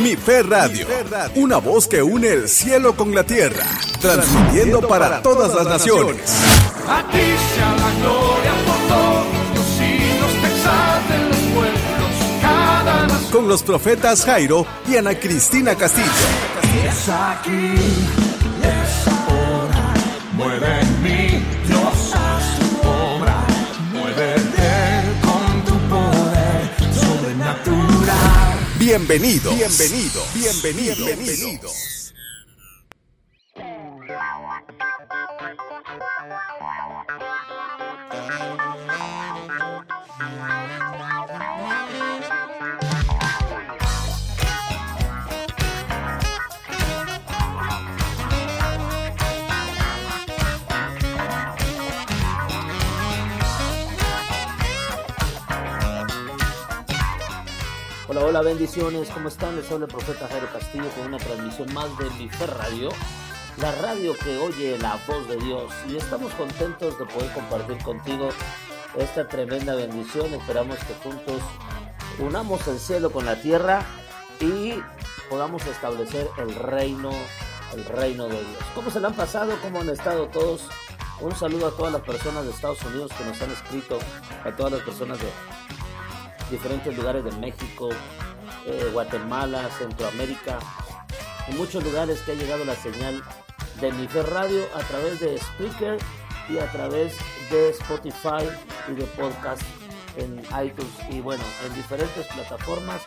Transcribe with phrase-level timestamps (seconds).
[0.00, 0.86] Mi Fe Radio,
[1.34, 3.64] una voz que une el cielo con la tierra,
[4.00, 6.16] transmitiendo para todas las naciones.
[6.88, 7.18] A ti
[7.54, 9.66] sea la gloria por todos los
[10.40, 13.32] te exalten los pueblos, cada nación.
[13.32, 16.06] Con los profetas Jairo y Ana Cristina Castillo.
[16.84, 17.74] Es aquí,
[18.62, 19.94] es ahora,
[20.32, 21.21] mueve en mí,
[28.82, 29.54] sobrenatural.
[29.54, 29.54] Bienvenidos,
[30.34, 31.70] bienvenido, bienvenido,
[58.24, 59.56] Hola, bendiciones, ¿cómo están?
[59.56, 62.90] Les habla el profeta Jairo Castillo con una transmisión más de Mi Fe Radio,
[63.60, 65.72] la radio que oye la voz de Dios.
[65.88, 68.28] Y estamos contentos de poder compartir contigo
[68.96, 70.32] esta tremenda bendición.
[70.34, 71.42] Esperamos que juntos
[72.20, 73.82] unamos el cielo con la tierra
[74.38, 74.74] y
[75.28, 77.10] podamos establecer el reino,
[77.74, 78.62] el reino de Dios.
[78.76, 79.58] ¿Cómo se le han pasado?
[79.60, 80.68] ¿Cómo han estado todos?
[81.20, 83.98] Un saludo a todas las personas de Estados Unidos que nos han escrito,
[84.44, 85.26] a todas las personas de
[86.52, 87.88] diferentes lugares de México,
[88.66, 90.58] eh, Guatemala, Centroamérica,
[91.48, 93.22] en muchos lugares que ha llegado la señal
[93.80, 95.98] de Mi Fe Radio a través de Speaker
[96.48, 97.16] y a través
[97.50, 98.44] de Spotify
[98.88, 99.62] y de podcast
[100.16, 103.00] en iTunes y bueno, en diferentes plataformas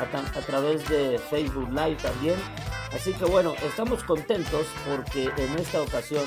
[0.00, 2.36] a través de Facebook Live también.
[2.92, 6.24] Así que bueno, estamos contentos porque en esta ocasión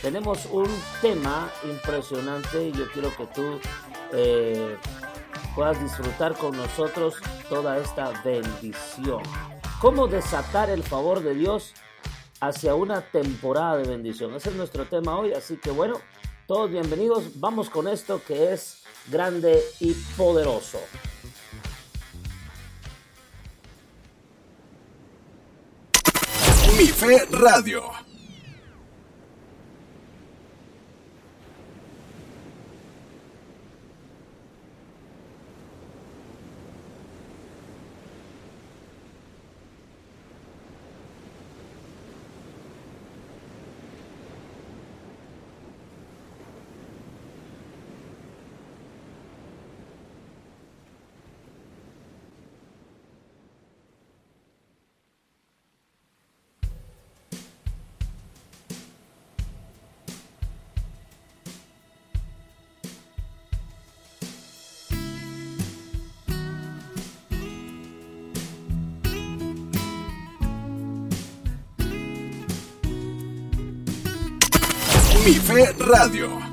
[0.00, 0.68] tenemos un
[1.02, 3.60] tema impresionante y yo quiero que tú
[4.12, 4.76] eh,
[5.54, 7.16] puedas disfrutar con nosotros
[7.48, 9.22] toda esta bendición.
[9.80, 11.74] ¿Cómo desatar el favor de Dios
[12.40, 14.34] hacia una temporada de bendición?
[14.34, 16.00] Ese es nuestro tema hoy, así que bueno,
[16.46, 17.40] todos bienvenidos.
[17.40, 20.80] Vamos con esto que es grande y poderoso.
[26.78, 28.05] Mi Fe Radio.
[75.26, 76.45] Mi Fe Radio.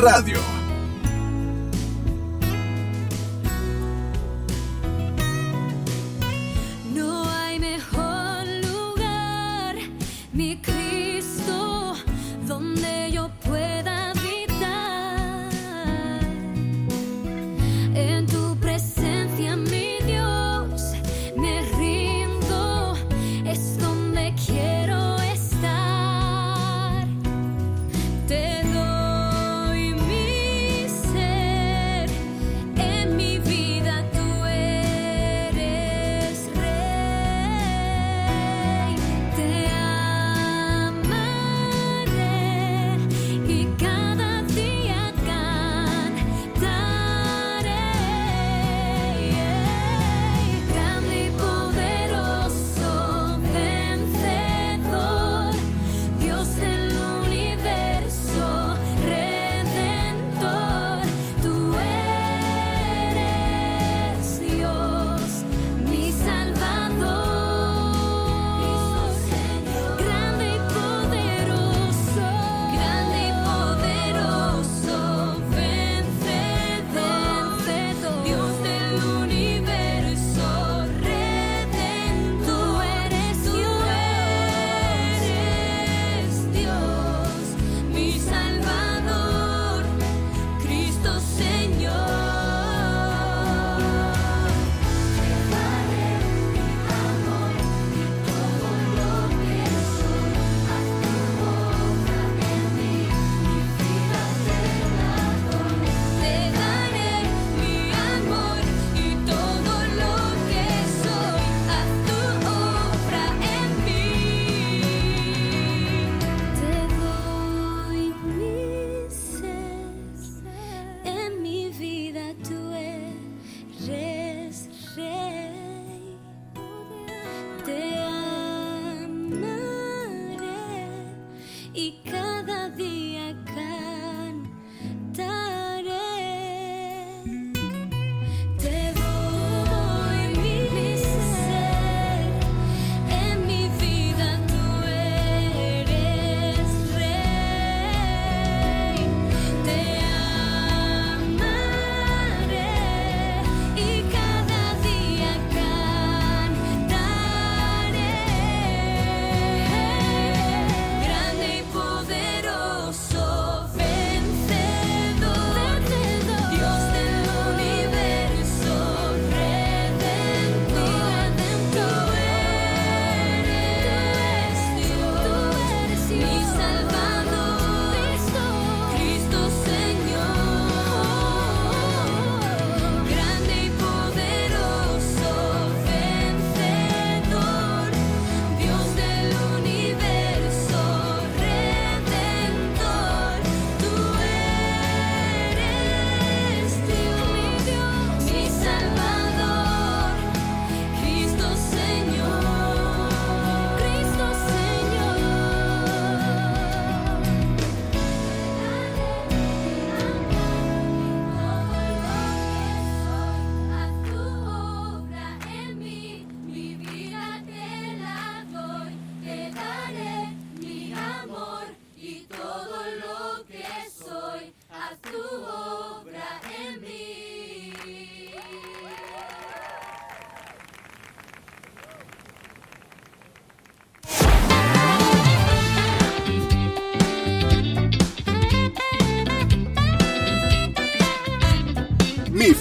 [0.00, 0.39] Radio.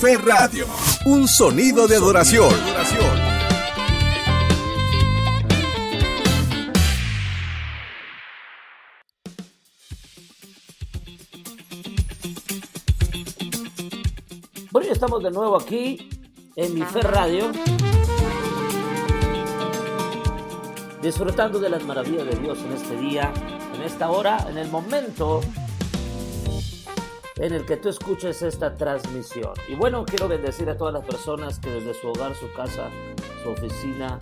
[0.09, 0.65] Fe Radio,
[1.05, 2.49] un sonido de adoración.
[14.71, 16.09] Bueno, ya estamos de nuevo aquí
[16.55, 17.51] en Mi Fe Radio.
[21.03, 23.31] Disfrutando de las maravillas de Dios en este día,
[23.75, 25.41] en esta hora, en el momento
[27.39, 29.53] en el que tú escuches esta transmisión.
[29.67, 32.89] Y bueno, quiero bendecir a todas las personas que desde su hogar, su casa,
[33.43, 34.17] su oficina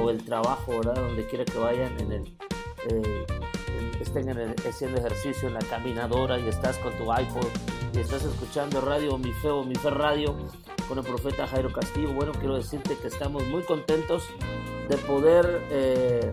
[0.00, 0.96] o el trabajo, ¿verdad?
[0.96, 3.26] Donde quiera que vayan, eh,
[4.00, 7.46] estén en el- haciendo ejercicio en la caminadora y estás con tu iPod
[7.94, 10.36] y estás escuchando radio Mi Fe o Mi Fe Radio
[10.88, 12.12] con el profeta Jairo Castillo.
[12.12, 14.24] Bueno, quiero decirte que estamos muy contentos
[14.88, 16.32] de poder eh,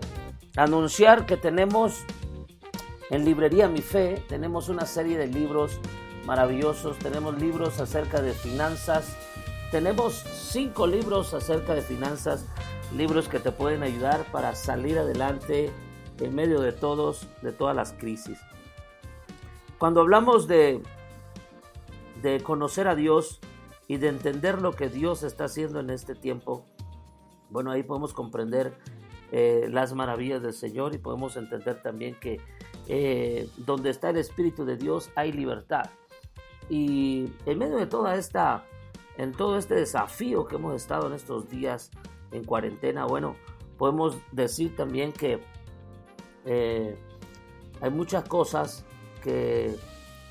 [0.56, 2.04] anunciar que tenemos
[3.10, 5.78] En Librería Mi Fe tenemos una serie de libros
[6.26, 9.16] maravillosos, tenemos libros acerca de finanzas,
[9.70, 12.46] tenemos cinco libros acerca de finanzas,
[12.94, 15.72] libros que te pueden ayudar para salir adelante
[16.18, 18.38] en medio de todos, de todas las crisis.
[19.78, 20.82] Cuando hablamos de,
[22.22, 23.40] de conocer a Dios
[23.86, 26.66] y de entender lo que Dios está haciendo en este tiempo,
[27.50, 28.76] bueno, ahí podemos comprender
[29.30, 32.40] eh, las maravillas del Señor y podemos entender también que
[32.88, 35.90] eh, donde está el Espíritu de Dios hay libertad.
[36.68, 38.64] Y en medio de toda esta,
[39.16, 41.90] en todo este desafío que hemos estado en estos días
[42.32, 43.36] en cuarentena, bueno,
[43.78, 45.40] podemos decir también que
[46.44, 46.98] eh,
[47.80, 48.84] hay muchas cosas
[49.22, 49.76] que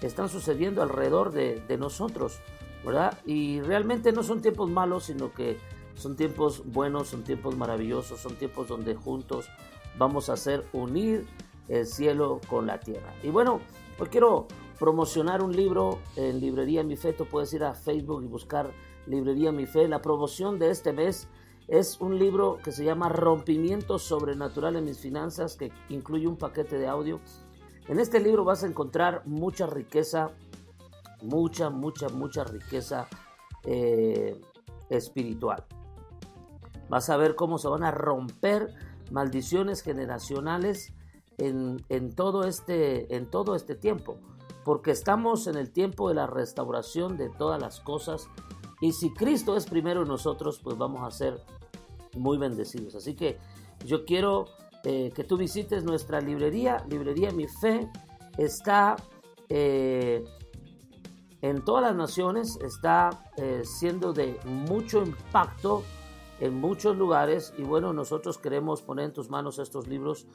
[0.02, 2.40] están sucediendo alrededor de, de nosotros,
[2.86, 3.18] ¿verdad?
[3.26, 5.58] Y realmente no son tiempos malos, sino que
[5.96, 9.50] son tiempos buenos, son tiempos maravillosos, son tiempos donde juntos
[9.98, 11.26] vamos a hacer unir
[11.68, 13.14] el cielo con la tierra.
[13.24, 13.62] Y bueno,
[13.98, 14.48] hoy quiero
[14.80, 17.14] promocionar un libro en Librería Mi Fe.
[17.14, 18.72] Tú puedes ir a Facebook y buscar
[19.08, 19.88] Librería Mi Fe.
[19.88, 21.28] La promoción de este mes
[21.68, 26.78] es un libro que se llama Rompimiento Sobrenatural en mis finanzas, que incluye un paquete
[26.78, 27.20] de audio.
[27.88, 30.32] En este libro vas a encontrar mucha riqueza,
[31.22, 33.08] mucha, mucha, mucha riqueza
[33.64, 34.40] eh,
[34.90, 35.66] espiritual.
[36.90, 38.74] Vas a ver cómo se van a romper
[39.12, 40.94] maldiciones generacionales
[41.38, 44.20] en, en, todo este, en todo este tiempo,
[44.66, 48.28] porque estamos en el tiempo de la restauración de todas las cosas
[48.82, 51.40] y si Cristo es primero en nosotros, pues vamos a ser
[52.18, 52.96] muy bendecidos.
[52.96, 53.38] Así que
[53.86, 54.48] yo quiero
[54.84, 57.90] eh, que tú visites nuestra librería, librería Mi Fe,
[58.38, 58.96] está
[59.50, 60.26] eh,
[61.42, 65.84] en todas las naciones, está eh, siendo de mucho impacto
[66.40, 70.26] en muchos lugares y bueno, nosotros queremos poner en tus manos estos libros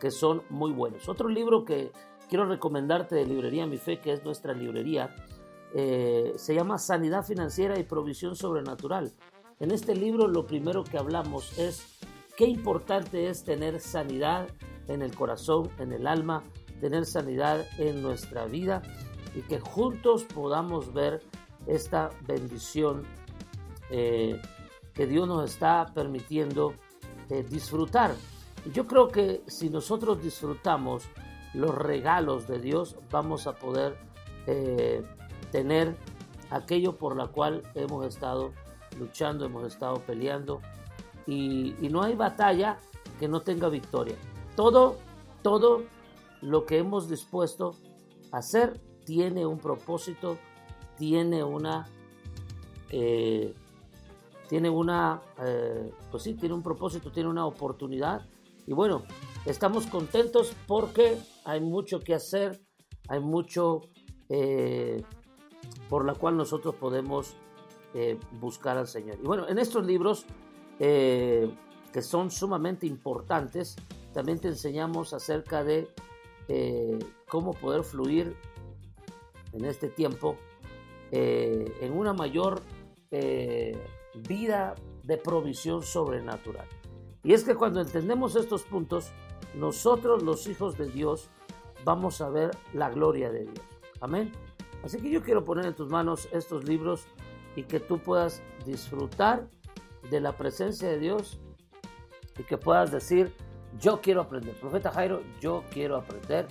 [0.00, 1.08] que son muy buenos.
[1.08, 1.92] Otro libro que
[2.30, 5.14] quiero recomendarte de Librería Mi Fe, que es nuestra librería,
[5.74, 9.12] eh, se llama Sanidad Financiera y Provisión Sobrenatural.
[9.58, 11.98] En este libro lo primero que hablamos es
[12.36, 14.48] qué importante es tener sanidad
[14.86, 16.44] en el corazón, en el alma,
[16.80, 18.80] tener sanidad en nuestra vida
[19.34, 21.22] y que juntos podamos ver
[21.66, 23.02] esta bendición
[23.90, 24.40] eh,
[24.94, 26.74] que Dios nos está permitiendo
[27.28, 28.14] eh, disfrutar.
[28.72, 31.08] Yo creo que si nosotros disfrutamos
[31.54, 33.96] los regalos de Dios, vamos a poder
[34.46, 35.04] eh,
[35.50, 35.96] tener
[36.50, 38.52] aquello por la cual hemos estado
[38.98, 40.60] luchando, hemos estado peleando.
[41.26, 42.78] Y, no hay batalla
[43.18, 44.16] que no tenga victoria.
[44.56, 44.96] Todo,
[45.42, 45.82] todo
[46.40, 47.76] lo que hemos dispuesto
[48.32, 50.38] a hacer tiene un propósito,
[50.96, 51.86] tiene una
[52.90, 53.54] eh,
[54.50, 58.26] tiene una, eh, pues sí, tiene un propósito, tiene una oportunidad.
[58.66, 59.04] Y bueno,
[59.46, 62.60] estamos contentos porque hay mucho que hacer,
[63.08, 63.80] hay mucho
[64.28, 65.02] eh,
[65.88, 67.36] por la cual nosotros podemos
[67.94, 69.18] eh, buscar al Señor.
[69.22, 70.26] Y bueno, en estos libros
[70.78, 73.76] que son sumamente importantes,
[74.14, 75.88] también te enseñamos acerca de
[77.28, 78.34] cómo poder fluir
[79.52, 80.38] en este tiempo
[81.10, 82.62] en una mayor
[83.10, 86.66] vida de provisión sobrenatural.
[87.22, 89.12] Y es que cuando entendemos estos puntos,
[89.54, 91.28] nosotros los hijos de Dios
[91.84, 93.64] vamos a ver la gloria de Dios.
[94.00, 94.32] Amén.
[94.84, 97.04] Así que yo quiero poner en tus manos estos libros
[97.56, 99.48] y que tú puedas disfrutar
[100.10, 101.40] de la presencia de Dios
[102.38, 103.34] y que puedas decir,
[103.78, 104.54] yo quiero aprender.
[104.58, 106.46] Profeta Jairo, yo quiero aprender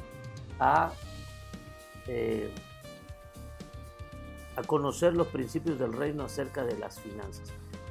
[0.60, 0.92] a...
[2.08, 2.54] Eh,
[4.56, 7.50] a conocer los principios del reino acerca de las finanzas.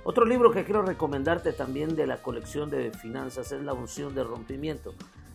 [0.08, 4.24] Otro libro que quiero recomendarte también de la colección de finanzas es La unción de
[4.24, 4.94] rompimiento.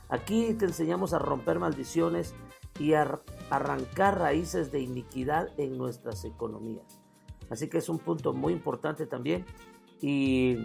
[0.09, 2.33] Aquí te enseñamos a romper maldiciones
[2.79, 3.19] y a
[3.51, 6.99] arrancar raíces de iniquidad en nuestras economías.
[7.51, 9.45] Así que es un punto muy importante también.
[10.01, 10.57] Y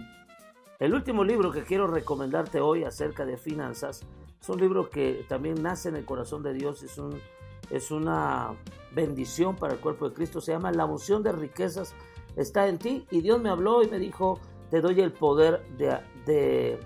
[0.79, 4.01] el último libro que quiero recomendarte hoy acerca de finanzas
[4.41, 7.21] es un libro que también nace en el corazón de Dios, es un
[7.69, 8.55] es una
[8.91, 10.41] bendición para el cuerpo de Cristo.
[10.41, 11.93] Se llama La unción de riquezas
[12.35, 13.05] está en ti.
[13.11, 16.79] Y Dios me habló y me dijo, te doy el poder de,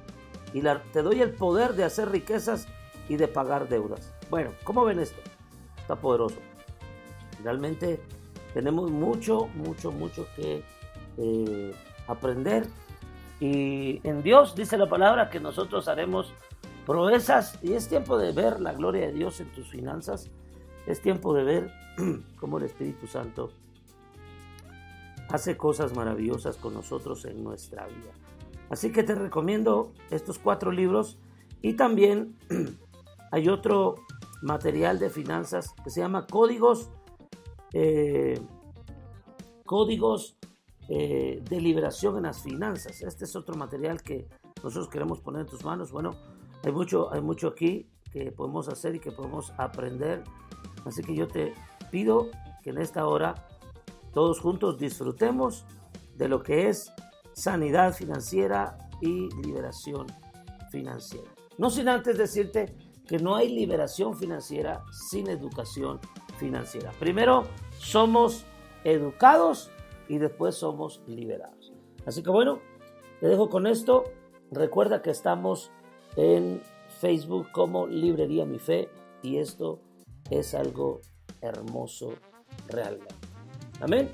[0.91, 2.67] te doy el poder de hacer riquezas
[3.09, 4.13] y de pagar deudas.
[4.29, 5.19] Bueno, ¿cómo ven esto?
[5.77, 6.37] Está poderoso.
[7.43, 7.99] Realmente
[8.53, 10.63] tenemos mucho, mucho, mucho que
[11.17, 11.75] eh,
[12.07, 12.67] aprender.
[13.39, 16.31] Y en Dios dice la palabra que nosotros haremos
[16.85, 20.29] proezas y es tiempo de ver la gloria de Dios en tus finanzas
[20.85, 21.71] es tiempo de ver
[22.39, 23.51] cómo el Espíritu Santo
[25.33, 28.11] hace cosas maravillosas con nosotros en nuestra vida.
[28.69, 31.17] Así que te recomiendo estos cuatro libros
[31.63, 32.37] y también
[33.31, 33.95] hay otro
[34.43, 36.91] material de finanzas que se llama Códigos,
[37.73, 38.39] eh,
[39.65, 40.37] Códigos
[40.87, 43.01] eh, de Liberación en las Finanzas.
[43.01, 44.27] Este es otro material que
[44.63, 45.91] nosotros queremos poner en tus manos.
[45.91, 46.11] Bueno,
[46.63, 50.23] hay mucho, hay mucho aquí que podemos hacer y que podemos aprender.
[50.85, 51.55] Así que yo te
[51.89, 52.29] pido
[52.61, 53.47] que en esta hora
[54.13, 55.65] todos juntos disfrutemos
[56.15, 56.91] de lo que es
[57.33, 60.07] sanidad financiera y liberación
[60.71, 61.29] financiera.
[61.57, 62.75] No sin antes decirte
[63.07, 65.99] que no hay liberación financiera sin educación
[66.37, 66.91] financiera.
[66.99, 67.43] Primero
[67.77, 68.45] somos
[68.83, 69.69] educados
[70.07, 71.73] y después somos liberados.
[72.05, 72.59] Así que bueno,
[73.19, 74.05] te dejo con esto.
[74.51, 75.71] Recuerda que estamos
[76.15, 76.61] en
[76.99, 78.89] Facebook como Librería Mi Fe
[79.21, 79.79] y esto
[80.29, 81.01] es algo
[81.41, 82.13] hermoso
[82.67, 83.22] realmente.
[83.83, 84.09] Amén.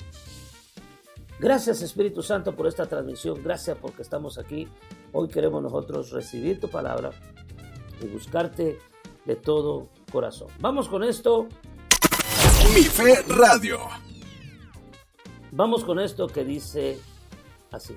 [1.39, 3.43] Gracias Espíritu Santo por esta transmisión.
[3.43, 4.67] Gracias porque estamos aquí.
[5.13, 7.11] Hoy queremos nosotros recibir tu palabra
[8.01, 8.79] y buscarte
[9.25, 10.47] de todo corazón.
[10.59, 11.47] Vamos con esto.
[12.73, 13.77] Mi Fe Radio.
[15.51, 16.99] Vamos con esto que dice
[17.71, 17.95] así.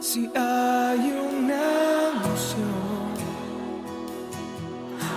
[0.00, 2.87] Si hay una unción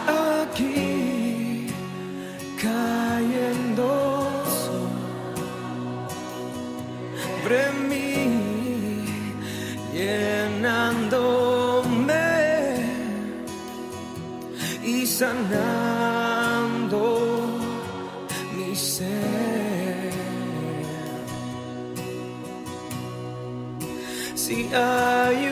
[0.08, 1.68] aquí
[2.62, 3.90] cayendo
[7.44, 8.16] sobre mí,
[9.94, 11.42] llenándome
[14.84, 17.02] y sanando
[18.56, 20.12] mi ser.
[24.36, 25.51] Si hay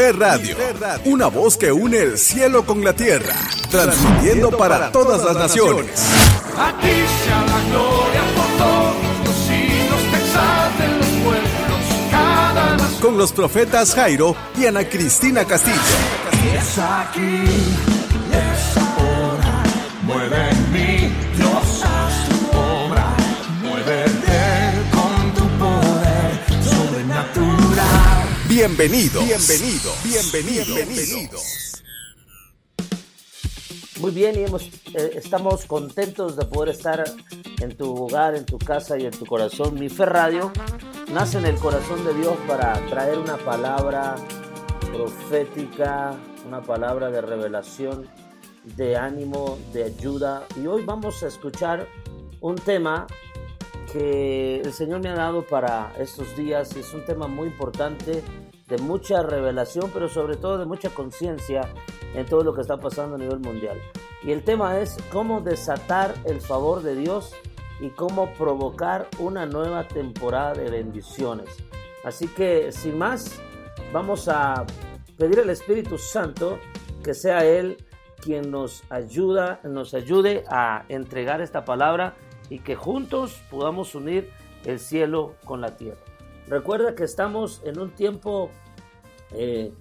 [0.00, 0.56] Radio,
[1.04, 3.34] una voz que une el cielo con la tierra,
[3.70, 5.90] transmitiendo para todas las naciones.
[6.56, 6.88] A ti
[7.22, 10.20] sea la gloria por todos los siglos, de
[12.10, 12.78] cada.
[13.02, 15.76] Con los profetas Jairo y Ana Cristina Castillo.
[16.54, 17.44] Es aquí,
[18.32, 19.62] es ahora,
[20.02, 20.99] mueve en mí.
[28.60, 29.24] Bienvenidos.
[29.24, 30.04] Bienvenidos.
[30.04, 30.66] Bienvenidos.
[30.66, 31.82] Bienvenidos.
[34.00, 37.02] Muy bien, y eh, estamos contentos de poder estar
[37.58, 39.80] en tu hogar, en tu casa y en tu corazón.
[39.80, 40.52] Mi Fe Radio
[41.10, 44.16] nace en el corazón de Dios para traer una palabra
[44.92, 46.14] profética,
[46.46, 48.10] una palabra de revelación,
[48.76, 50.44] de ánimo, de ayuda.
[50.62, 51.88] Y hoy vamos a escuchar
[52.42, 53.06] un tema
[53.90, 56.76] que el Señor me ha dado para estos días.
[56.76, 58.22] Es un tema muy importante
[58.70, 61.68] de mucha revelación, pero sobre todo de mucha conciencia
[62.14, 63.78] en todo lo que está pasando a nivel mundial.
[64.22, 67.34] Y el tema es cómo desatar el favor de Dios
[67.80, 71.48] y cómo provocar una nueva temporada de bendiciones.
[72.04, 73.40] Así que sin más,
[73.92, 74.64] vamos a
[75.18, 76.58] pedir al Espíritu Santo
[77.02, 77.76] que sea Él
[78.20, 82.14] quien nos ayuda, nos ayude a entregar esta palabra
[82.50, 84.30] y que juntos podamos unir
[84.64, 86.09] el cielo con la tierra.
[86.50, 88.50] Recuerda que estamos en un tiempo
[89.30, 89.72] eh,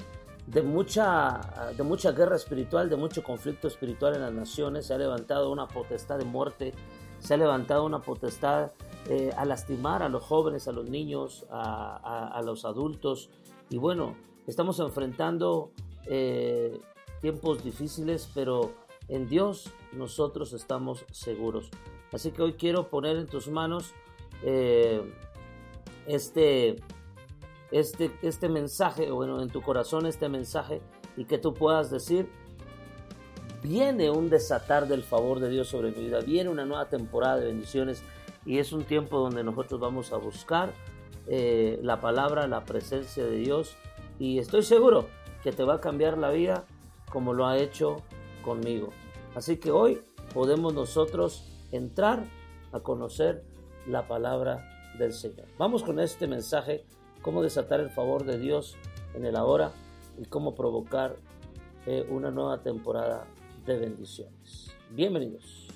[0.45, 1.41] de, mucha,
[1.75, 4.85] de mucha guerra espiritual, de mucho conflicto espiritual en las naciones.
[4.85, 6.75] Se ha levantado una potestad de muerte,
[7.17, 8.71] se ha levantado una potestad
[9.07, 13.31] eh, a lastimar a los jóvenes, a los niños, a, los adultos.
[13.71, 15.71] Y bueno, estamos enfrentando
[16.05, 16.79] eh,
[17.19, 18.73] tiempos difíciles, pero
[19.07, 21.71] en Dios nosotros estamos seguros.
[22.11, 23.91] Así que hoy quiero poner en tus manos
[26.09, 26.77] este,
[27.69, 30.81] este, este mensaje, bueno, en tu corazón este mensaje,
[31.15, 32.27] y que tú puedas decir,
[33.61, 37.45] viene un desatar del favor de Dios sobre mi vida, viene una nueva temporada de
[37.45, 38.03] bendiciones,
[38.43, 40.73] y es un tiempo donde nosotros vamos a buscar
[41.27, 43.75] eh, la palabra, la presencia de Dios,
[44.17, 45.07] y estoy seguro
[45.43, 46.65] que te va a cambiar la vida
[47.11, 47.97] como lo ha hecho
[48.41, 48.89] conmigo.
[49.35, 50.01] Así que hoy
[50.33, 52.23] podemos nosotros entrar
[52.71, 53.43] a conocer
[53.85, 55.47] la palabra del Señor.
[55.57, 56.83] Vamos con este mensaje,
[57.21, 58.77] cómo desatar el favor de Dios
[59.15, 59.71] en el ahora
[60.19, 61.15] y cómo provocar
[61.87, 63.25] eh, una nueva temporada
[63.65, 64.71] de bendiciones.
[64.91, 65.67] Bienvenidos.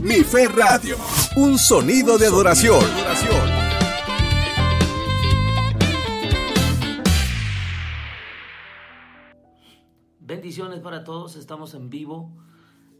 [0.00, 0.96] Mi Fe Radio,
[1.36, 3.63] un sonido de adoración.
[10.44, 12.30] Bendiciones para todos, estamos en vivo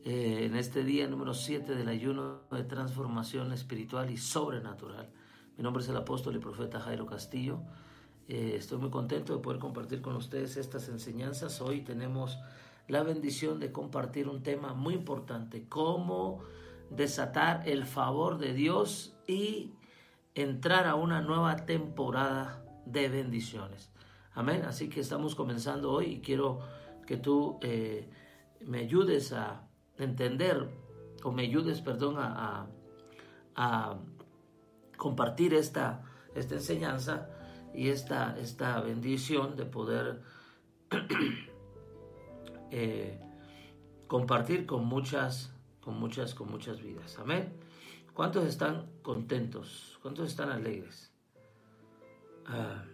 [0.02, 5.10] eh, en este día número 7 del ayuno de transformación espiritual y sobrenatural.
[5.58, 7.60] Mi nombre es el apóstol y profeta Jairo Castillo.
[8.28, 11.60] Eh, estoy muy contento de poder compartir con ustedes estas enseñanzas.
[11.60, 12.38] Hoy tenemos
[12.88, 16.40] la bendición de compartir un tema muy importante, cómo
[16.88, 19.74] desatar el favor de Dios y
[20.34, 23.90] entrar a una nueva temporada de bendiciones.
[24.32, 24.64] Amén.
[24.64, 26.60] Así que estamos comenzando hoy y quiero
[27.06, 28.08] que tú eh,
[28.60, 30.68] me ayudes a entender
[31.22, 32.66] o me ayudes, perdón, a,
[33.56, 33.98] a-
[34.96, 36.02] compartir esta,
[36.34, 37.28] esta enseñanza
[37.74, 40.22] y esta, esta bendición de poder
[42.70, 43.20] eh,
[44.06, 47.18] compartir con muchas, con muchas, con muchas vidas.
[47.18, 47.52] Amén.
[48.14, 49.98] ¿Cuántos están contentos?
[50.00, 51.12] ¿Cuántos están alegres?
[52.46, 52.84] Ah,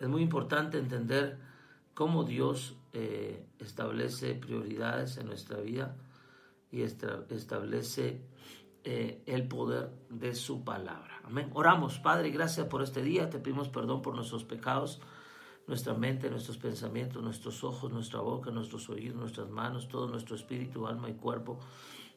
[0.00, 1.38] es muy importante entender
[1.94, 5.96] cómo Dios eh, establece prioridades en nuestra vida
[6.70, 8.22] y establece
[8.84, 11.20] eh, el poder de su palabra.
[11.24, 11.50] Amén.
[11.54, 13.28] Oramos, Padre, gracias por este día.
[13.28, 15.00] Te pedimos perdón por nuestros pecados,
[15.66, 20.86] nuestra mente, nuestros pensamientos, nuestros ojos, nuestra boca, nuestros oídos, nuestras manos, todo nuestro espíritu,
[20.86, 21.58] alma y cuerpo.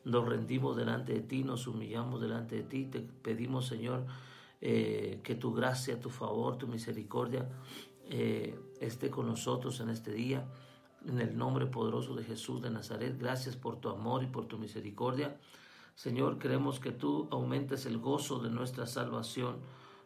[0.05, 2.85] Nos rendimos delante de ti, nos humillamos delante de ti.
[2.85, 4.05] Te pedimos, Señor,
[4.61, 7.49] eh, que tu gracia, tu favor, tu misericordia
[8.13, 10.45] eh, esté con nosotros en este día.
[11.07, 14.57] En el nombre poderoso de Jesús de Nazaret, gracias por tu amor y por tu
[14.57, 15.39] misericordia.
[15.95, 19.57] Señor, queremos que tú aumentes el gozo de nuestra salvación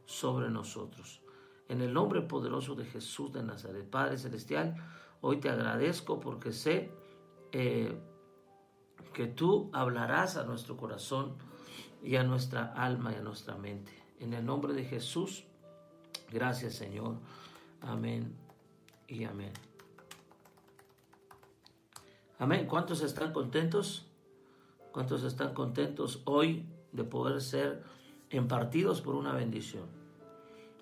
[0.05, 1.21] sobre nosotros.
[1.67, 4.75] En el nombre poderoso de Jesús de Nazaret, Padre Celestial,
[5.21, 6.91] hoy te agradezco porque sé
[7.51, 7.97] eh,
[9.13, 11.35] que tú hablarás a nuestro corazón
[12.03, 13.91] y a nuestra alma y a nuestra mente.
[14.19, 15.45] En el nombre de Jesús,
[16.31, 17.17] gracias Señor.
[17.81, 18.44] Amén
[19.07, 19.53] y amén.
[22.37, 22.67] Amén.
[22.67, 24.05] ¿Cuántos están contentos?
[24.91, 27.83] ¿Cuántos están contentos hoy de poder ser
[28.31, 29.85] impartidos por una bendición?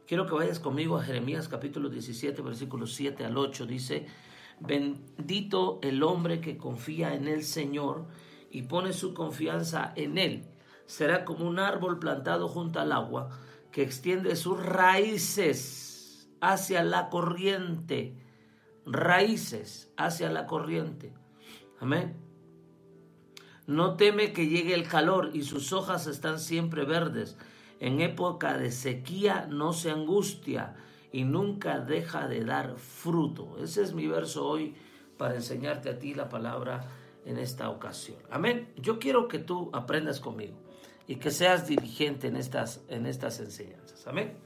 [0.08, 3.66] Quiero que vayas conmigo a Jeremías capítulo 17, versículos 7 al 8.
[3.66, 4.06] Dice,
[4.60, 8.06] bendito el hombre que confía en el Señor
[8.52, 10.46] y pone su confianza en Él.
[10.86, 13.30] Será como un árbol plantado junto al agua
[13.72, 15.93] que extiende sus raíces
[16.44, 18.14] hacia la corriente.
[18.86, 21.14] Raíces hacia la corriente.
[21.80, 22.18] Amén.
[23.66, 27.38] No teme que llegue el calor y sus hojas están siempre verdes.
[27.80, 30.76] En época de sequía no se angustia
[31.14, 33.58] y nunca deja de dar fruto.
[33.64, 34.76] Ese es mi verso hoy
[35.18, 36.90] para enseñarte a ti la palabra
[37.26, 38.18] en esta ocasión.
[38.30, 38.74] Amén.
[38.76, 40.58] Yo quiero que tú aprendas conmigo
[41.08, 44.06] y que seas dirigente en estas, en estas enseñanzas.
[44.08, 44.38] Amén.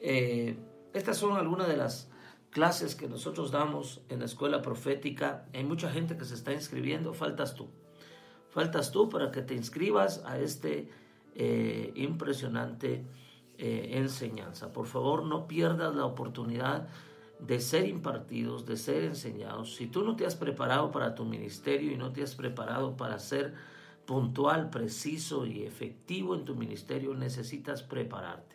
[0.00, 0.56] Eh,
[0.94, 2.10] estas son algunas de las
[2.50, 5.46] clases que nosotros damos en la escuela profética.
[5.54, 7.68] Hay mucha gente que se está inscribiendo, faltas tú.
[8.50, 10.90] Faltas tú para que te inscribas a este
[11.34, 13.06] eh, impresionante
[13.56, 14.72] eh, enseñanza.
[14.72, 16.88] Por favor, no pierdas la oportunidad
[17.38, 19.74] de ser impartidos, de ser enseñados.
[19.74, 23.18] Si tú no te has preparado para tu ministerio y no te has preparado para
[23.18, 23.54] ser
[24.04, 28.51] puntual, preciso y efectivo en tu ministerio, necesitas prepararte.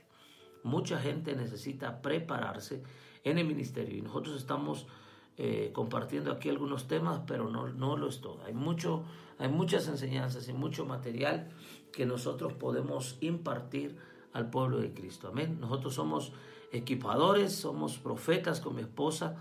[0.67, 2.83] Mucha gente necesita prepararse
[3.23, 4.85] en el ministerio y nosotros estamos
[5.37, 8.41] eh, compartiendo aquí algunos temas, pero no, no lo es todo.
[8.45, 9.03] Hay, mucho,
[9.37, 11.49] hay muchas enseñanzas y mucho material
[11.93, 13.97] que nosotros podemos impartir
[14.33, 15.29] al pueblo de Cristo.
[15.29, 15.57] Amén.
[15.59, 16.33] Nosotros somos
[16.71, 19.37] equipadores, somos profetas con mi esposa,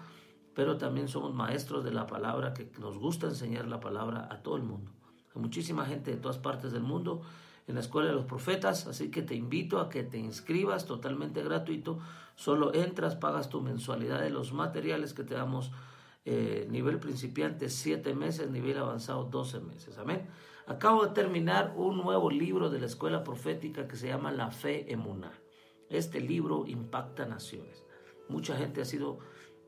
[0.54, 4.56] pero también somos maestros de la palabra, que nos gusta enseñar la palabra a todo
[4.56, 4.92] el mundo.
[5.34, 7.22] Hay muchísima gente de todas partes del mundo
[7.66, 11.42] en la Escuela de los Profetas, así que te invito a que te inscribas totalmente
[11.42, 11.98] gratuito.
[12.36, 15.72] Solo entras, pagas tu mensualidad de los materiales que te damos.
[16.24, 19.98] Eh, nivel principiante 7 meses, nivel avanzado 12 meses.
[19.98, 20.26] Amén.
[20.66, 24.92] Acabo de terminar un nuevo libro de la escuela profética que se llama La Fe
[24.92, 25.32] Emuná.
[25.88, 27.84] Este libro impacta naciones.
[28.28, 29.18] Mucha gente ha sido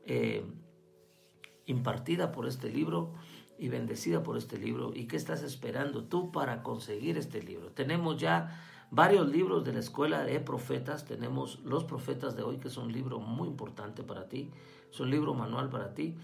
[0.05, 0.43] eh,
[1.65, 3.13] impartida por este libro
[3.59, 4.93] y bendecida por este libro.
[4.95, 7.69] ¿Y qué estás esperando tú para conseguir este libro?
[7.71, 8.57] Tenemos ya
[8.89, 11.05] varios libros de la escuela de profetas.
[11.05, 14.49] Tenemos Los Profetas de hoy, que es un libro muy importante para ti.
[14.89, 16.15] Es un libro manual para ti.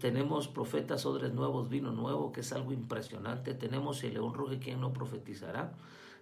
[0.00, 3.54] tenemos Profetas Odres Nuevos, Vino Nuevo, que es algo impresionante.
[3.54, 5.72] Tenemos el León Ruge, quien no profetizará.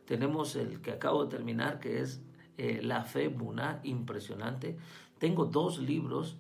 [0.07, 2.23] Tenemos el que acabo de terminar, que es
[2.57, 4.79] eh, La Fe Muná, impresionante.
[5.19, 6.37] Tengo dos libros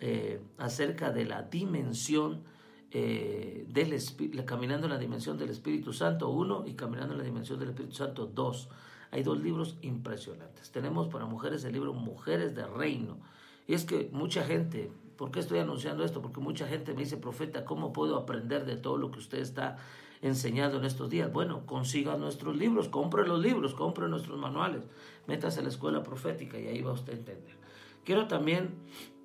[0.00, 2.42] eh, acerca de la dimensión
[2.90, 7.58] eh, del caminando en la dimensión del Espíritu Santo, uno, y caminando en la dimensión
[7.58, 8.68] del Espíritu Santo, dos.
[9.10, 10.70] Hay dos libros impresionantes.
[10.70, 13.18] Tenemos para mujeres el libro Mujeres de Reino.
[13.66, 16.22] Y es que mucha gente, ¿por qué estoy anunciando esto?
[16.22, 19.76] Porque mucha gente me dice, profeta, ¿cómo puedo aprender de todo lo que usted está
[20.22, 21.30] enseñando en estos días?
[21.32, 24.82] Bueno, consiga nuestros libros, compre los libros, compre nuestros manuales,
[25.26, 27.56] métase a la escuela profética y ahí va usted a entender.
[28.04, 28.70] Quiero también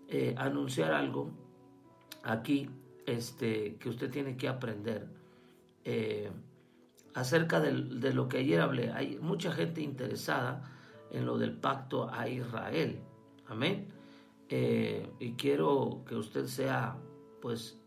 [0.09, 1.29] eh, anunciar algo
[2.23, 2.69] aquí
[3.05, 5.07] este, que usted tiene que aprender
[5.85, 6.31] eh,
[7.13, 7.73] acerca de,
[8.13, 8.91] lo que ayer hablé.
[8.91, 10.71] Hay mucha gente interesada
[11.11, 12.99] en lo del pacto a Israel.
[13.47, 13.87] Amén.
[14.49, 16.97] Eh, y quiero que usted sea,
[17.41, 17.79] pues,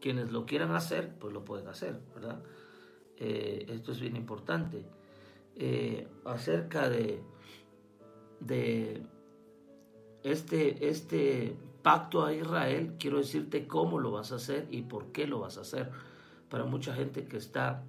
[0.00, 2.42] quienes lo quieran hacer, pues lo pueden hacer, ¿verdad?
[3.16, 4.84] Eh, esto es bien importante.
[6.24, 7.22] acerca de,
[8.40, 9.02] de
[10.22, 15.26] este, este pacto a Israel, quiero decirte cómo lo vas a hacer y por qué
[15.26, 15.90] lo vas a hacer.
[16.48, 17.84] Para mucha gente que está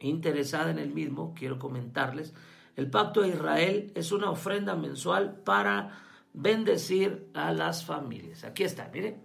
[0.00, 2.34] interesada en el mismo, quiero comentarles,
[2.76, 5.98] el pacto a Israel es una ofrenda mensual para
[6.32, 8.44] bendecir a las familias.
[8.44, 9.18] Aquí está, mire.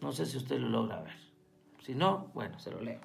[0.00, 1.16] No sé si usted lo logra ver.
[1.80, 3.00] Si no, bueno, se lo leo.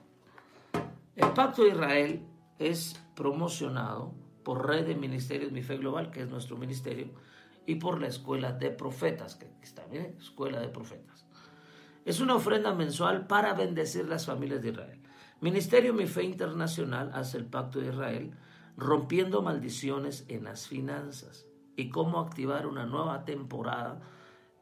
[1.16, 2.22] El pacto de Israel
[2.60, 7.10] es promocionado por Red de Ministerios Mi Fe Global, que es nuestro ministerio,
[7.68, 11.28] y por la Escuela de Profetas, que está, bien, Escuela de Profetas.
[12.05, 15.01] Es una ofrenda mensual para bendecir las familias de Israel.
[15.41, 18.32] Ministerio Mi Fe Internacional hace el pacto de Israel,
[18.78, 21.45] rompiendo maldiciones en las finanzas
[21.76, 24.01] y cómo activar una nueva temporada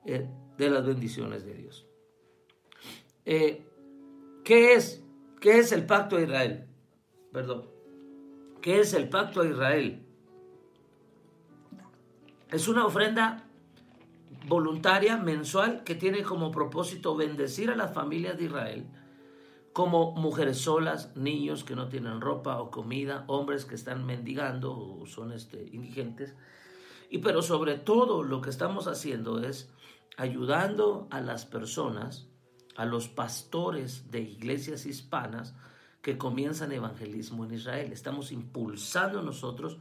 [0.03, 0.27] eh,
[0.57, 1.85] de las bendiciones de Dios.
[3.25, 3.67] Eh,
[4.43, 5.03] ¿qué, es,
[5.39, 6.67] ¿Qué es el pacto de Israel?
[7.31, 7.69] Perdón.
[8.61, 10.04] ¿Qué es el pacto de Israel?
[12.55, 13.43] Es una ofrenda
[14.47, 18.85] voluntaria mensual que tiene como propósito bendecir a las familias de Israel,
[19.73, 25.05] como mujeres solas, niños que no tienen ropa o comida, hombres que están mendigando o
[25.05, 26.33] son este, indigentes.
[27.09, 29.69] Y pero sobre todo lo que estamos haciendo es
[30.15, 32.29] ayudando a las personas,
[32.77, 35.55] a los pastores de iglesias hispanas
[36.01, 37.91] que comienzan evangelismo en Israel.
[37.91, 39.77] Estamos impulsando nosotros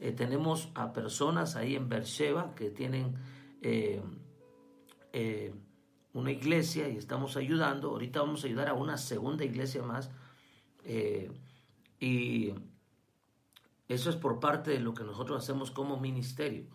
[0.00, 3.14] eh, tenemos a personas ahí en Beersheba que tienen
[3.62, 4.02] eh,
[5.12, 5.54] eh,
[6.12, 7.90] una iglesia y estamos ayudando.
[7.90, 10.10] Ahorita vamos a ayudar a una segunda iglesia más.
[12.00, 12.52] y
[13.88, 16.66] eso es por parte de lo que nosotros hacemos como ministerio.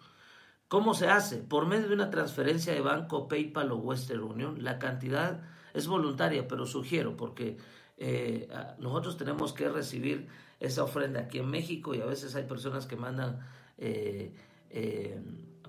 [0.68, 1.38] ¿Cómo se hace?
[1.38, 4.64] Por medio de una transferencia de banco, PayPal o Western Union.
[4.64, 5.42] La cantidad
[5.74, 7.58] es voluntaria, pero sugiero, porque
[8.02, 8.48] eh,
[8.80, 10.30] nosotros tenemos que recibir
[10.62, 13.42] esa ofrenda aquí en México y a veces hay personas que mandan
[13.78, 14.34] eh,
[14.70, 15.22] eh,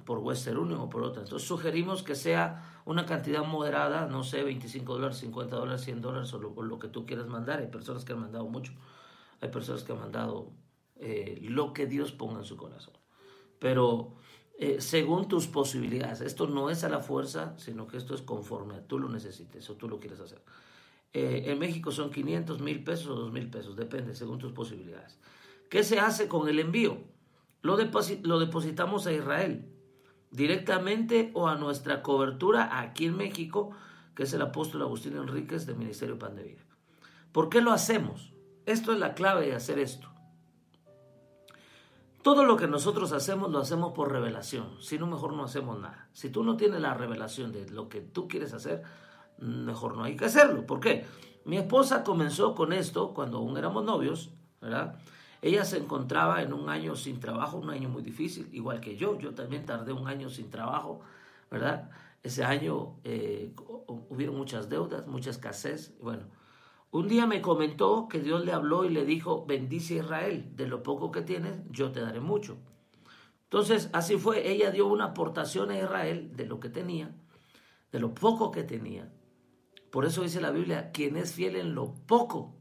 [0.05, 1.25] por Western Union o por otra.
[1.25, 6.33] Entonces sugerimos que sea una cantidad moderada, no sé, 25 dólares, 50 dólares, 100 dólares
[6.33, 7.59] o lo, o lo que tú quieras mandar.
[7.59, 8.73] Hay personas que han mandado mucho,
[9.41, 10.53] hay personas que han mandado
[11.43, 12.95] lo que Dios ponga en su corazón.
[13.59, 14.13] Pero
[14.79, 18.87] según tus posibilidades, esto no es a la fuerza, sino que esto es conforme a
[18.87, 20.43] tú lo necesites o tú lo quieres hacer.
[21.13, 25.19] Eh, en México son 500 mil pesos o 2 mil pesos, depende, según tus posibilidades.
[25.69, 26.99] ¿Qué se hace con el envío?
[27.63, 29.69] Lo, lo depositamos a Israel,
[30.31, 33.71] directamente o a nuestra cobertura aquí en México,
[34.15, 36.61] que es el apóstol Agustín Enríquez del Ministerio Pan de Vida.
[37.33, 38.33] ¿Por qué lo hacemos?
[38.67, 40.09] Esto es la clave de hacer esto.
[42.23, 46.09] Todo lo que nosotros hacemos lo hacemos por revelación, si no mejor no hacemos nada.
[46.13, 48.83] Si tú no tienes la revelación de lo que tú quieres hacer,
[49.41, 50.67] mejor no hay que hacerlo.
[50.67, 51.05] ¿Por qué?
[51.45, 54.31] Mi esposa comenzó con esto cuando aún éramos novios,
[54.61, 54.99] ¿verdad?
[55.43, 59.19] Ella se encontraba en un año sin trabajo, un año muy difícil, igual que yo.
[59.19, 61.01] Yo también tardé un año sin trabajo,
[61.51, 61.91] ¿verdad?
[62.23, 65.97] Ese año eh, hu- hubieron muchas deudas, mucha escasez.
[66.03, 66.25] Bueno,
[66.91, 70.83] un día me comentó que Dios le habló y le dijo, bendice Israel, de lo
[70.83, 72.59] poco que tienes, yo te daré mucho.
[73.45, 77.11] Entonces, así fue, ella dio una aportación a Israel de lo que tenía,
[77.91, 79.11] de lo poco que tenía.
[79.91, 82.57] Por eso dice la Biblia, quien es fiel en lo poco,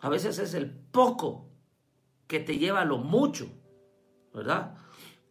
[0.00, 1.48] a veces es el poco
[2.26, 3.48] que te lleva a lo mucho,
[4.34, 4.76] ¿verdad?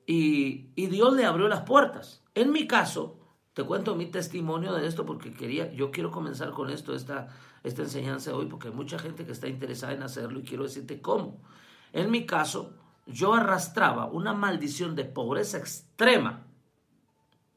[0.06, 2.24] Y, y Dios le abrió las puertas.
[2.34, 3.20] En mi caso,
[3.54, 7.28] te cuento mi testimonio de esto porque quería, yo quiero comenzar con esto, esta,
[7.64, 11.02] esta enseñanza hoy, porque hay mucha gente que está interesada en hacerlo y quiero decirte
[11.02, 11.42] cómo.
[11.94, 12.74] En mi caso,
[13.06, 16.46] yo arrastraba una maldición de pobreza extrema.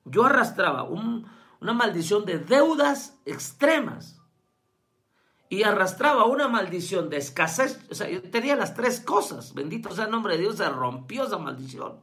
[0.04, 1.26] Yo arrastraba un-
[1.60, 4.20] una maldición de deudas extremas.
[5.48, 7.84] Y arrastraba una maldición de escasez.
[7.90, 9.52] O sea, tenía las tres cosas.
[9.52, 11.98] Bendito sea el nombre de Dios, se rompió esa maldición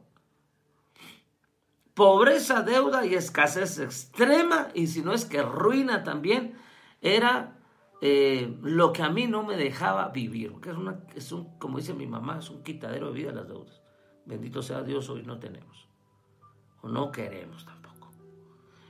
[1.98, 6.54] pobreza, deuda y escasez extrema, y si no es que ruina también,
[7.00, 7.58] era
[8.00, 11.78] eh, lo que a mí no me dejaba vivir, que es, una, es un, como
[11.78, 13.82] dice mi mamá, es un quitadero de vida las deudas.
[14.26, 15.88] Bendito sea Dios, hoy no tenemos,
[16.82, 17.77] o no queremos tampoco.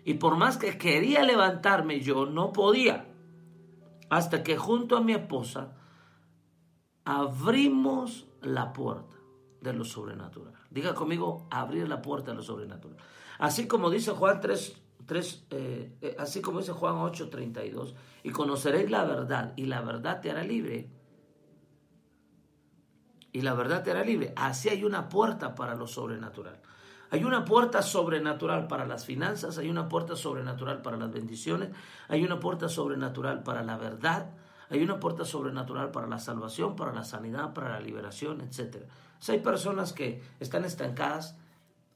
[0.08, 3.04] Y por más que quería levantarme, yo no podía,
[4.08, 5.76] hasta que junto a mi esposa
[7.04, 9.16] abrimos la puerta
[9.60, 10.54] de lo sobrenatural.
[10.70, 12.96] Diga conmigo, abrir la puerta de lo sobrenatural.
[13.38, 18.30] Así como dice Juan 3, 3, eh, eh, así como dice Juan 8, 32, y
[18.30, 20.88] conoceréis la verdad, y la verdad te hará libre.
[23.30, 24.32] Y la verdad te hará libre.
[24.36, 26.62] Así hay una puerta para lo sobrenatural.
[27.10, 31.70] Hay una puerta sobrenatural para las finanzas, hay una puerta sobrenatural para las bendiciones,
[32.08, 34.30] hay una puerta sobrenatural para la verdad,
[34.70, 38.84] hay una puerta sobrenatural para la salvación, para la sanidad, para la liberación, etc.
[39.28, 41.36] Hay personas que están estancadas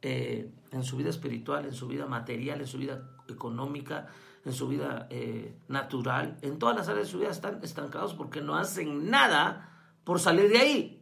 [0.00, 4.08] eh, en su vida espiritual, en su vida material, en su vida económica,
[4.44, 8.40] en su vida eh, natural, en todas las áreas de su vida están estancados porque
[8.40, 9.68] no hacen nada
[10.04, 11.01] por salir de ahí.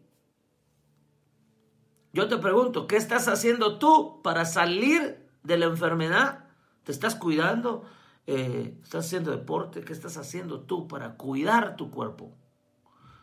[2.12, 6.46] Yo te pregunto, ¿qué estás haciendo tú para salir de la enfermedad?
[6.82, 7.84] ¿Te estás cuidando?
[8.26, 9.82] Eh, ¿Estás haciendo deporte?
[9.82, 12.32] ¿Qué estás haciendo tú para cuidar tu cuerpo?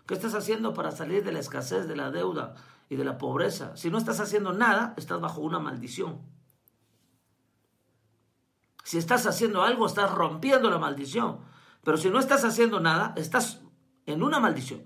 [0.06, 2.56] ¿Qué estás haciendo para salir de la escasez, de la deuda
[2.90, 3.76] y de la pobreza?
[3.76, 6.22] Si no estás haciendo nada, estás bajo una maldición.
[8.86, 11.40] Si estás haciendo algo, estás rompiendo la maldición.
[11.84, 13.62] Pero si no estás haciendo nada, estás
[14.06, 14.86] en una maldición.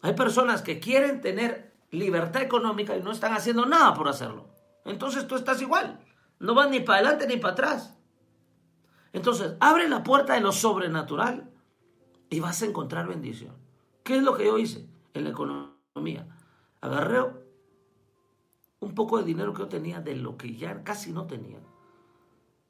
[0.00, 4.48] Hay personas que quieren tener libertad económica y no están haciendo nada por hacerlo.
[4.84, 6.00] Entonces tú estás igual.
[6.40, 7.96] No vas ni para adelante ni para atrás.
[9.12, 11.50] Entonces, abre la puerta de lo sobrenatural
[12.30, 13.54] y vas a encontrar bendición.
[14.02, 16.26] ¿Qué es lo que yo hice en la economía?
[16.80, 17.20] Agarré
[18.80, 21.60] un poco de dinero que yo tenía de lo que ya casi no tenía.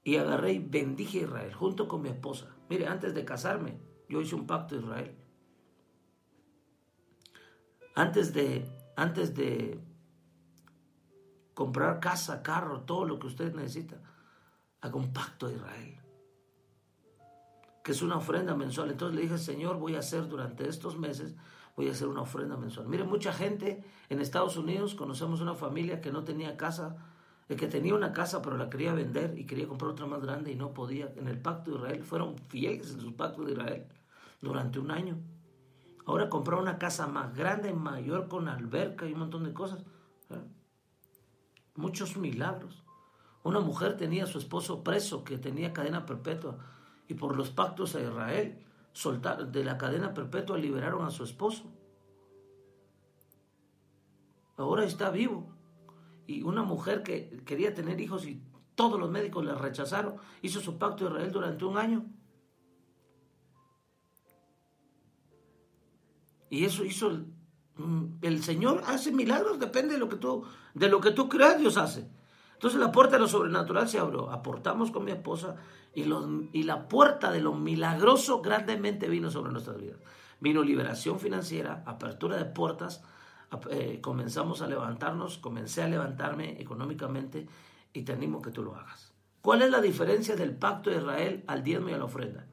[0.04, 2.48] Y agarré y bendije a Israel junto con mi esposa.
[2.68, 5.16] Mire, antes de casarme, yo hice un pacto de Israel.
[7.94, 8.66] Antes de,
[8.96, 9.80] antes de
[11.54, 14.00] comprar casa, carro, todo lo que usted necesita,
[14.80, 16.00] haga un pacto de Israel.
[17.84, 18.90] Que es una ofrenda mensual.
[18.90, 21.34] Entonces le dije, Señor, voy a hacer durante estos meses,
[21.76, 22.88] voy a hacer una ofrenda mensual.
[22.88, 26.96] Mire, mucha gente en Estados Unidos, conocemos una familia que no tenía casa,
[27.48, 30.52] el que tenía una casa pero la quería vender y quería comprar otra más grande
[30.52, 31.12] y no podía.
[31.16, 33.86] En el pacto de Israel fueron fieles en su pacto de Israel
[34.40, 35.18] durante un año.
[36.04, 39.84] Ahora comprar una casa más grande, mayor, con alberca y un montón de cosas.
[40.28, 40.46] ¿verdad?
[41.76, 42.82] Muchos milagros.
[43.44, 46.58] Una mujer tenía a su esposo preso que tenía cadena perpetua
[47.08, 51.64] Y por los pactos a Israel, soltar, de la cadena perpetua liberaron a su esposo.
[54.56, 55.50] Ahora está vivo.
[56.26, 58.42] Y una mujer que quería tener hijos y
[58.74, 62.06] todos los médicos le rechazaron, hizo su pacto a Israel durante un año.
[66.52, 67.24] Y eso hizo el,
[67.78, 70.44] mm, el Señor hace milagros, depende de lo que tú
[70.74, 72.06] de lo que tú creas, Dios hace.
[72.52, 74.30] Entonces la puerta de lo sobrenatural se abrió.
[74.30, 75.56] Aportamos con mi esposa
[75.94, 79.98] y, los, y la puerta de lo milagroso grandemente vino sobre nuestras vidas.
[80.40, 83.02] Vino liberación financiera, apertura de puertas,
[83.70, 87.46] eh, comenzamos a levantarnos, comencé a levantarme económicamente
[87.94, 89.14] y te animo que tú lo hagas.
[89.40, 92.46] ¿Cuál es la diferencia del pacto de Israel al diezmo y a la ofrenda?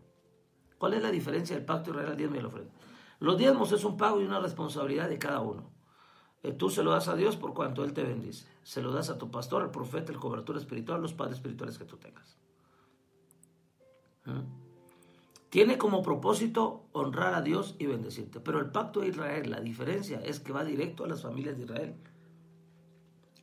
[0.77, 2.78] ¿Cuál es la diferencia del pacto de Israel al diezmo y a la ofrenda?
[3.19, 5.69] Los diezmos es un pago y una responsabilidad de cada uno.
[6.43, 8.47] Eh, tú se lo das a Dios por cuanto Él te bendice.
[8.63, 11.85] Se lo das a tu pastor, al profeta, el cobertura espiritual, los padres espirituales que
[11.85, 12.37] tú tengas.
[14.25, 14.69] ¿Mm?
[15.49, 18.39] Tiene como propósito honrar a Dios y bendecirte.
[18.39, 21.63] Pero el pacto de Israel, la diferencia es que va directo a las familias de
[21.63, 21.95] Israel.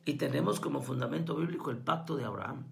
[0.05, 2.65] Y tenemos como fundamento bíblico el pacto de Abraham.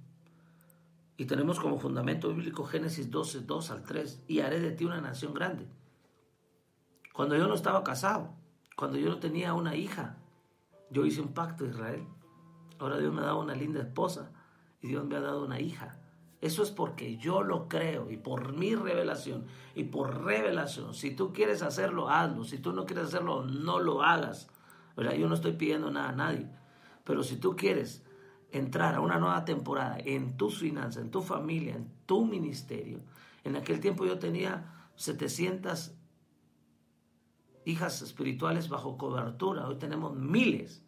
[1.18, 4.24] Y tenemos como fundamento bíblico Génesis 12, 2 al 3.
[4.28, 5.68] Y haré de ti una nación grande.
[7.16, 8.34] Cuando yo no estaba casado,
[8.76, 10.18] cuando yo no tenía una hija,
[10.89, 12.05] yo hice un pacto de Israel.
[12.78, 14.34] Ahora Dios me ha dado una linda esposa
[14.82, 15.97] y Dios me ha dado una hija.
[16.41, 19.45] Eso es porque yo lo creo y por mi revelación
[19.76, 20.93] y por revelación.
[20.93, 22.43] Si tú quieres hacerlo, hazlo.
[22.43, 24.49] Si tú no quieres hacerlo, no lo hagas.
[24.97, 26.49] Yo no estoy pidiendo nada a nadie.
[27.05, 28.03] Pero si tú quieres
[28.51, 32.99] entrar a una nueva temporada en tus finanzas, en tu familia, en tu ministerio,
[33.45, 35.95] en aquel tiempo yo tenía 700
[37.66, 39.68] hijas espirituales bajo cobertura.
[39.68, 40.84] Hoy tenemos miles.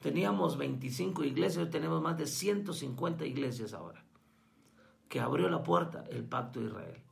[0.00, 4.04] Teníamos 25 iglesias, hoy tenemos más de 150 iglesias ahora.
[5.08, 7.02] Que abrió la puerta el pacto de Israel.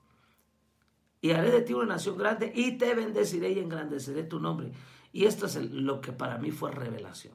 [1.21, 4.73] Y haré de ti una nación grande y te bendeciré y engrandeceré tu nombre.
[5.13, 7.35] Y esto es lo que para mí fue revelación.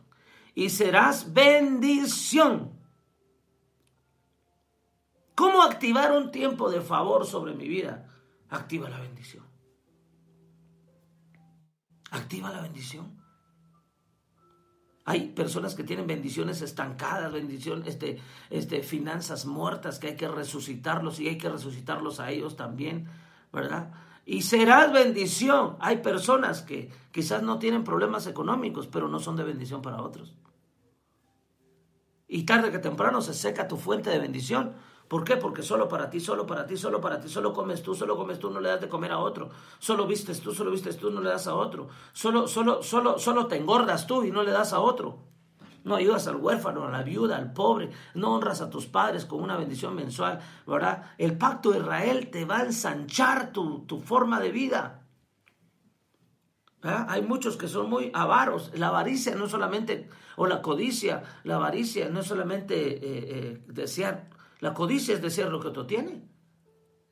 [0.56, 2.72] Y serás bendición.
[5.36, 8.10] ¿Cómo activar un tiempo de favor sobre mi vida?
[8.50, 9.45] Activa la bendición.
[12.12, 13.26] Activa la bendición.
[15.08, 21.20] Hay personas que tienen bendiciones estancadas, bendición, este, este, finanzas muertas que hay que resucitarlos
[21.20, 23.08] y hay que resucitarlos a ellos también,
[23.53, 23.91] ¿verdad?
[24.26, 25.78] Y serás bendición.
[25.80, 30.34] Hay personas que quizás no tienen problemas económicos, pero no son de bendición para otros.
[32.28, 34.74] Y tarde que temprano se seca tu fuente de bendición
[35.08, 35.38] ¿Por qué?
[35.38, 38.39] Porque solo para ti, solo para ti, solo para ti, solo comes tú, solo comes
[38.39, 39.49] tú, no le das de comer a otro.
[39.78, 41.89] Solo vistes tú, solo vistes tú, no le das a otro.
[42.12, 45.20] Solo, solo, solo, solo te engordas tú y no le das a otro.
[45.84, 47.91] No ayudas al huérfano, a la viuda, al pobre.
[48.16, 51.12] No honras a tus padres con una bendición mensual, ¿verdad?
[51.20, 55.06] El pacto de Israel te va a ensanchar tu, tu forma de vida.
[56.82, 58.72] Hay muchos que son muy avaros.
[58.76, 64.30] La avaricia no solamente, o la codicia, la avaricia no es solamente eh, eh, desear
[64.66, 66.28] la codicia es desear lo que otro tiene.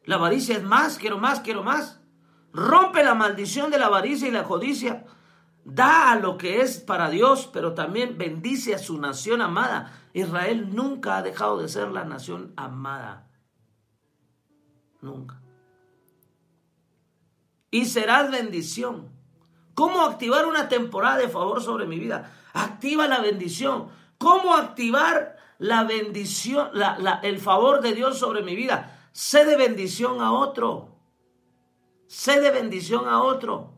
[0.05, 2.01] La avaricia es más, quiero más, quiero más.
[2.51, 5.05] Rompe la maldición de la avaricia y la codicia.
[5.63, 10.01] Da a lo que es para Dios, pero también bendice a su nación amada.
[10.13, 13.29] Israel nunca ha dejado de ser la nación amada.
[15.01, 15.39] Nunca.
[17.69, 19.11] Y serás bendición.
[19.75, 22.33] ¿Cómo activar una temporada de favor sobre mi vida?
[22.53, 23.89] Activa la bendición.
[24.17, 26.69] ¿Cómo activar la bendición,
[27.23, 29.09] el favor de Dios sobre mi vida.
[29.11, 30.97] Sé de bendición a otro.
[32.07, 33.73] Sé de bendición a otro.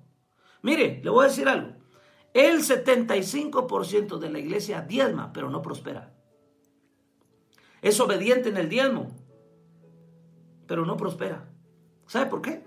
[0.61, 1.73] Mire, le voy a decir algo.
[2.33, 6.13] El 75% de la iglesia diezma, pero no prospera.
[7.81, 9.15] Es obediente en el diezmo,
[10.67, 11.47] pero no prospera.
[12.07, 12.65] ¿Sabe por qué?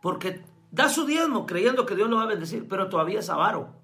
[0.00, 3.74] Porque da su diezmo creyendo que Dios lo va a bendecir, pero todavía es avaro,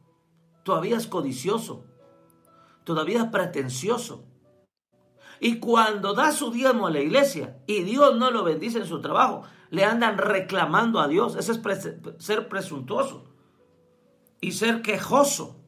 [0.62, 1.84] todavía es codicioso,
[2.89, 4.24] todavía es pretencioso.
[5.41, 9.03] Y cuando da su diezmo a la iglesia y Dios no lo bendice en su
[9.03, 11.36] trabajo, le andan reclamando a Dios.
[11.36, 11.61] Ese es
[12.16, 13.26] ser presuntuoso
[14.41, 15.62] y ser quejoso.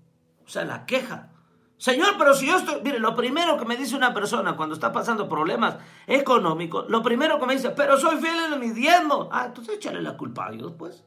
[0.46, 1.34] O sea, la queja.
[1.76, 2.80] Señor, pero si yo estoy...
[2.82, 7.38] Mire, lo primero que me dice una persona cuando está pasando problemas económicos, lo primero
[7.38, 9.28] que me dice, pero soy fiel en mi diezmo.
[9.30, 11.04] Ah, entonces échale la culpa a Dios, pues.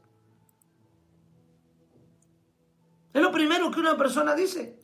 [3.14, 4.83] Es lo primero que una persona dice.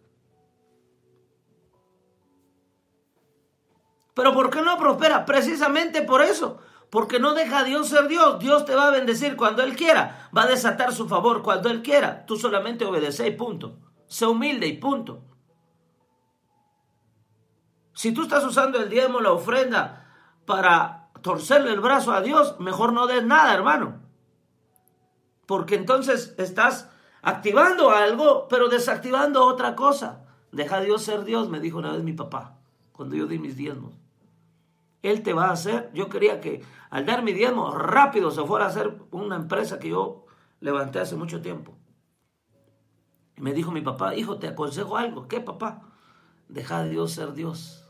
[4.20, 5.26] Pero ¿por qué no prospera?
[5.26, 6.59] Precisamente por eso.
[6.89, 8.38] Porque no deja a Dios ser Dios.
[8.38, 10.30] Dios te va a bendecir cuando Él quiera.
[10.38, 12.26] Va a desatar su favor cuando Él quiera.
[12.26, 13.78] Tú solamente obedece y punto.
[14.07, 15.24] Sé humilde y punto.
[17.93, 20.11] Si tú estás usando el diezmo, la ofrenda,
[20.45, 24.01] para torcerle el brazo a Dios, mejor no des nada, hermano.
[25.45, 26.89] Porque entonces estás
[27.22, 30.26] activando algo, pero desactivando otra cosa.
[30.51, 32.57] Deja a Dios ser Dios, me dijo una vez mi papá,
[32.91, 33.93] cuando yo di mis diezmos.
[35.01, 35.89] Él te va a hacer.
[35.93, 39.89] Yo quería que al dar mi diezmo rápido se fuera a hacer una empresa que
[39.89, 40.25] yo
[40.59, 41.77] levanté hace mucho tiempo.
[43.37, 45.27] Y me dijo mi papá, hijo, te aconsejo algo.
[45.27, 45.93] ¿Qué, papá?
[46.49, 47.85] Deja a Dios ser Dios.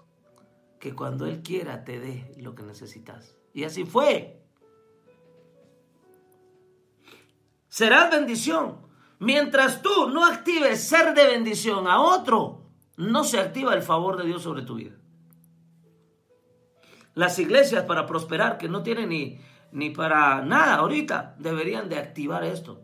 [0.79, 3.37] Que cuando Él quiera te dé lo que necesitas.
[3.53, 4.45] Y así fue.
[7.67, 8.87] Serás bendición.
[9.19, 12.63] Mientras tú no actives ser de bendición a otro,
[12.95, 14.98] no se activa el favor de Dios sobre tu vida.
[17.19, 19.41] Las iglesias para prosperar, que no tienen ni,
[19.73, 22.79] ni para nada ahorita, deberían de activar esto.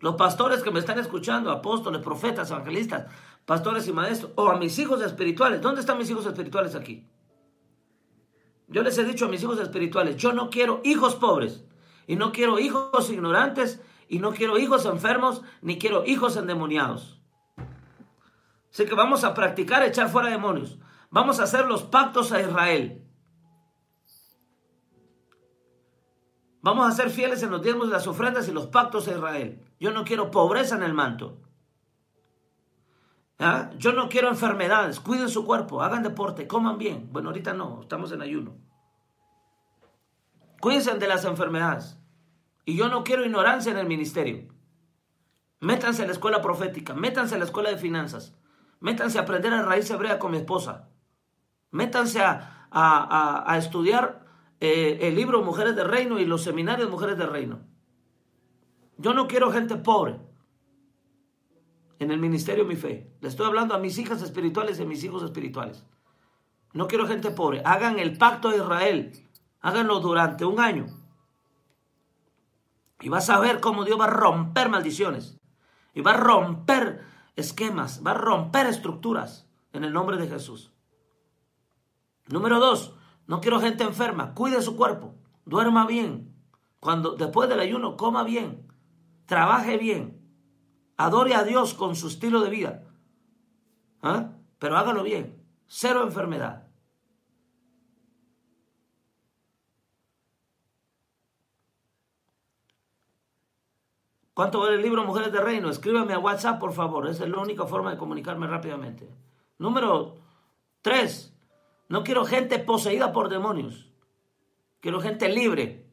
[0.00, 3.06] Los pastores que me están escuchando, apóstoles, profetas, evangelistas,
[3.46, 5.62] pastores y maestros, o a mis hijos espirituales.
[5.62, 7.08] ¿Dónde están mis hijos espirituales aquí?
[8.68, 11.64] Yo les he dicho a mis hijos espirituales, yo no quiero hijos pobres,
[12.06, 17.18] y no quiero hijos ignorantes, y no quiero hijos enfermos, ni quiero hijos endemoniados.
[18.70, 20.78] Así que vamos a practicar echar fuera demonios.
[21.08, 23.04] Vamos a hacer los pactos a Israel.
[26.66, 29.64] Vamos a ser fieles en los diezmos, las ofrendas y los pactos a Israel.
[29.78, 31.38] Yo no quiero pobreza en el manto.
[33.38, 33.70] ¿Ah?
[33.78, 34.98] Yo no quiero enfermedades.
[34.98, 37.08] Cuiden su cuerpo, hagan deporte, coman bien.
[37.12, 38.56] Bueno, ahorita no, estamos en ayuno.
[40.60, 42.00] Cuídense de las enfermedades.
[42.64, 44.52] Y yo no quiero ignorancia en el ministerio.
[45.60, 48.34] Métanse a la escuela profética, métanse a la escuela de finanzas,
[48.80, 50.88] métanse a aprender a raíz hebrea con mi esposa,
[51.70, 54.25] métanse a, a, a estudiar
[54.60, 57.60] eh, el libro Mujeres del Reino y los seminarios Mujeres del Reino.
[58.98, 60.18] Yo no quiero gente pobre
[61.98, 63.10] en el ministerio de mi fe.
[63.20, 65.84] Le estoy hablando a mis hijas espirituales y a mis hijos espirituales.
[66.72, 67.62] No quiero gente pobre.
[67.64, 69.12] Hagan el pacto de Israel.
[69.60, 70.86] Háganlo durante un año.
[73.00, 75.38] Y vas a ver cómo Dios va a romper maldiciones.
[75.94, 77.02] Y va a romper
[77.34, 78.02] esquemas.
[78.06, 80.72] Va a romper estructuras en el nombre de Jesús.
[82.28, 82.94] Número dos,
[83.26, 84.34] no quiero gente enferma.
[84.34, 85.14] Cuide su cuerpo.
[85.44, 86.34] Duerma bien.
[86.80, 88.66] Cuando después del ayuno coma bien.
[89.26, 90.20] Trabaje bien.
[90.96, 92.84] Adore a Dios con su estilo de vida.
[94.02, 94.32] ¿Ah?
[94.58, 95.42] Pero hágalo bien.
[95.66, 96.66] Cero enfermedad.
[104.32, 105.70] ¿Cuánto vale el libro Mujeres de Reino?
[105.70, 107.08] Escríbame a WhatsApp, por favor.
[107.08, 109.08] Esa es la única forma de comunicarme rápidamente.
[109.58, 110.16] Número
[110.82, 111.35] 3.
[111.88, 113.92] No quiero gente poseída por demonios.
[114.80, 115.86] Quiero gente libre.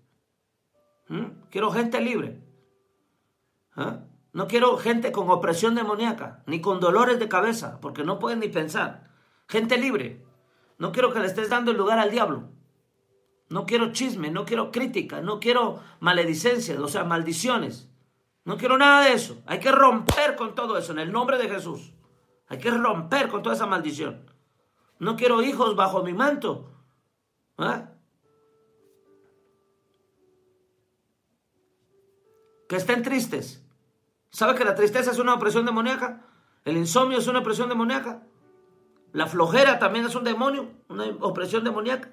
[1.08, 1.48] ¿Mm?
[1.50, 2.42] Quiero gente libre.
[3.76, 4.02] ¿Ah?
[4.32, 8.48] No quiero gente con opresión demoníaca, ni con dolores de cabeza, porque no pueden ni
[8.48, 9.12] pensar.
[9.48, 10.26] Gente libre.
[10.80, 12.50] No quiero que le estés dando el lugar al diablo.
[13.50, 17.90] No quiero chisme, no quiero crítica, no quiero maledicencias, o sea, maldiciones.
[18.46, 19.42] No quiero nada de eso.
[19.46, 21.94] Hay que romper con todo eso en el nombre de Jesús.
[22.48, 24.26] Hay que romper con toda esa maldición.
[25.00, 26.70] No quiero hijos bajo mi manto.
[27.58, 27.90] ¿Ah?
[32.68, 33.64] Que estén tristes.
[34.30, 36.26] ¿Sabe que la tristeza es una opresión demoníaca?
[36.66, 38.24] El insomnio es una opresión demoníaca.
[39.12, 42.10] La flojera también es un demonio, una opresión demoníaca.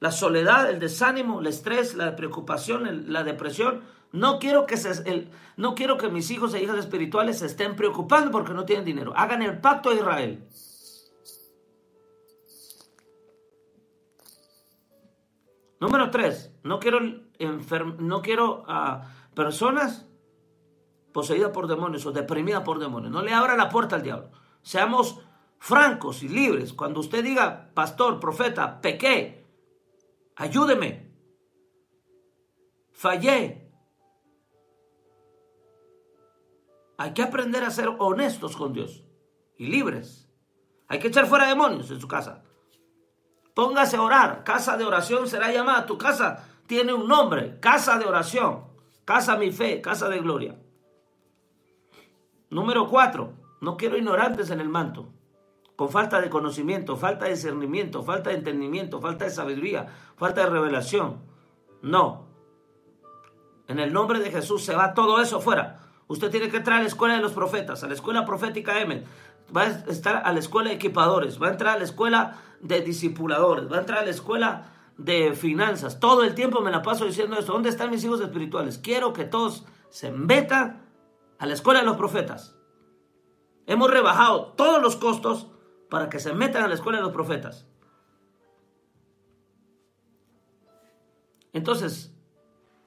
[0.00, 3.82] La soledad, el desánimo, el estrés, la preocupación, la depresión.
[4.10, 8.30] No quiero que se, no quiero que mis hijos e hijas espirituales se estén preocupando
[8.30, 9.12] porque no tienen dinero.
[9.16, 10.48] Hagan el pacto de Israel.
[15.80, 20.08] Número tres, no quiero, no quiero a personas
[21.12, 23.12] poseídas por demonios o deprimidas por demonios.
[23.12, 24.30] No le abra la puerta al diablo.
[24.62, 25.20] Seamos
[25.58, 26.72] francos y libres.
[26.72, 29.46] Cuando usted diga, pastor, profeta, pequé,
[30.36, 31.12] ayúdeme,
[32.92, 33.70] fallé.
[36.96, 39.04] Hay que aprender a ser honestos con Dios
[39.56, 40.28] y libres.
[40.88, 42.42] Hay que echar fuera demonios en su casa.
[43.58, 44.44] Póngase a orar.
[44.44, 45.84] Casa de oración será llamada.
[45.84, 47.58] Tu casa tiene un nombre.
[47.58, 48.62] Casa de oración.
[49.04, 49.80] Casa mi fe.
[49.80, 50.54] Casa de gloria.
[52.50, 53.32] Número cuatro.
[53.60, 55.08] No quiero ignorantes en el manto.
[55.74, 60.50] Con falta de conocimiento, falta de discernimiento, falta de entendimiento, falta de sabiduría, falta de
[60.50, 61.16] revelación.
[61.82, 62.28] No.
[63.66, 65.80] En el nombre de Jesús se va todo eso fuera.
[66.06, 69.02] Usted tiene que entrar a la escuela de los profetas, a la escuela profética M.
[69.56, 72.80] Va a estar a la escuela de equipadores, va a entrar a la escuela de
[72.80, 76.00] discipuladores, va a entrar a la escuela de finanzas.
[76.00, 77.52] Todo el tiempo me la paso diciendo esto.
[77.52, 78.78] ¿Dónde están mis hijos espirituales?
[78.78, 80.82] Quiero que todos se metan
[81.38, 82.56] a la escuela de los profetas.
[83.66, 85.48] Hemos rebajado todos los costos
[85.88, 87.66] para que se metan a la escuela de los profetas.
[91.52, 92.14] Entonces,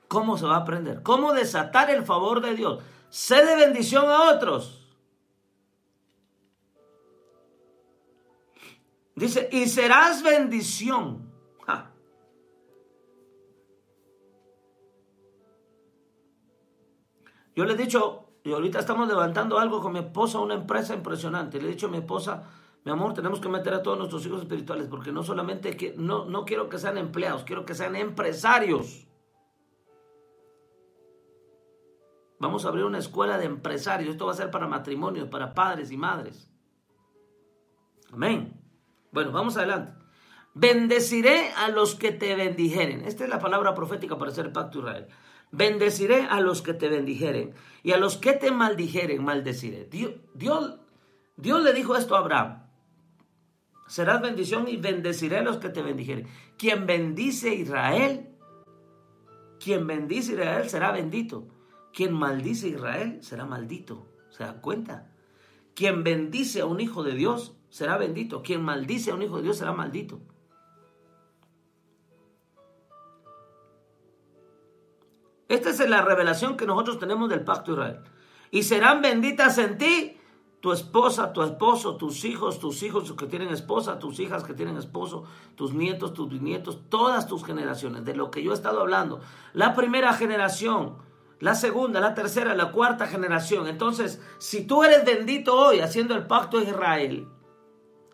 [0.07, 1.01] ¿cómo se va a aprender?
[1.03, 2.83] ¿Cómo desatar el favor de Dios?
[3.09, 4.80] Sé de bendición a otros.
[9.21, 11.29] Dice, y serás bendición.
[17.55, 21.61] Yo le he dicho, y ahorita estamos levantando algo con mi esposa, una empresa impresionante.
[21.61, 22.49] Le he dicho a mi esposa,
[22.83, 26.25] mi amor, tenemos que meter a todos nuestros hijos espirituales, porque no solamente que, no,
[26.25, 29.07] no quiero que sean empleados, quiero que sean empresarios.
[32.39, 34.09] Vamos a abrir una escuela de empresarios.
[34.09, 36.49] Esto va a ser para matrimonios, para padres y madres.
[38.11, 38.60] Amén.
[39.11, 39.93] Bueno, vamos adelante.
[40.53, 43.05] Bendeciré a los que te bendijeren.
[43.05, 45.07] Esta es la palabra profética para hacer el pacto Israel.
[45.51, 47.53] Bendeciré a los que te bendijeren
[47.83, 49.85] y a los que te maldijeren, maldeciré.
[49.85, 50.79] Dios, Dios,
[51.35, 52.63] Dios le dijo esto a Abraham.
[53.87, 56.27] Serás bendición y bendeciré a los que te bendijeren.
[56.57, 58.29] Quien bendice a Israel,
[59.59, 61.49] quien bendice a Israel será bendito.
[61.93, 64.07] Quien maldice a Israel será maldito.
[64.29, 65.11] ¿Se da cuenta?
[65.75, 68.43] Quien bendice a un hijo de Dios será bendito.
[68.43, 70.19] Quien maldice a un hijo de Dios será maldito.
[75.47, 78.01] Esta es la revelación que nosotros tenemos del pacto Israel.
[78.51, 80.17] Y serán benditas en ti
[80.61, 84.77] tu esposa, tu esposo, tus hijos, tus hijos que tienen esposa, tus hijas que tienen
[84.77, 85.23] esposo,
[85.55, 89.21] tus nietos, tus bisnietos, todas tus generaciones, de lo que yo he estado hablando.
[89.53, 90.97] La primera generación,
[91.39, 93.67] la segunda, la tercera, la cuarta generación.
[93.67, 97.27] Entonces, si tú eres bendito hoy haciendo el pacto de Israel,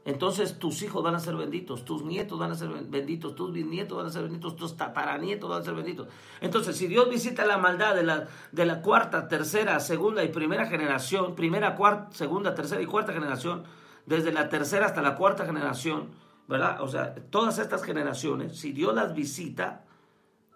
[0.08, 3.98] entonces tus hijos van a ser benditos, tus nietos van a ser benditos, tus bisnietos
[3.98, 6.08] van a ser benditos, tus tataranietos van a ser benditos.
[6.40, 10.66] Entonces, si Dios visita la maldad de la, de la cuarta, tercera, segunda y primera
[10.66, 13.66] generación, primera, cuarta, segunda, tercera y cuarta generación,
[14.06, 16.12] desde la tercera hasta la cuarta generación,
[16.48, 16.80] ¿verdad?
[16.80, 19.84] O sea, todas estas generaciones, si Dios las visita,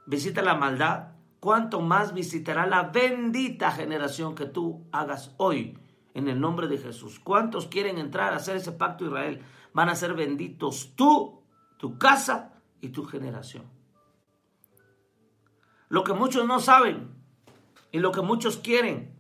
[0.06, 1.10] visita la maldad,
[1.42, 5.78] ¿cuánto más visitará la bendita generación que tú hagas hoy?
[6.14, 7.20] En el nombre de Jesús.
[7.20, 9.42] ¿Cuántos quieren entrar a hacer ese pacto Israel?
[9.74, 11.42] Van a ser benditos tú,
[11.78, 13.64] tu casa y tu generación.
[15.90, 17.10] Lo que muchos no saben
[17.92, 19.14] y lo que muchos quieren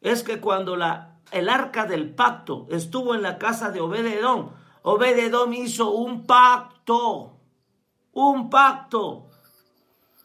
[0.00, 4.52] es que cuando la, el arca del pacto estuvo en la casa de Obededón,
[4.82, 7.36] Obededón hizo un pacto,
[8.12, 9.26] un pacto.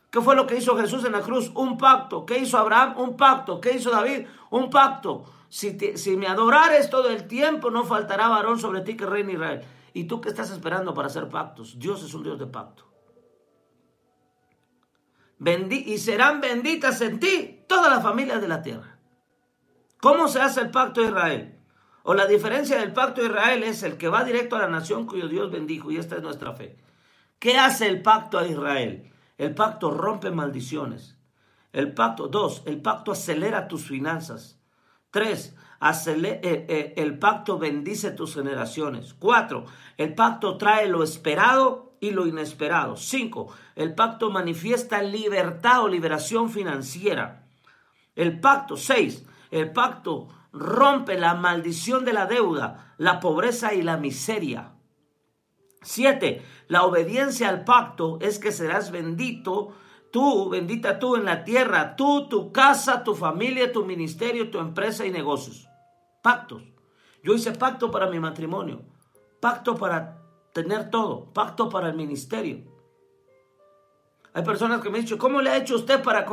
[0.09, 1.51] ¿Qué fue lo que hizo Jesús en la cruz?
[1.55, 2.25] Un pacto.
[2.25, 2.95] ¿Qué hizo Abraham?
[2.97, 3.59] Un pacto.
[3.59, 4.27] ¿Qué hizo David?
[4.49, 5.25] Un pacto.
[5.49, 9.61] Si, me adorares todo el tiempo, no faltará varón sobre ti que reine Israel.
[9.93, 11.79] ¿Y tú qué estás esperando para hacer pactos?
[11.79, 12.83] Dios es un Dios de pacto.
[15.37, 18.99] Bendi y serán benditas en ti todas las familias de la tierra.
[20.01, 21.59] ¿Cómo se hace el pacto de Israel?
[22.03, 25.05] O la diferencia del pacto de Israel es el que va directo a la nación
[25.07, 26.77] cuyo Dios bendijo, y esta es nuestra fe.
[27.39, 29.11] ¿Qué hace el pacto a Israel?
[29.37, 31.17] El pacto rompe maldiciones.
[31.73, 34.59] El pacto, dos, el pacto acelera tus finanzas.
[35.15, 35.55] Tres,
[36.07, 39.13] eh, eh, el pacto bendice tus generaciones.
[39.13, 39.63] Cuatro,
[39.95, 42.97] el pacto trae lo esperado y lo inesperado.
[42.97, 43.47] Cinco,
[43.77, 47.47] el pacto manifiesta libertad o liberación financiera.
[48.13, 53.95] El pacto, seis, el pacto rompe la maldición de la deuda, la pobreza y la
[53.95, 54.73] miseria.
[55.81, 59.77] Siete, la obediencia al pacto es que serás bendito
[60.15, 65.05] tú, bendita tú en la tierra, tú, tu casa, tu familia, tu ministerio, tu empresa
[65.05, 65.67] y negocios.
[66.21, 66.63] Pactos.
[67.21, 68.81] Yo hice pacto para mi matrimonio,
[69.41, 70.21] pacto para
[70.53, 72.63] tener todo, pacto para el ministerio.
[74.31, 76.25] Hay personas que me han dicho, ¿cómo le ha hecho usted para,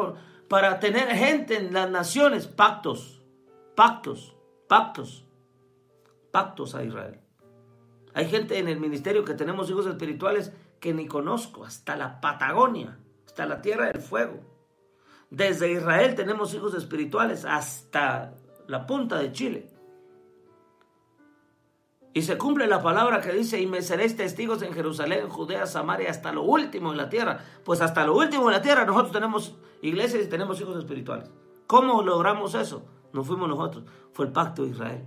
[0.49, 2.47] para tener gente en las naciones?
[2.47, 3.20] Pactos,
[3.74, 4.37] pactos,
[4.68, 5.26] pactos,
[6.30, 7.18] pactos a Israel.
[8.14, 13.01] Hay gente en el ministerio que tenemos hijos espirituales que ni conozco, hasta la Patagonia
[13.33, 14.41] hasta la tierra del fuego.
[15.30, 18.35] Desde Israel tenemos hijos espirituales hasta
[18.66, 19.70] la punta de Chile.
[22.12, 26.11] Y se cumple la palabra que dice, y me seréis testigos en Jerusalén, Judea, Samaria,
[26.11, 27.43] hasta lo último en la tierra.
[27.64, 31.30] Pues hasta lo último en la tierra nosotros tenemos iglesias y tenemos hijos espirituales.
[31.66, 32.85] ¿Cómo logramos eso?
[33.14, 35.07] No fuimos nosotros, fue el pacto de Israel.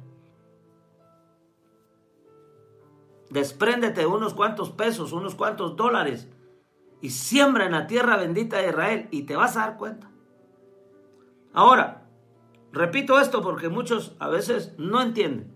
[3.30, 6.28] Despréndete unos cuantos pesos, unos cuantos dólares
[7.02, 10.10] y siembra en la tierra bendita de Israel y te vas a dar cuenta.
[11.54, 12.08] Ahora,
[12.72, 15.56] repito esto porque muchos a veces no entienden.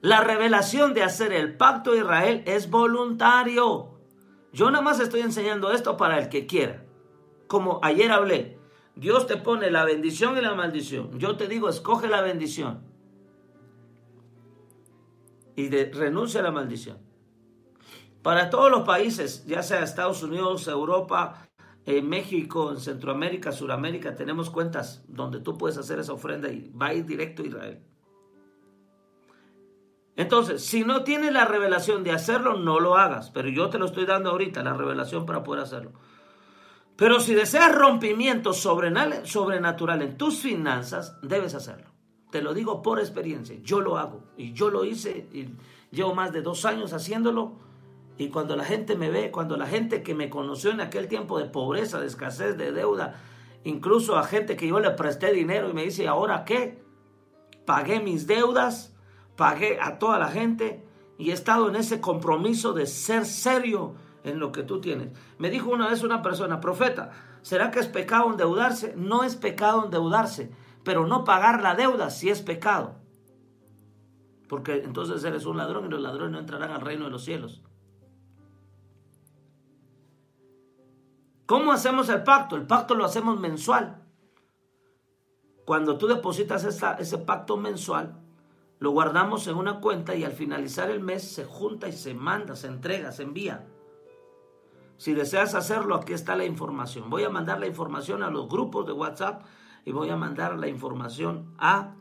[0.00, 3.98] La revelación de hacer el pacto de Israel es voluntario.
[4.52, 6.84] Yo nada más estoy enseñando esto para el que quiera.
[7.46, 8.58] Como ayer hablé,
[8.94, 11.18] Dios te pone la bendición y la maldición.
[11.18, 12.82] Yo te digo, escoge la bendición.
[15.56, 17.09] Y renuncia a la maldición
[18.22, 21.46] para todos los países, ya sea Estados Unidos, Europa,
[21.86, 26.88] en México, en Centroamérica, Suramérica, tenemos cuentas donde tú puedes hacer esa ofrenda y va
[26.88, 27.82] a ir directo a Israel.
[30.16, 33.30] Entonces, si no tienes la revelación de hacerlo, no lo hagas.
[33.30, 35.92] Pero yo te lo estoy dando ahorita, la revelación para poder hacerlo.
[36.96, 41.88] Pero si deseas rompimiento sobrenatural en tus finanzas, debes hacerlo.
[42.30, 43.56] Te lo digo por experiencia.
[43.62, 44.24] Yo lo hago.
[44.36, 45.26] Y yo lo hice.
[45.32, 45.54] Y
[45.90, 47.69] llevo más de dos años haciéndolo.
[48.20, 51.38] Y cuando la gente me ve, cuando la gente que me conoció en aquel tiempo
[51.38, 53.18] de pobreza, de escasez, de deuda,
[53.64, 56.84] incluso a gente que yo le presté dinero y me dice, ¿ahora qué?
[57.64, 58.94] Pagué mis deudas,
[59.36, 60.84] pagué a toda la gente
[61.16, 65.16] y he estado en ese compromiso de ser serio en lo que tú tienes.
[65.38, 68.92] Me dijo una vez una persona, profeta, ¿será que es pecado endeudarse?
[68.98, 70.50] No es pecado endeudarse,
[70.84, 72.96] pero no pagar la deuda sí es pecado.
[74.46, 77.62] Porque entonces eres un ladrón y los ladrones no entrarán al reino de los cielos.
[81.50, 82.54] ¿Cómo hacemos el pacto?
[82.54, 84.04] El pacto lo hacemos mensual.
[85.64, 88.22] Cuando tú depositas ese pacto mensual,
[88.78, 92.54] lo guardamos en una cuenta y al finalizar el mes se junta y se manda,
[92.54, 93.66] se entrega, se envía.
[94.96, 97.10] Si deseas hacerlo, aquí está la información.
[97.10, 99.42] Voy a mandar la información a los grupos de WhatsApp
[99.84, 101.96] y voy a mandar la información a,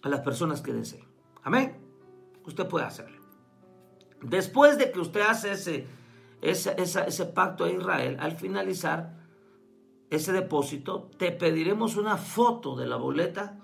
[0.00, 1.06] a las personas que deseen.
[1.42, 1.86] Amén.
[2.46, 3.20] Usted puede hacerlo.
[4.22, 5.97] Después de que usted hace ese,
[6.40, 9.16] ese, ese pacto a Israel, al finalizar
[10.10, 13.58] ese depósito, te pediremos una foto de la boleta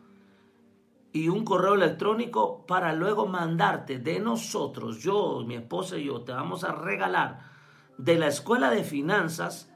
[1.13, 6.33] y un correo electrónico para luego mandarte de nosotros, yo, mi esposa y yo, te
[6.33, 7.53] vamos a regalar
[7.99, 9.73] de la escuela de finanzas,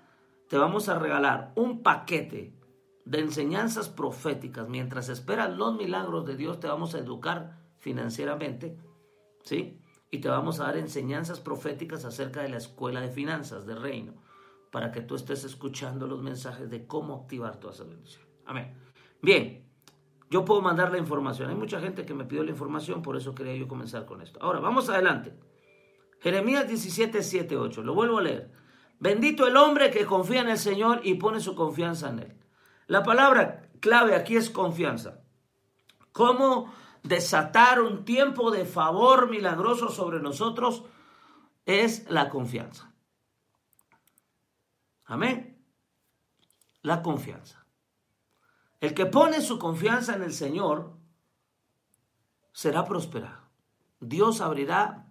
[0.49, 2.55] te vamos a regalar un paquete
[3.05, 4.69] de enseñanzas proféticas.
[4.69, 8.77] Mientras esperas los milagros de Dios, te vamos a educar financieramente,
[9.45, 9.78] ¿sí?
[10.11, 14.15] Y te vamos a dar enseñanzas proféticas acerca de la escuela de finanzas del reino,
[14.71, 18.25] para que tú estés escuchando los mensajes de cómo activar toda esa bendición.
[18.47, 18.75] Amén.
[19.21, 19.69] Bien,
[20.31, 21.51] yo puedo mandar la información.
[21.51, 24.39] Hay mucha gente que me pidió la información, por eso quería yo comenzar con esto.
[24.43, 25.35] Ahora, vamos adelante.
[26.21, 27.83] Jeremías 17, 7, 8.
[27.83, 28.51] Lo vuelvo a leer.
[29.01, 32.37] Bendito el hombre que confía en el Señor y pone su confianza en Él.
[32.87, 35.21] La palabra clave aquí es confianza.
[36.13, 40.85] ¿Cómo desatar un tiempo de favor milagroso sobre nosotros?
[41.67, 42.93] Es la confianza.
[45.05, 45.63] Amén.
[46.83, 47.67] La confianza.
[48.81, 50.97] El que pone su confianza en el Señor
[52.53, 53.49] será prosperado.
[54.01, 55.11] Dios abrirá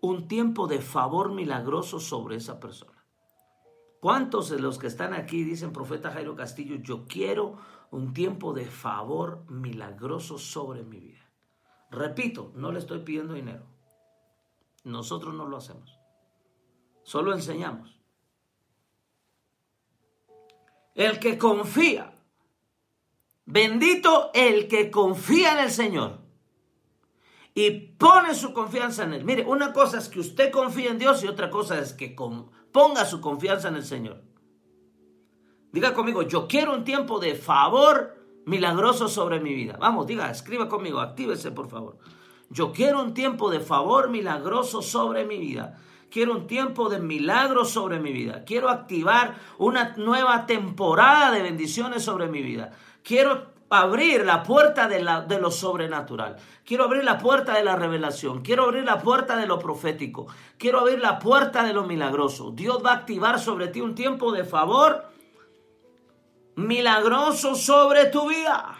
[0.00, 2.97] un tiempo de favor milagroso sobre esa persona.
[4.00, 7.56] ¿Cuántos de los que están aquí dicen, profeta Jairo Castillo, yo quiero
[7.90, 11.30] un tiempo de favor milagroso sobre mi vida?
[11.90, 13.64] Repito, no le estoy pidiendo dinero.
[14.84, 15.98] Nosotros no lo hacemos.
[17.02, 17.98] Solo enseñamos.
[20.94, 22.12] El que confía,
[23.46, 26.18] bendito el que confía en el Señor
[27.54, 29.24] y pone su confianza en Él.
[29.24, 32.50] Mire, una cosa es que usted confíe en Dios y otra cosa es que con-
[32.78, 34.22] ponga su confianza en el Señor.
[35.72, 38.14] Diga conmigo, yo quiero un tiempo de favor
[38.46, 39.76] milagroso sobre mi vida.
[39.80, 41.98] Vamos, diga, escriba conmigo, actívese por favor.
[42.50, 45.76] Yo quiero un tiempo de favor milagroso sobre mi vida.
[46.08, 48.44] Quiero un tiempo de milagros sobre mi vida.
[48.44, 52.70] Quiero activar una nueva temporada de bendiciones sobre mi vida.
[53.02, 56.36] Quiero abrir la puerta de, la- de lo sobrenatural.
[56.64, 58.42] Quiero abrir la puerta de la revelación.
[58.42, 60.26] Quiero abrir la puerta de lo profético.
[60.58, 62.50] Quiero abrir la puerta de lo milagroso.
[62.52, 65.04] Dios va a activar sobre ti un tiempo de favor
[66.56, 68.76] milagroso sobre tu vida.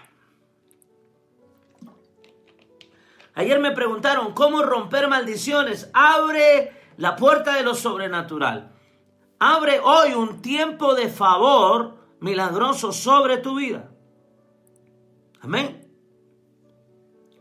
[3.34, 5.91] Ayer me preguntaron cómo romper maldiciones.
[5.95, 8.72] Abre la puerta de lo sobrenatural.
[9.39, 13.88] Abre hoy un tiempo de favor milagroso sobre tu vida.
[15.41, 15.91] Amén.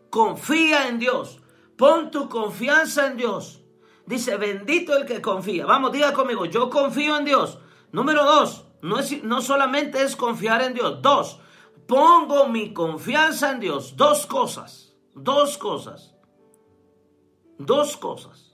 [0.10, 1.40] Confía en Dios.
[1.78, 3.62] Pon tu confianza en Dios.
[4.06, 5.66] Dice, bendito el que confía.
[5.66, 7.60] Vamos, diga conmigo, yo confío en Dios.
[7.92, 11.02] Número dos, no, es, no solamente es confiar en Dios.
[11.02, 11.40] Dos,
[11.88, 13.96] pongo mi confianza en Dios.
[13.98, 14.96] Dos cosas.
[15.14, 16.16] Dos cosas.
[17.58, 18.48] Dos cosas.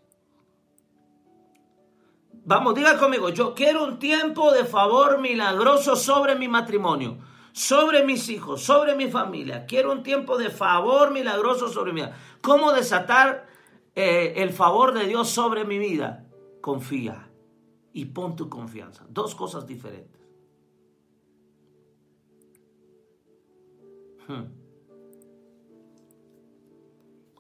[2.46, 7.18] Vamos, diga conmigo, yo quiero un tiempo de favor milagroso sobre mi matrimonio,
[7.54, 9.66] sobre mis hijos, sobre mi familia.
[9.66, 12.18] Quiero un tiempo de favor milagroso sobre mi vida.
[12.42, 13.48] ¿Cómo desatar
[13.96, 16.26] eh, el favor de Dios sobre mi vida?
[16.62, 17.30] Confía
[17.94, 19.06] y pon tu confianza.
[19.08, 20.20] Dos cosas diferentes.
[24.28, 24.46] Hmm.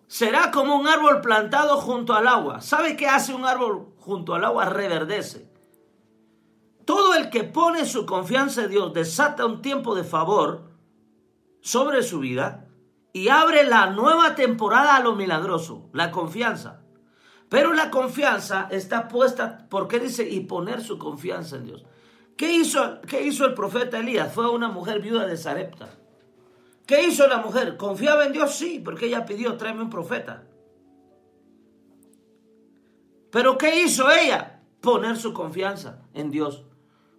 [0.07, 2.61] Será como un árbol plantado junto al agua.
[2.61, 4.66] ¿Sabe qué hace un árbol junto al agua?
[4.66, 5.53] Reverdece.
[6.86, 10.72] Todo el que pone su confianza en Dios desata un tiempo de favor
[11.62, 12.68] sobre su vida
[13.14, 16.82] y abre la nueva temporada a lo milagroso, la confianza.
[17.50, 21.86] Pero la confianza está puesta, porque dice, y poner su confianza en Dios.
[22.36, 24.34] ¿Qué hizo, qué hizo el profeta Elías?
[24.34, 25.90] Fue una mujer viuda de Sarepta.
[26.88, 27.78] ¿Qué hizo la mujer?
[27.78, 28.56] ¿Confiaba en Dios?
[28.56, 30.44] Sí, porque ella pidió, tráeme un profeta.
[33.32, 34.64] Pero ¿qué hizo ella?
[34.82, 36.66] Poner su confianza en Dios.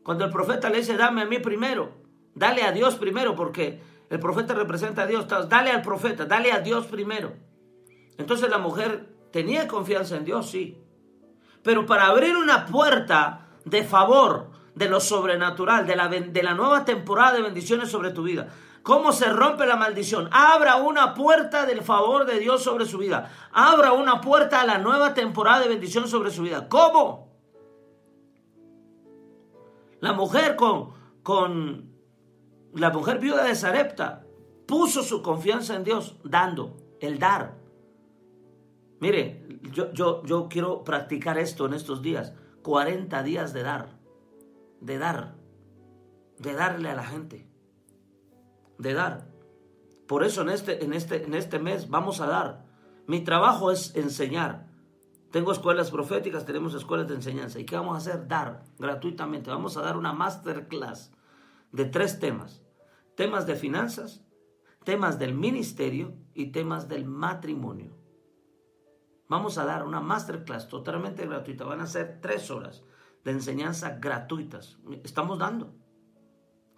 [0.05, 1.93] Cuando el profeta le dice, dame a mí primero,
[2.35, 6.61] dale a Dios primero, porque el profeta representa a Dios, dale al profeta, dale a
[6.61, 7.33] Dios primero.
[8.19, 10.79] Entonces la mujer tenía confianza en Dios, sí.
[11.63, 16.85] Pero para abrir una puerta de favor, de lo sobrenatural, de la, de la nueva
[16.85, 18.49] temporada de bendiciones sobre tu vida,
[18.85, 20.29] ¿Cómo se rompe la maldición?
[20.31, 23.33] Abra una puerta del favor de Dios sobre su vida.
[23.51, 26.69] Abra una puerta a la nueva temporada de bendición sobre su vida.
[26.69, 27.34] ¿Cómo?
[30.05, 30.91] La mujer con,
[31.23, 31.91] con
[32.75, 34.27] la mujer viuda de Sarepta
[34.67, 37.57] puso su confianza en Dios dando, el dar.
[39.01, 42.35] Mire, yo, yo, yo quiero practicar esto en estos días.
[42.63, 43.99] 40 días de dar,
[44.83, 45.37] de dar,
[46.39, 47.49] de darle a la gente
[48.77, 49.27] de dar.
[50.07, 52.67] Por eso en este, en, este, en este mes vamos a dar.
[53.07, 54.64] Mi trabajo es enseñar.
[55.35, 57.59] Tengo escuelas proféticas, tenemos escuelas de enseñanza.
[57.59, 58.29] ¿Y qué vamos a hacer?
[58.29, 59.51] Dar gratuitamente.
[59.51, 61.11] Vamos a dar una masterclass
[61.73, 62.63] de tres temas.
[63.17, 64.25] Temas de finanzas,
[64.85, 67.99] temas del ministerio y temas del matrimonio.
[69.29, 71.65] Vamos a dar una masterclass totalmente gratuita.
[71.65, 72.85] Van a ser tres horas
[73.25, 74.79] de enseñanza gratuitas.
[75.03, 75.75] Estamos dando.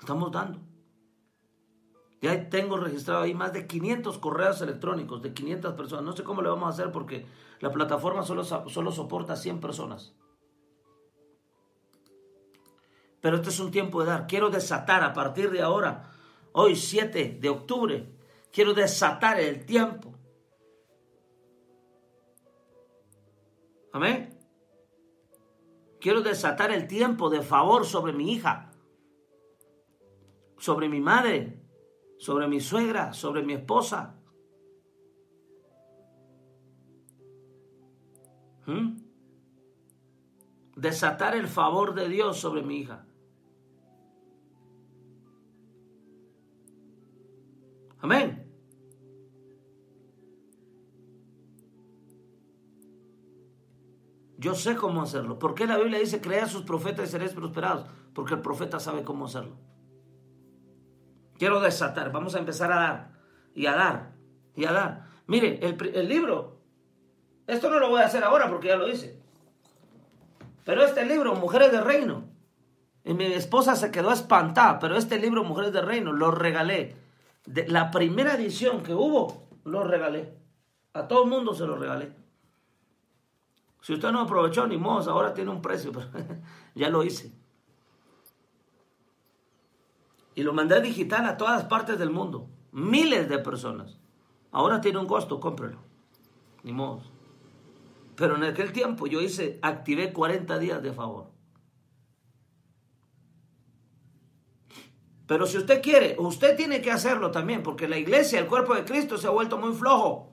[0.00, 0.60] Estamos dando.
[2.20, 6.04] Ya tengo registrado ahí más de 500 correos electrónicos de 500 personas.
[6.04, 7.26] No sé cómo le vamos a hacer porque
[7.60, 10.14] la plataforma solo, solo soporta 100 personas.
[13.20, 14.26] Pero este es un tiempo de dar.
[14.26, 16.10] Quiero desatar a partir de ahora,
[16.52, 18.08] hoy 7 de octubre,
[18.52, 20.14] quiero desatar el tiempo.
[23.92, 24.38] Amén.
[26.00, 28.70] Quiero desatar el tiempo de favor sobre mi hija,
[30.58, 31.55] sobre mi madre,
[32.18, 34.18] sobre mi suegra, sobre mi esposa.
[38.66, 38.96] ¿Mm?
[40.76, 43.06] Desatar el favor de Dios sobre mi hija.
[48.00, 48.46] Amén.
[54.38, 55.38] Yo sé cómo hacerlo.
[55.38, 57.86] ¿Por qué la Biblia dice crea a sus profetas y seréis prosperados?
[58.14, 59.56] Porque el profeta sabe cómo hacerlo.
[61.38, 62.12] Quiero desatar.
[62.12, 63.10] Vamos a empezar a dar.
[63.54, 64.12] Y a dar.
[64.54, 65.06] Y a dar.
[65.26, 66.60] Mire, el, libro.
[67.46, 69.20] Esto no lo voy a hacer ahora porque ya lo hice.
[70.64, 72.24] Pero este libro, Mujeres de Reino.
[73.04, 74.78] Y mi esposa se quedó espantada.
[74.78, 76.96] Pero este libro, Mujeres de Reino, lo regalé.
[77.44, 80.34] De la primera edición que hubo, lo regalé.
[80.92, 82.12] A todo el mundo se lo regalé.
[83.82, 85.92] Si usted no aprovechó, ni modo, ahora tiene un precio.
[85.92, 86.08] Pero
[86.74, 87.45] ya lo hice
[90.36, 92.48] y lo mandé digital a todas partes del mundo.
[92.70, 93.98] Miles de personas.
[94.52, 95.78] Ahora tiene un costo, cómprelo.
[96.62, 97.00] Ni modo.
[98.16, 101.30] Pero en aquel tiempo yo hice, activé 40 días de favor.
[105.26, 108.84] Pero si usted quiere, usted tiene que hacerlo también, porque la iglesia, el cuerpo de
[108.84, 110.30] Cristo se ha vuelto muy flojo.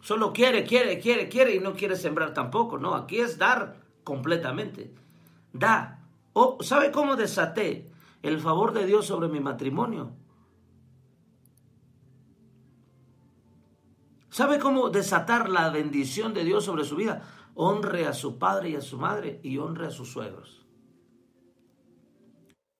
[0.00, 2.76] Solo quiere, quiere, quiere, quiere y no quiere sembrar tampoco.
[2.76, 4.92] No, aquí es dar completamente.
[5.52, 6.00] Da.
[6.32, 7.91] O, ¿Sabe cómo desaté?
[8.22, 10.12] El favor de Dios sobre mi matrimonio.
[14.30, 17.22] ¿Sabe cómo desatar la bendición de Dios sobre su vida?
[17.54, 20.66] Honre a su padre y a su madre y honre a sus suegros.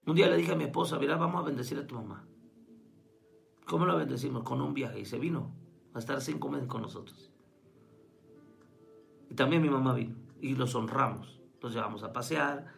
[0.06, 2.26] Un día le dije a mi esposa, mira, vamos a bendecir a tu mamá.
[3.66, 4.42] ¿Cómo la bendecimos?
[4.44, 5.00] Con un viaje.
[5.00, 5.52] Y se vino
[5.92, 7.30] a estar cinco meses con nosotros.
[9.28, 10.16] Y también mi mamá vino.
[10.40, 11.40] Y los honramos.
[11.60, 12.72] Los llevamos a pasear,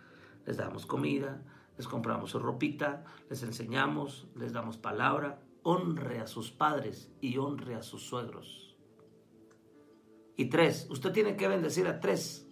[0.45, 1.43] les damos comida,
[1.77, 5.41] les compramos su ropita, les enseñamos, les damos palabra.
[5.63, 8.77] Honre a sus padres y honre a sus suegros.
[10.37, 12.47] Y tres, usted tiene que bendecir a tres.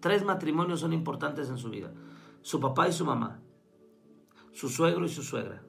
[0.00, 1.92] Tres matrimonios son importantes en su vida.
[2.42, 3.40] Su papá y su mamá,
[4.52, 5.62] su suegro y su suegra,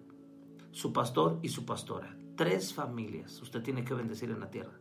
[0.72, 2.16] su pastor y su pastora.
[2.36, 4.80] Tres familias usted tiene que bendecir en la tierra.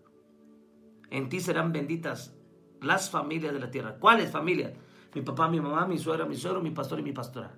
[1.10, 2.36] En ti serán benditas
[2.80, 3.98] las familias de la tierra.
[3.98, 4.74] ¿Cuáles familias?
[5.14, 7.56] Mi papá, mi mamá, mi suegra, mi suegro, mi pastor y mi pastora.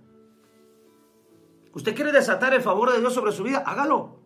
[1.73, 3.63] ¿Usted quiere desatar el favor de Dios sobre su vida?
[3.67, 4.19] Hágalo.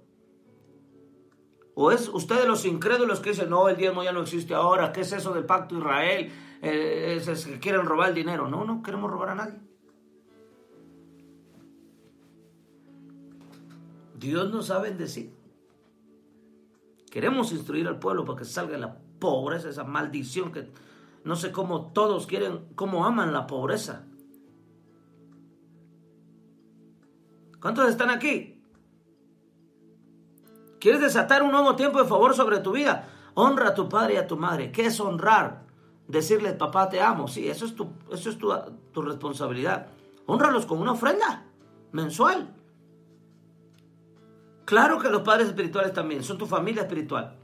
[1.75, 5.01] ¿O es ustedes los incrédulos que dicen, no, el diezmo ya no existe ahora, ¿qué
[5.01, 6.31] es eso del pacto Israel?
[6.61, 8.49] Eh, es, que quieren robar el dinero.
[8.49, 9.59] No, no queremos robar a nadie.
[14.19, 15.33] Dios nos ha bendecido.
[17.11, 20.69] Queremos instruir al pueblo para que salga la pobreza, esa maldición que
[21.25, 24.07] no sé cómo todos quieren, cómo aman la pobreza.
[27.63, 28.61] ¿Cuántos están aquí?
[30.81, 33.09] ¿Quieres desatar un nuevo tiempo de favor sobre tu vida?
[33.35, 34.73] Honra a tu padre y a tu madre.
[34.73, 35.63] ¿Qué es honrar?
[36.09, 37.29] Decirle, papá, te amo.
[37.29, 38.53] Sí, eso es tu, eso es tu,
[38.93, 39.87] tu responsabilidad.
[40.27, 41.45] Honralos con una ofrenda
[41.93, 42.53] mensual.
[44.65, 47.37] Claro que los padres espirituales también son tu familia espiritual.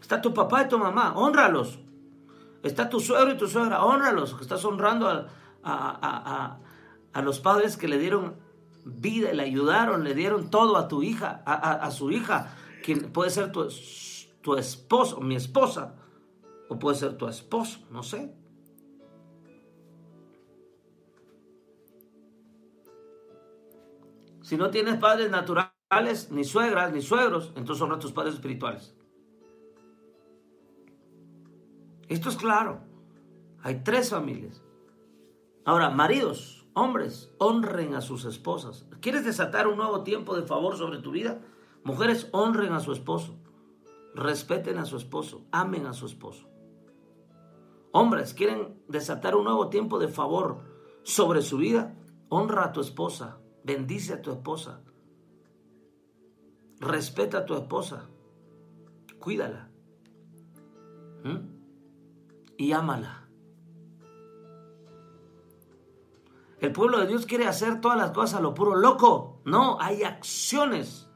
[0.00, 1.78] Está tu papá y tu mamá, honralos.
[2.64, 4.36] Está tu suegro y tu suegra, honralos.
[4.40, 5.28] Estás honrando a,
[5.62, 6.58] a, a,
[7.12, 8.34] a los padres que le dieron
[8.84, 13.52] vida, le ayudaron, le dieron todo a tu hija, a, su hija, quien puede ser
[13.52, 13.68] tu,
[14.40, 15.96] tu esposo, mi esposa,
[16.68, 18.34] o puede ser tu esposo, no sé.
[24.42, 28.94] Si no tienes padres naturales, ni suegras, ni suegros, entonces a tus padres espirituales.
[32.08, 32.80] Esto es claro.
[33.62, 34.60] Hay tres familias.
[35.64, 38.86] Ahora, maridos, hombres, honren a sus esposas.
[39.00, 41.40] ¿Quieres desatar un nuevo tiempo de favor sobre tu vida?
[41.84, 43.36] Mujeres, honren a su esposo.
[44.14, 45.46] Respeten a su esposo.
[45.52, 46.48] Amen a su esposo.
[47.92, 50.60] Hombres, ¿quieren desatar un nuevo tiempo de favor
[51.02, 51.96] sobre su vida?
[52.28, 53.38] Honra a tu esposa.
[53.64, 54.82] Bendice a tu esposa.
[56.78, 58.08] Respeta a tu esposa.
[59.18, 59.70] Cuídala.
[61.24, 61.60] ¿Mm?
[62.56, 63.19] Y ámala.
[66.60, 69.40] El pueblo de Dios quiere hacer todas las cosas a lo puro loco.
[69.44, 71.10] No, hay acciones.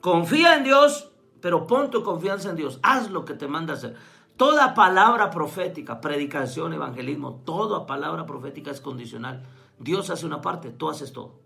[0.00, 2.78] Confía en Dios, pero pon tu confianza en Dios.
[2.82, 3.96] Haz lo que te manda hacer.
[4.36, 9.42] Toda palabra profética, predicación, evangelismo, toda palabra profética es condicional.
[9.78, 11.40] Dios hace una parte, tú haces todo,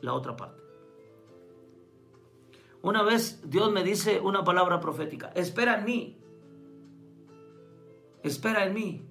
[0.00, 0.62] la otra parte.
[2.82, 6.18] Una vez Dios me dice una palabra profética, espera en mí,
[8.22, 9.08] espera en mí,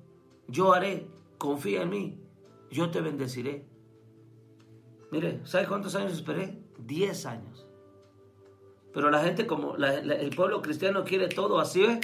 [0.47, 2.22] yo haré, confía en mí,
[2.73, 3.65] yo te bendeciré.
[5.11, 6.59] Mire, ¿sabe cuántos años esperé?
[6.79, 7.67] Diez años.
[8.93, 11.99] Pero la gente, como el pueblo cristiano quiere todo así, ¿eh?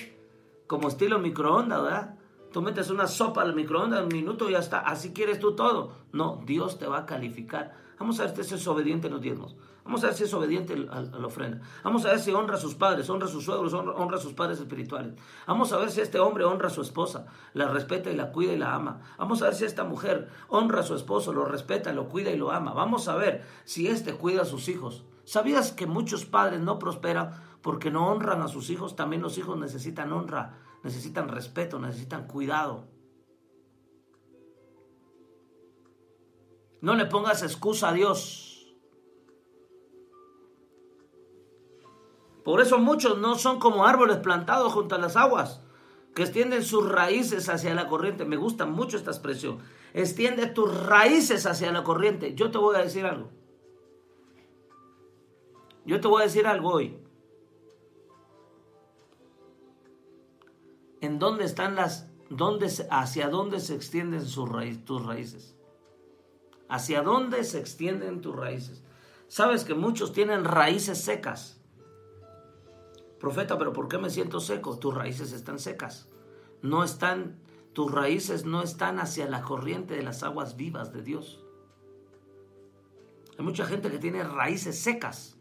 [0.67, 2.15] como estilo microondas, ¿verdad?
[2.51, 4.79] Tú metes una sopa al microondas un minuto y ya está.
[4.79, 5.93] Así quieres tú todo.
[6.11, 7.75] No, Dios te va a calificar.
[7.99, 9.55] Vamos a ver si es obediente en los diezmos.
[9.83, 11.61] Vamos a ver si es obediente a la ofrenda.
[11.83, 14.33] Vamos a ver si honra a sus padres, honra a sus suegros, honra, a sus
[14.33, 15.13] padres espirituales.
[15.47, 18.53] Vamos a ver si este hombre honra a su esposa, la respeta y la cuida
[18.53, 19.01] y la ama.
[19.17, 22.37] Vamos a ver si esta mujer honra a su esposo, lo respeta, lo cuida y
[22.37, 22.73] lo ama.
[22.73, 25.05] Vamos a ver si este cuida a sus hijos.
[25.23, 27.31] ¿Sabías que muchos padres no prosperan
[27.61, 28.95] porque no honran a sus hijos?
[28.95, 32.87] También los hijos necesitan honra, necesitan respeto, necesitan cuidado.
[36.81, 38.48] No le pongas excusa a Dios.
[42.43, 45.61] Por eso muchos no son como árboles plantados junto a las aguas,
[46.15, 48.25] que extienden sus raíces hacia la corriente.
[48.25, 49.59] Me gusta mucho esta expresión.
[49.93, 52.35] Extiende tus raíces hacia la corriente.
[52.35, 53.29] Yo te voy a decir algo.
[55.85, 56.97] Yo te voy a decir algo hoy.
[61.01, 64.49] ¿En dónde están las, dónde, hacia dónde se extienden sus
[64.85, 65.55] tus raíces?
[66.67, 68.83] ¿Hacia dónde se extienden tus raíces?
[69.27, 71.58] Sabes que muchos tienen raíces secas.
[73.19, 74.77] Profeta, pero ¿por qué me siento seco?
[74.79, 76.09] Tus raíces están secas.
[76.61, 77.39] No están,
[77.73, 81.43] tus raíces no están hacia la corriente de las aguas vivas de Dios.
[83.37, 85.37] Hay mucha gente que tiene raíces secas.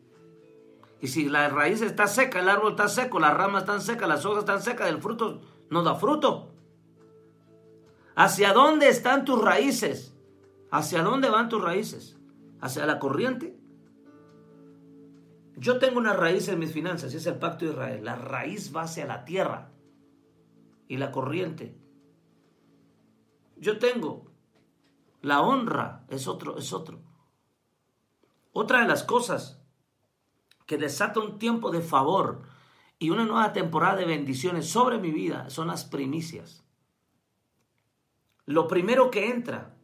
[1.00, 4.24] Y si la raíz está seca, el árbol está seco, las ramas están secas, las
[4.24, 5.40] hojas están secas, el fruto
[5.70, 6.50] no da fruto.
[8.16, 10.14] ¿Hacia dónde están tus raíces?
[10.70, 12.16] ¿Hacia dónde van tus raíces?
[12.60, 13.57] ¿Hacia la corriente?
[15.59, 18.05] Yo tengo una raíz en mis finanzas y es el pacto de Israel.
[18.05, 19.72] La raíz va hacia la tierra
[20.86, 21.76] y la corriente.
[23.56, 24.30] Yo tengo
[25.20, 27.01] la honra, es otro, es otro.
[28.52, 29.60] Otra de las cosas
[30.66, 32.43] que desata un tiempo de favor
[33.01, 36.64] y una nueva temporada de bendiciones sobre mi vida son las primicias.
[38.47, 39.76] Lo primero que entra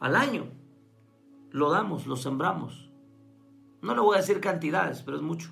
[0.00, 0.50] al año,
[1.50, 2.85] lo damos, lo sembramos.
[3.82, 5.50] No le voy a decir cantidades, pero es mucho.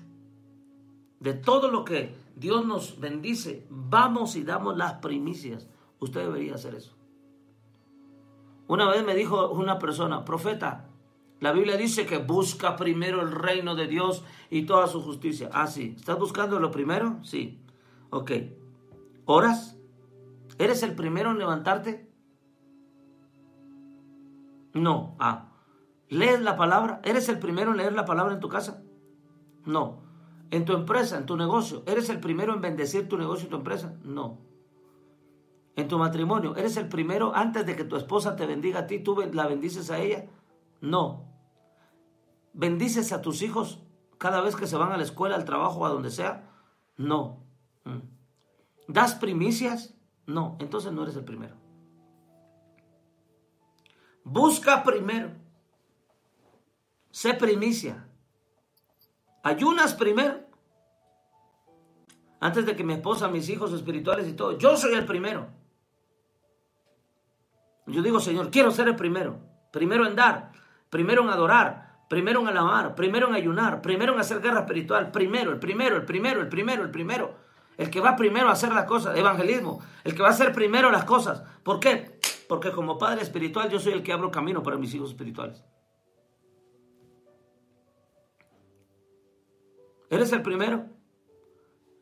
[1.19, 5.67] De todo lo que Dios nos bendice, vamos y damos las primicias.
[5.99, 6.95] Usted debería hacer eso.
[8.67, 10.89] Una vez me dijo una persona, profeta,
[11.39, 15.49] la Biblia dice que busca primero el reino de Dios y toda su justicia.
[15.53, 15.93] Ah, sí.
[15.97, 17.19] ¿Estás buscando lo primero?
[17.23, 17.59] Sí.
[18.09, 18.31] Ok.
[19.25, 19.77] ¿Horas?
[20.57, 22.09] ¿Eres el primero en levantarte?
[24.73, 25.15] No.
[25.19, 25.51] Ah.
[26.09, 27.01] ¿Lees la palabra?
[27.03, 28.83] ¿Eres el primero en leer la palabra en tu casa?
[29.65, 30.03] No.
[30.51, 31.83] ¿En tu empresa, en tu negocio?
[31.87, 33.97] ¿Eres el primero en bendecir tu negocio y tu empresa?
[34.03, 34.39] No.
[35.75, 36.55] ¿En tu matrimonio?
[36.55, 38.99] ¿Eres el primero antes de que tu esposa te bendiga a ti?
[38.99, 40.27] ¿Tú la bendices a ella?
[40.79, 41.25] No.
[42.53, 43.83] ¿Bendices a tus hijos
[44.17, 46.49] cada vez que se van a la escuela, al trabajo a donde sea?
[46.95, 47.43] No.
[47.83, 47.99] Mm.
[48.87, 49.97] ¿Das primicias?
[50.25, 50.55] No.
[50.59, 51.55] Entonces no eres el primero.
[54.23, 55.44] Busca primero.
[57.15, 58.05] Sé primicia.
[59.41, 60.41] Ayunas primero.
[62.41, 64.57] Antes de que mi esposa, mis hijos espirituales y todo.
[64.57, 65.47] Yo soy el primero.
[67.87, 69.39] Yo digo, Señor, quiero ser el primero.
[69.71, 70.51] Primero en dar,
[70.89, 75.09] primero en adorar, primero en alabar, primero en ayunar, primero en hacer guerra espiritual.
[75.11, 77.33] Primero, el primero, el primero, el primero, el primero.
[77.77, 79.81] El que va primero a hacer las cosas, evangelismo.
[80.03, 81.43] El que va a hacer primero las cosas.
[81.63, 82.19] ¿Por qué?
[82.49, 85.63] Porque como padre espiritual yo soy el que abro camino para mis hijos espirituales.
[90.15, 90.85] ¿Eres el primero?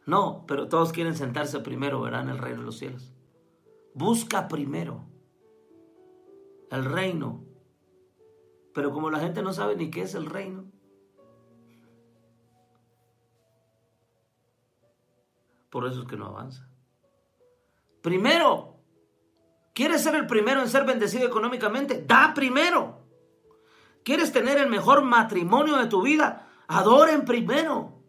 [0.05, 3.11] No, pero todos quieren sentarse primero, verán el reino de los cielos.
[3.95, 5.05] Busca primero
[6.69, 7.43] el reino.
[8.73, 10.65] Pero como la gente no sabe ni qué es el reino,
[15.71, 16.67] por eso es que no avanza.
[18.03, 18.77] Primero,
[19.73, 22.03] ¿quieres ser el primero en ser bendecido económicamente?
[22.07, 22.99] Da primero.
[24.03, 26.47] ¿Quieres tener el mejor matrimonio de tu vida?
[26.67, 28.02] Adoren primero.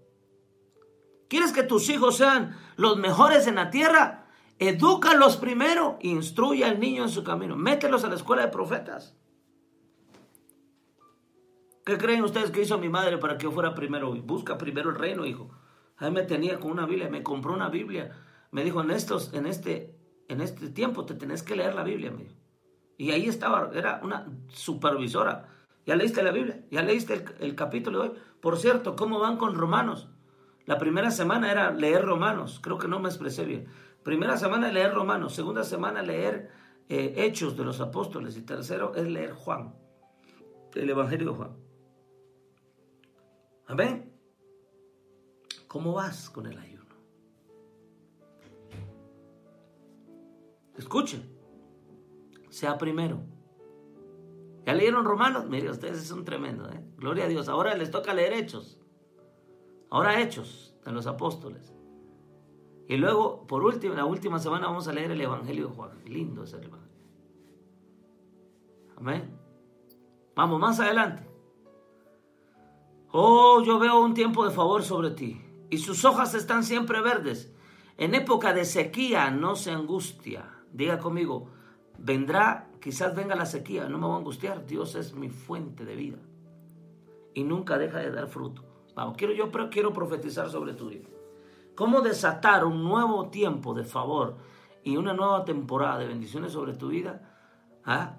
[1.29, 4.27] ¿Quieres que tus hijos sean los mejores en la tierra?
[4.59, 5.99] Edúcalos primero.
[6.01, 7.57] Instruye al niño en su camino.
[7.57, 9.17] Mételos a la escuela de profetas.
[11.85, 14.15] ¿Qué creen ustedes que hizo mi madre para que yo fuera primero?
[14.15, 15.51] Busca primero el reino, hijo.
[15.97, 18.17] Ahí me tenía con una Biblia, me compró una Biblia.
[18.53, 19.95] Me dijo, en, estos, en, este,
[20.29, 22.13] en este tiempo te tenés que leer la Biblia.
[22.97, 25.49] Y ahí estaba, era una supervisora.
[25.85, 26.65] ¿Ya leíste la Biblia?
[26.71, 28.17] ¿Ya leíste el, el capítulo de hoy?
[28.41, 30.09] Por cierto, ¿cómo van con Romanos?
[30.67, 33.67] La primera semana era leer Romanos, creo que no me expresé bien.
[34.03, 36.51] Primera semana leer Romanos, segunda semana leer
[36.89, 39.75] eh, Hechos de los Apóstoles y tercero es leer Juan,
[40.75, 41.57] el Evangelio de Juan.
[43.67, 44.13] Amén.
[45.69, 46.85] ¿Cómo vas con el ayuno?
[50.77, 51.29] Escuchen,
[52.49, 53.23] sea primero.
[54.67, 55.47] ¿Ya leyeron Romanos?
[55.47, 56.81] Mire, ustedes son tremendos, ¿eh?
[56.97, 57.49] Gloria a Dios.
[57.49, 58.81] Ahora les toca leer Hechos.
[59.95, 61.73] Ahora Hechos de los Apóstoles.
[62.89, 66.03] Y luego, por último, la última semana vamos a leer el Evangelio de Juan.
[66.05, 66.99] Lindo es el Evangelio.
[68.97, 69.39] Amén.
[70.35, 71.31] Vamos, más adelante.
[73.13, 75.41] Oh, yo veo un tiempo de favor sobre ti,
[75.71, 77.55] y sus hojas están siempre verdes.
[77.97, 80.57] En época de sequía no se angustia.
[80.73, 81.51] Diga conmigo,
[81.99, 84.67] vendrá, quizás venga la sequía, no me voy a angustiar.
[84.67, 86.19] Dios es mi fuente de vida.
[87.33, 88.74] Y nunca deja de dar fruto.
[88.95, 91.09] Vamos, quiero, yo quiero profetizar sobre tu vida.
[91.75, 94.37] ¿Cómo desatar un nuevo tiempo de favor
[94.85, 97.37] y una nueva temporada de bendiciones sobre tu vida?
[97.85, 98.19] ¿Ah?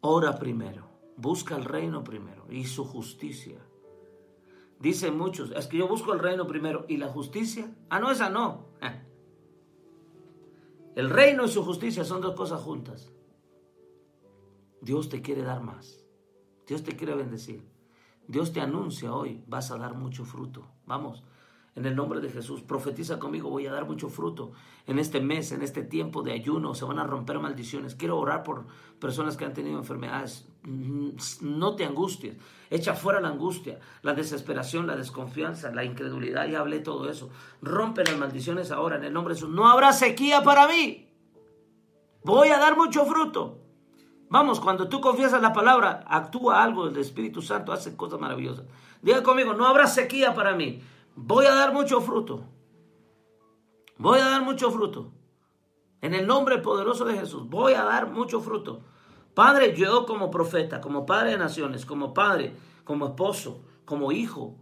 [0.00, 3.58] Ora primero, busca el reino primero y su justicia.
[4.78, 7.74] Dicen muchos, es que yo busco el reino primero y la justicia.
[7.88, 8.66] Ah, no, esa no.
[10.94, 13.12] El reino y su justicia son dos cosas juntas.
[14.80, 16.02] Dios te quiere dar más.
[16.66, 17.68] Dios te quiere bendecir.
[18.28, 20.66] Dios te anuncia hoy, vas a dar mucho fruto.
[20.86, 21.22] Vamos,
[21.76, 24.52] en el nombre de Jesús, profetiza conmigo, voy a dar mucho fruto
[24.86, 27.94] en este mes, en este tiempo de ayuno, se van a romper maldiciones.
[27.94, 28.66] Quiero orar por
[28.98, 30.48] personas que han tenido enfermedades.
[31.42, 32.36] No te angusties,
[32.70, 37.28] echa fuera la angustia, la desesperación, la desconfianza, la incredulidad, ya hablé todo eso.
[37.60, 39.54] Rompe las maldiciones ahora en el nombre de Jesús.
[39.54, 41.10] No habrá sequía para mí.
[42.24, 43.65] Voy a dar mucho fruto.
[44.28, 48.66] Vamos, cuando tú confiesas la palabra, actúa algo, el Espíritu Santo hace cosas maravillosas.
[49.02, 50.82] Diga conmigo, no habrá sequía para mí.
[51.14, 52.44] Voy a dar mucho fruto.
[53.98, 55.12] Voy a dar mucho fruto.
[56.00, 58.80] En el nombre poderoso de Jesús, voy a dar mucho fruto.
[59.34, 62.54] Padre, yo como profeta, como padre de naciones, como padre,
[62.84, 64.56] como esposo, como hijo,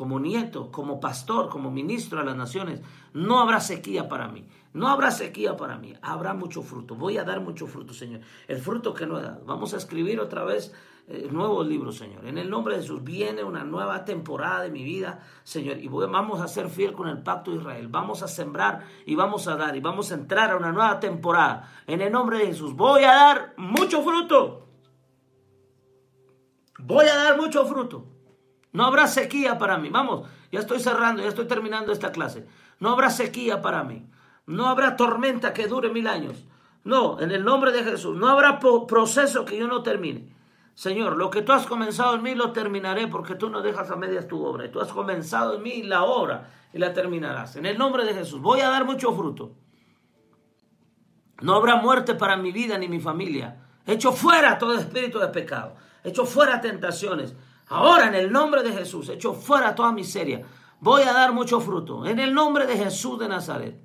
[0.00, 2.80] como nieto, como pastor, como ministro a las naciones,
[3.12, 4.48] no habrá sequía para mí.
[4.72, 6.94] No habrá sequía para mí, habrá mucho fruto.
[6.94, 8.22] Voy a dar mucho fruto, Señor.
[8.48, 9.44] El fruto que no he dado.
[9.44, 10.72] Vamos a escribir otra vez
[11.06, 12.26] eh, nuevos libros, Señor.
[12.26, 15.76] En el nombre de Jesús viene una nueva temporada de mi vida, Señor.
[15.76, 17.88] Y vamos a ser fiel con el pacto de Israel.
[17.88, 21.70] Vamos a sembrar y vamos a dar y vamos a entrar a una nueva temporada.
[21.86, 24.66] En el nombre de Jesús voy a dar mucho fruto.
[26.78, 28.19] Voy a dar mucho fruto.
[28.72, 29.88] No habrá sequía para mí.
[29.90, 32.46] Vamos, ya estoy cerrando, ya estoy terminando esta clase.
[32.78, 34.06] No habrá sequía para mí.
[34.46, 36.44] No habrá tormenta que dure mil años.
[36.84, 38.16] No, en el nombre de Jesús.
[38.16, 40.34] No habrá proceso que yo no termine.
[40.74, 43.96] Señor, lo que tú has comenzado en mí lo terminaré porque tú no dejas a
[43.96, 44.64] medias tu obra.
[44.64, 47.56] Y tú has comenzado en mí la obra y la terminarás.
[47.56, 49.52] En el nombre de Jesús, voy a dar mucho fruto.
[51.42, 53.60] No habrá muerte para mi vida ni mi familia.
[53.86, 55.74] Echo fuera todo espíritu de pecado.
[56.02, 57.34] Echo fuera tentaciones.
[57.70, 60.44] Ahora en el nombre de Jesús, echo fuera toda miseria.
[60.80, 62.04] Voy a dar mucho fruto.
[62.04, 63.80] En el nombre de Jesús de Nazaret.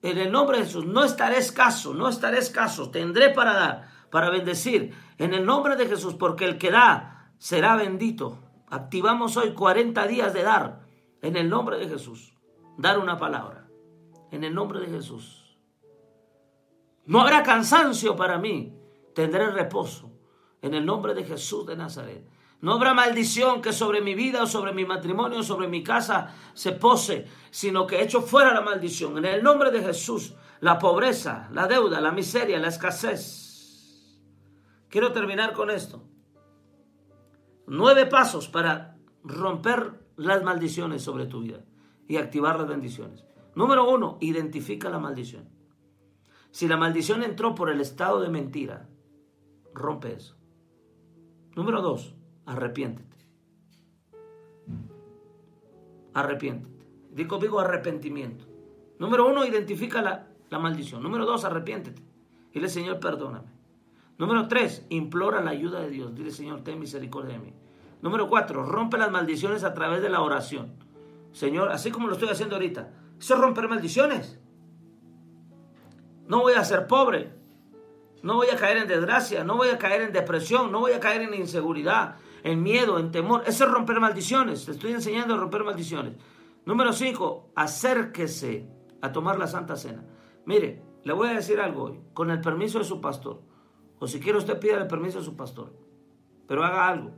[0.00, 2.90] En el nombre de Jesús, no estaré escaso, no estaré escaso.
[2.90, 4.94] Tendré para dar, para bendecir.
[5.18, 8.38] En el nombre de Jesús, porque el que da será bendito.
[8.68, 10.80] Activamos hoy 40 días de dar.
[11.20, 12.32] En el nombre de Jesús.
[12.78, 13.68] Dar una palabra.
[14.30, 15.58] En el nombre de Jesús.
[17.04, 18.74] No habrá cansancio para mí.
[19.14, 20.10] Tendré reposo.
[20.62, 22.26] En el nombre de Jesús de Nazaret.
[22.62, 26.32] No habrá maldición que sobre mi vida o sobre mi matrimonio o sobre mi casa
[26.54, 29.18] se pose, sino que echo fuera la maldición.
[29.18, 34.20] En el nombre de Jesús, la pobreza, la deuda, la miseria, la escasez.
[34.88, 36.04] Quiero terminar con esto.
[37.66, 41.64] Nueve pasos para romper las maldiciones sobre tu vida
[42.06, 43.24] y activar las bendiciones.
[43.56, 45.48] Número uno, identifica la maldición.
[46.52, 48.88] Si la maldición entró por el estado de mentira,
[49.74, 50.36] rompe eso.
[51.56, 52.14] Número dos,
[52.46, 53.16] arrepiéntete.
[56.14, 56.86] Arrepiéntete.
[57.10, 58.44] Di conmigo arrepentimiento.
[58.98, 61.02] Número uno, identifica la, la maldición.
[61.02, 62.02] Número dos, arrepiéntete.
[62.52, 63.48] Dile, Señor, perdóname.
[64.18, 66.14] Número tres, implora la ayuda de Dios.
[66.14, 67.54] Dile, Señor, ten misericordia de mí.
[68.02, 70.74] Número cuatro, rompe las maldiciones a través de la oración.
[71.32, 72.92] Señor, así como lo estoy haciendo ahorita.
[73.18, 74.38] Eso es romper maldiciones.
[76.26, 77.32] No voy a ser pobre.
[78.22, 79.44] No voy a caer en desgracia.
[79.44, 80.70] No voy a caer en depresión.
[80.70, 83.42] No voy a caer en inseguridad, en miedo, en temor.
[83.46, 84.64] Eso es romper maldiciones.
[84.64, 86.14] Te estoy enseñando a romper maldiciones.
[86.64, 88.68] Número cinco, acérquese
[89.00, 90.04] a tomar la Santa Cena.
[90.46, 93.42] Mire, le voy a decir algo hoy, con el permiso de su pastor.
[93.98, 95.72] O si quiere usted pida el permiso de su pastor.
[96.46, 97.12] Pero haga algo.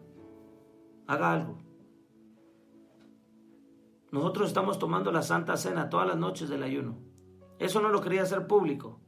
[1.06, 1.58] Haga algo.
[4.10, 6.98] Nosotros estamos tomando la Santa Cena todas las noches del ayuno.
[7.58, 9.00] Eso no lo quería hacer público.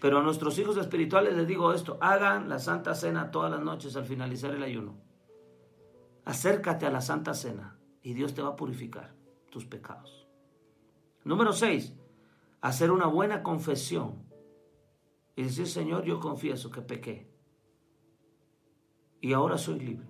[0.00, 3.96] Pero a nuestros hijos espirituales les digo esto, hagan la Santa Cena todas las noches
[3.96, 4.96] al finalizar el ayuno.
[6.24, 9.14] Acércate a la Santa Cena y Dios te va a purificar
[9.50, 10.26] tus pecados.
[11.24, 11.94] Número 6.
[12.60, 14.24] Hacer una buena confesión
[15.36, 17.30] y decir, Señor, yo confieso que pequé
[19.20, 20.06] y ahora soy libre.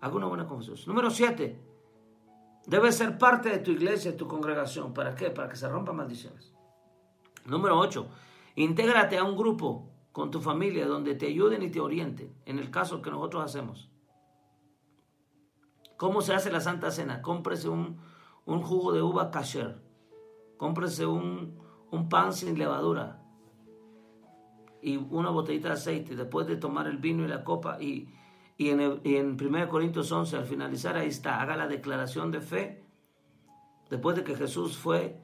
[0.00, 0.78] Haga una buena confesión.
[0.86, 1.60] Número 7.
[2.66, 4.92] Debes ser parte de tu iglesia, de tu congregación.
[4.92, 5.30] ¿Para qué?
[5.30, 6.52] Para que se rompan maldiciones.
[7.44, 8.08] Número 8.
[8.56, 12.70] Intégrate a un grupo con tu familia donde te ayuden y te orienten, en el
[12.70, 13.90] caso que nosotros hacemos.
[15.96, 17.22] ¿Cómo se hace la Santa Cena?
[17.22, 17.98] Cómprese un,
[18.44, 19.80] un jugo de uva kasher.
[20.56, 21.58] Cómprese un,
[21.90, 23.22] un pan sin levadura
[24.82, 26.16] y una botellita de aceite.
[26.16, 28.08] Después de tomar el vino y la copa y,
[28.56, 32.40] y en, y en 1 Corintios 11, al finalizar, ahí está, haga la declaración de
[32.40, 32.84] fe.
[33.88, 35.22] Después de que Jesús fue,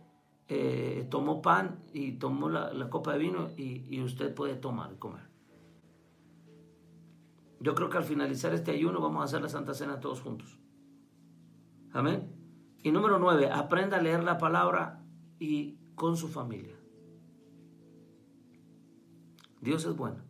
[0.48, 4.92] eh, tomó pan y tomó la, la copa de vino y, y usted puede tomar
[4.92, 5.28] y comer.
[7.60, 10.61] Yo creo que al finalizar este ayuno vamos a hacer la Santa Cena todos juntos.
[11.92, 12.32] Amén.
[12.82, 15.04] Y número 9, aprenda a leer la palabra
[15.38, 16.76] y con su familia.
[19.60, 20.22] Dios es bueno.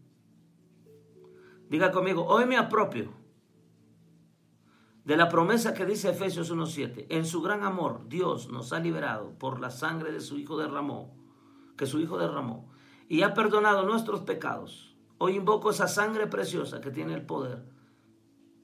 [1.69, 3.13] Diga conmigo, hoy me apropio
[5.05, 7.07] de la promesa que dice Efesios 1.7.
[7.09, 11.17] En su gran amor, Dios nos ha liberado por la sangre de su Hijo derramó,
[11.77, 12.71] que su Hijo derramó,
[13.09, 14.97] y ha perdonado nuestros pecados.
[15.19, 17.65] Hoy invoco esa sangre preciosa que tiene el poder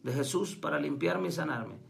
[0.03, 1.81] de Jesús para limpiarme y sanarme,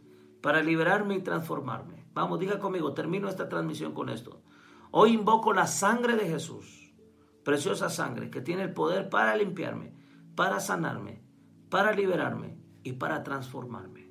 [0.41, 2.07] para liberarme y transformarme.
[2.15, 4.43] Vamos, diga conmigo, termino esta transmisión con esto.
[4.91, 6.95] Hoy invoco la sangre de Jesús,
[7.45, 9.93] preciosa sangre que tiene el poder para limpiarme,
[10.35, 11.23] para sanarme,
[11.69, 14.09] para liberarme y para transformarme.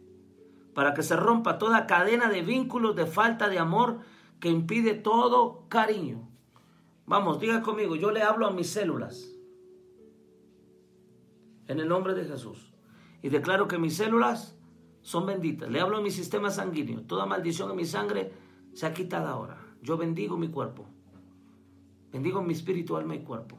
[0.73, 3.99] Para que se rompa toda cadena de vínculos de falta de amor
[4.39, 6.29] que impide todo cariño.
[7.05, 9.33] Vamos, diga conmigo, yo le hablo a mis células
[11.67, 12.73] en el nombre de Jesús.
[13.21, 14.56] Y declaro que mis células
[15.07, 15.69] son benditas.
[15.69, 17.03] Le hablo a mi sistema sanguíneo.
[17.03, 18.34] Toda maldición en mi sangre
[18.73, 19.57] se ha quitado ahora.
[19.81, 20.85] Yo bendigo mi cuerpo.
[22.11, 23.57] Bendigo mi espíritu, alma y cuerpo.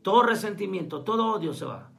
[0.00, 1.90] Todo resentimiento, todo odio se va.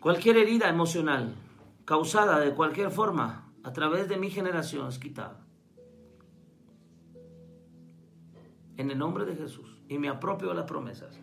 [0.00, 1.36] Cualquier herida emocional
[1.84, 5.46] causada de cualquier forma a través de mi generación es quitada.
[8.78, 9.80] En el nombre de Jesús.
[9.88, 11.20] Y me apropio las promesas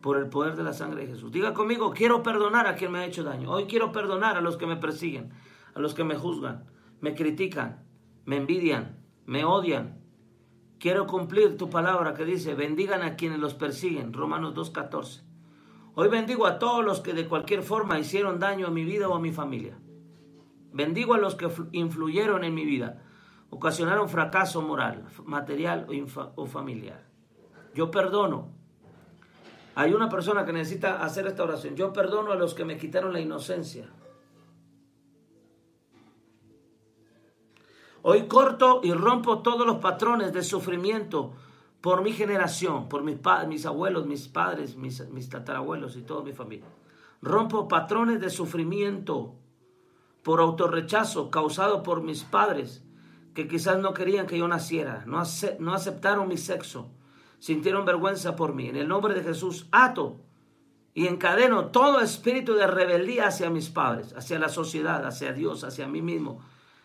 [0.00, 1.32] por el poder de la sangre de Jesús.
[1.32, 3.50] Diga conmigo, quiero perdonar a quien me ha hecho daño.
[3.50, 5.30] Hoy quiero perdonar a los que me persiguen,
[5.74, 6.64] a los que me juzgan,
[7.00, 7.84] me critican,
[8.24, 10.00] me envidian, me odian.
[10.78, 14.12] Quiero cumplir tu palabra que dice, bendigan a quienes los persiguen.
[14.12, 15.22] Romanos 2.14.
[15.94, 19.14] Hoy bendigo a todos los que de cualquier forma hicieron daño a mi vida o
[19.14, 19.78] a mi familia.
[20.72, 23.02] Bendigo a los que flu- influyeron en mi vida,
[23.48, 27.06] ocasionaron fracaso moral, material o, o familiar.
[27.74, 28.54] Yo perdono.
[29.76, 31.76] Hay una persona que necesita hacer esta oración.
[31.76, 33.86] Yo perdono a los que me quitaron la inocencia.
[38.00, 41.34] Hoy corto y rompo todos los patrones de sufrimiento
[41.82, 46.68] por mi generación, por mis, mis abuelos, mis padres, mis, tatarabuelos y toda mi familia.
[47.20, 49.34] Rompo patrones de sufrimiento
[50.22, 52.82] por autorrechazo causado por mis padres
[53.34, 55.22] que quizás no querían que yo naciera, no,
[55.58, 56.95] no aceptaron mi sexo,
[57.46, 58.68] sintieron vergüenza por mí.
[58.68, 60.16] En el nombre de Jesús ato
[60.94, 65.86] y encadeno todo espíritu de rebeldía hacia mis padres, hacia la sociedad, hacia Dios, hacia
[65.86, 66.40] mí mismo.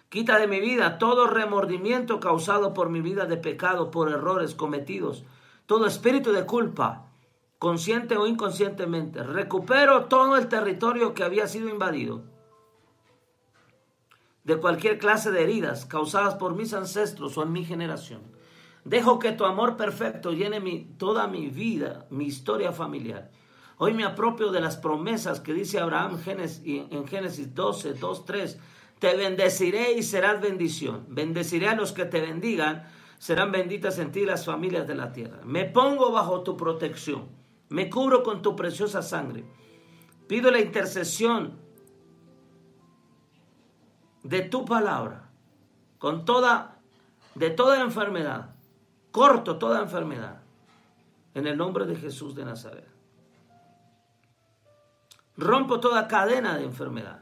[0.09, 5.25] Quita de mi vida todo remordimiento causado por mi vida de pecado, por errores cometidos,
[5.65, 7.07] todo espíritu de culpa,
[7.57, 9.23] consciente o inconscientemente.
[9.23, 12.21] Recupero todo el territorio que había sido invadido
[14.43, 18.21] de cualquier clase de heridas causadas por mis ancestros o en mi generación.
[18.83, 23.29] Dejo que tu amor perfecto llene mi, toda mi vida, mi historia familiar.
[23.77, 28.59] Hoy me apropio de las promesas que dice Abraham en Génesis 12, 2, 3.
[28.99, 31.05] Te bendeciré y serás bendición.
[31.09, 32.87] Bendeciré a los que te bendigan.
[33.17, 35.39] Serán benditas en ti las familias de la tierra.
[35.45, 37.29] Me pongo bajo tu protección.
[37.69, 39.45] Me cubro con tu preciosa sangre.
[40.27, 41.59] Pido la intercesión
[44.23, 45.29] de tu palabra,
[45.97, 46.79] con toda,
[47.35, 48.50] de toda enfermedad,
[49.11, 50.41] corto toda enfermedad,
[51.33, 52.87] en el nombre de Jesús de Nazaret.
[55.37, 57.21] Rompo toda cadena de enfermedad.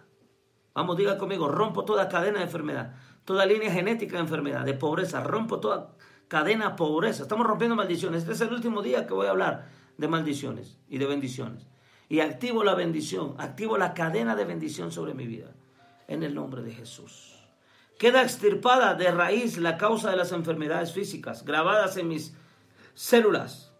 [0.73, 2.95] Vamos, diga conmigo, rompo toda cadena de enfermedad,
[3.25, 5.95] toda línea genética de enfermedad, de pobreza, rompo toda
[6.27, 7.23] cadena de pobreza.
[7.23, 8.21] Estamos rompiendo maldiciones.
[8.21, 9.67] Este es el último día que voy a hablar
[9.97, 11.67] de maldiciones y de bendiciones.
[12.07, 15.53] Y activo la bendición, activo la cadena de bendición sobre mi vida
[16.07, 17.38] en el nombre de Jesús.
[17.99, 22.33] Queda extirpada de raíz la causa de las enfermedades físicas grabadas en mis
[22.93, 23.73] células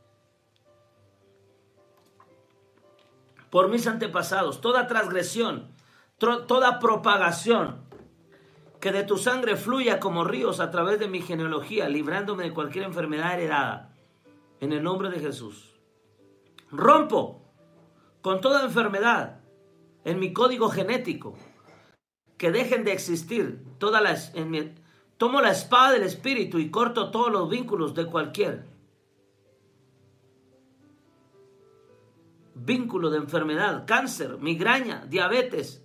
[3.50, 4.60] por mis antepasados.
[4.60, 5.72] Toda transgresión,
[6.18, 7.86] toda propagación
[8.82, 12.84] que de tu sangre fluya como ríos a través de mi genealogía, librándome de cualquier
[12.84, 13.96] enfermedad heredada.
[14.60, 15.80] En el nombre de Jesús.
[16.72, 17.42] Rompo
[18.22, 19.40] con toda enfermedad
[20.04, 21.38] en mi código genético
[22.40, 24.74] que dejen de existir todas las en mi-
[25.18, 28.66] tomo la espada del espíritu y corto todos los vínculos de cualquier
[32.56, 35.84] vínculo de enfermedad, cáncer, migraña, diabetes,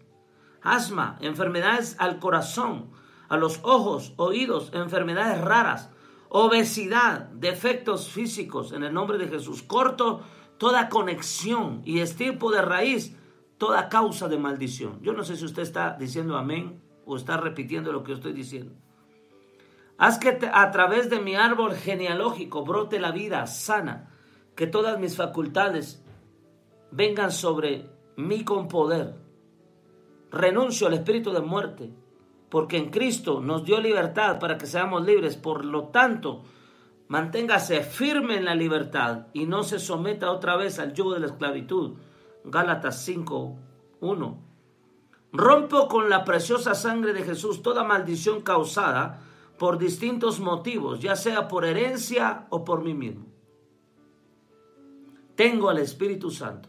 [0.62, 2.90] asma, enfermedades al corazón,
[3.28, 5.90] a los ojos, oídos, enfermedades raras,
[6.28, 9.62] obesidad, defectos físicos, en el nombre de Jesús.
[9.62, 10.22] Corto
[10.59, 13.16] toda conexión y estirpo de raíz
[13.65, 15.01] toda causa de maldición.
[15.01, 18.74] Yo no sé si usted está diciendo amén o está repitiendo lo que estoy diciendo.
[19.97, 24.11] Haz que a través de mi árbol genealógico brote la vida sana,
[24.55, 26.05] que todas mis facultades
[26.91, 29.15] vengan sobre mí con poder.
[30.31, 31.91] Renuncio al espíritu de muerte,
[32.51, 35.39] porque en Cristo nos dio libertad para que seamos libres.
[35.39, 36.43] Por lo tanto,
[37.09, 41.28] manténgase firme en la libertad y no se someta otra vez al yugo de la
[41.28, 41.95] esclavitud.
[42.45, 43.57] Gálatas 5,
[44.01, 44.39] 1.
[45.33, 49.23] Rompo con la preciosa sangre de Jesús toda maldición causada
[49.59, 53.27] por distintos motivos, ya sea por herencia o por mí mismo.
[55.35, 56.69] Tengo al Espíritu Santo.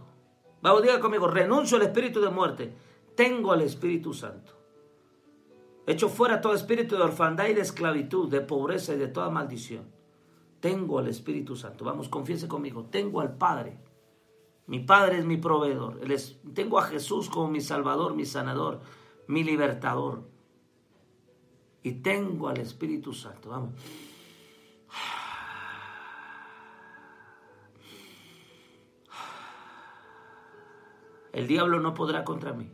[0.61, 2.73] Vamos, diga conmigo, renuncio al espíritu de muerte.
[3.15, 4.53] Tengo al Espíritu Santo.
[5.85, 9.84] Echo fuera todo espíritu de orfandad y de esclavitud, de pobreza y de toda maldición.
[10.60, 11.85] Tengo al Espíritu Santo.
[11.85, 12.85] Vamos, confiese conmigo.
[12.89, 13.77] Tengo al Padre.
[14.67, 15.99] Mi Padre es mi proveedor.
[16.53, 18.81] Tengo a Jesús como mi Salvador, mi sanador,
[19.27, 20.27] mi libertador.
[21.83, 23.49] Y tengo al Espíritu Santo.
[23.49, 23.73] Vamos.
[31.31, 32.71] El diablo no podrá contra mí.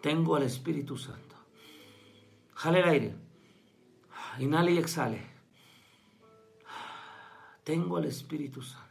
[0.00, 1.36] Tengo al Espíritu Santo.
[2.54, 3.14] Jale el aire.
[4.38, 5.30] Inhale y exhale.
[7.62, 8.83] Tengo al Espíritu Santo.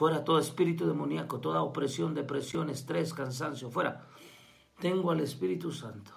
[0.00, 3.70] Fuera todo espíritu demoníaco, toda opresión, depresión, estrés, cansancio.
[3.70, 4.08] Fuera.
[4.80, 6.10] Tengo al Espíritu Santo.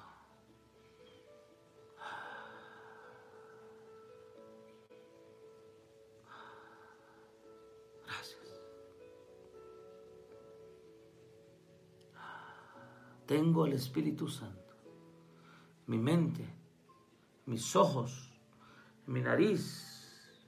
[8.05, 8.61] Gracias.
[13.25, 14.75] Tengo al Espíritu Santo.
[15.87, 16.47] Mi mente,
[17.47, 18.31] mis ojos,
[19.07, 20.39] mi nariz,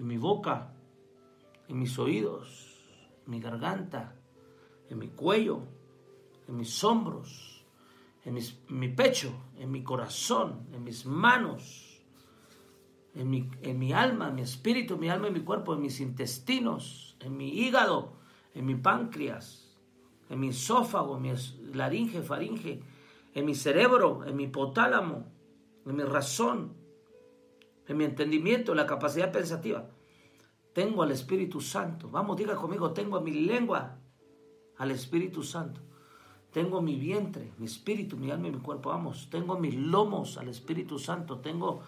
[0.00, 0.74] mi boca,
[1.68, 2.74] en mis oídos,
[3.24, 4.14] en mi garganta,
[4.88, 5.60] en mi cuello,
[6.48, 7.64] en mis hombros,
[8.24, 12.02] en, mis- en mi pecho, en mi corazón, en mis manos,
[13.14, 15.82] en mi, en mi alma, en mi espíritu, en mi alma y mi cuerpo, en
[15.82, 18.14] mis intestinos, en mi hígado,
[18.54, 19.76] en mi páncreas,
[20.30, 21.32] en mi esófago, en mi
[21.74, 22.80] laringe, faringe,
[23.34, 25.26] en mi cerebro, en mi hipotálamo,
[25.86, 26.74] en mi razón,
[27.86, 29.90] en mi entendimiento, la capacidad pensativa.
[30.78, 32.08] Tengo al Espíritu Santo.
[32.08, 33.98] Vamos, diga conmigo, tengo mi lengua
[34.76, 35.80] al Espíritu Santo.
[36.52, 38.90] Tengo mi vientre, mi espíritu, mi alma y mi cuerpo.
[38.90, 41.40] Vamos, tengo mis lomos al Espíritu Santo.
[41.40, 41.82] Tengo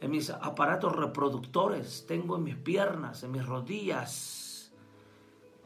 [0.00, 2.06] en mis aparatos reproductores.
[2.06, 4.72] Tengo en mis piernas, en mis rodillas,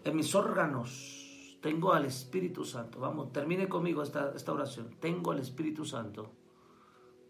[0.03, 1.59] en mis órganos.
[1.61, 3.01] Tengo al Espíritu Santo.
[3.01, 4.97] Vamos, termine conmigo esta, esta oración.
[4.99, 6.33] Tengo al Espíritu Santo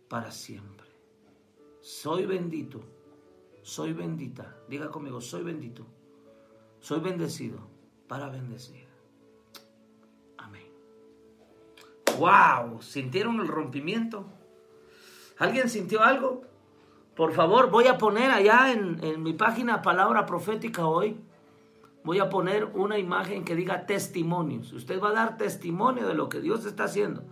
[0.08, 0.86] para siempre.
[1.80, 3.01] Soy bendito.
[3.62, 4.56] Soy bendita.
[4.68, 5.86] Diga conmigo, soy bendito.
[6.80, 7.58] Soy bendecido
[8.08, 8.86] para bendecir.
[10.36, 10.66] Amén.
[12.18, 12.82] ¡Wow!
[12.82, 14.26] ¿Sintieron el rompimiento?
[15.38, 16.42] ¿Alguien sintió algo?
[17.14, 21.20] Por favor, voy a poner allá en, en mi página Palabra Profética hoy,
[22.04, 24.72] voy a poner una imagen que diga testimonios.
[24.72, 27.22] Usted va a dar testimonio de lo que Dios está haciendo.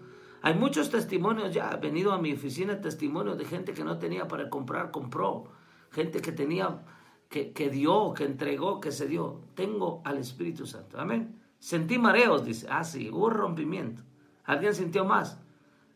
[0.43, 1.71] Hay muchos testimonios ya.
[1.73, 5.51] He venido a mi oficina testimonios de gente que no tenía para comprar, compró.
[5.91, 6.83] Gente que tenía,
[7.29, 9.43] que, que dio, que entregó, que se dio.
[9.55, 11.01] Tengo al Espíritu Santo.
[11.01, 11.41] Amén.
[11.59, 12.67] Sentí mareos, dice.
[12.71, 14.03] Ah, sí, hubo rompimiento.
[14.45, 15.41] ¿Alguien sintió más?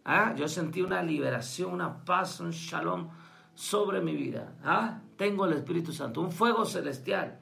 [0.04, 3.08] Ah, yo sentí una liberación, una paz, un shalom
[3.54, 4.56] sobre mi vida.
[4.62, 7.38] Ah, tengo el Espíritu Santo, un fuego celestial,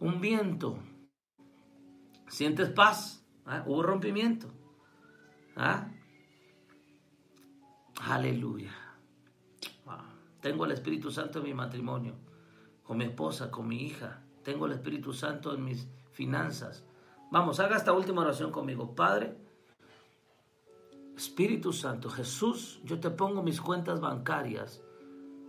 [0.00, 0.78] un viento.
[2.28, 3.24] ¿Sientes paz?
[3.46, 4.50] Ah, hubo rompimiento.
[5.56, 5.88] ¿Ah?
[8.08, 8.72] Aleluya.
[10.40, 12.14] Tengo el Espíritu Santo en mi matrimonio,
[12.82, 14.22] con mi esposa, con mi hija.
[14.42, 16.84] Tengo el Espíritu Santo en mis finanzas.
[17.30, 18.94] Vamos, haga esta última oración conmigo.
[18.94, 19.36] Padre,
[21.16, 24.82] Espíritu Santo, Jesús, yo te pongo mis cuentas bancarias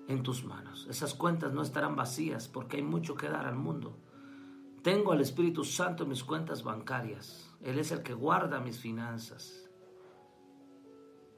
[0.07, 0.85] en tus manos.
[0.89, 3.97] Esas cuentas no estarán vacías porque hay mucho que dar al mundo.
[4.83, 7.49] Tengo al Espíritu Santo en mis cuentas bancarias.
[7.61, 9.69] Él es el que guarda mis finanzas.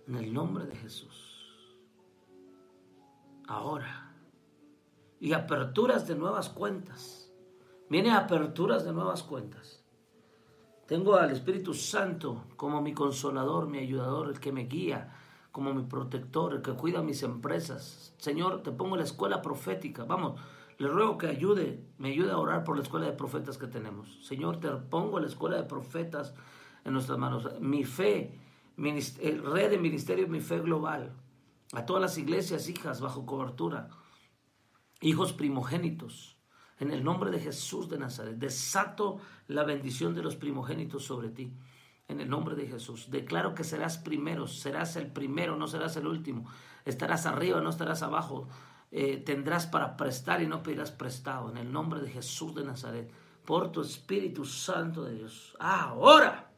[0.07, 1.32] En el nombre de Jesús.
[3.47, 4.11] Ahora.
[5.19, 7.31] Y aperturas de nuevas cuentas.
[7.89, 9.83] Viene aperturas de nuevas cuentas.
[10.87, 15.13] Tengo al Espíritu Santo como mi consolador, mi ayudador, el que me guía,
[15.51, 18.13] como mi protector, el que cuida mis empresas.
[18.17, 20.03] Señor, te pongo la escuela profética.
[20.03, 20.39] Vamos,
[20.77, 24.25] le ruego que ayude, me ayude a orar por la escuela de profetas que tenemos.
[24.25, 26.33] Señor, te pongo la escuela de profetas
[26.83, 27.47] en nuestras manos.
[27.61, 28.39] Mi fe,
[28.77, 31.13] eh, red de ministerio, mi fe global.
[31.73, 33.89] A todas las iglesias, hijas bajo cobertura,
[35.01, 36.37] hijos primogénitos.
[36.79, 41.53] En el nombre de Jesús de Nazaret, desato la bendición de los primogénitos sobre ti.
[42.07, 46.07] En el nombre de Jesús, declaro que serás primero, serás el primero, no serás el
[46.07, 46.45] último.
[46.85, 48.47] Estarás arriba, no estarás abajo.
[48.91, 51.49] Eh, tendrás para prestar y no pedirás prestado.
[51.49, 53.11] En el nombre de Jesús de Nazaret,
[53.45, 55.55] por tu Espíritu Santo de Dios.
[55.59, 56.52] Ahora.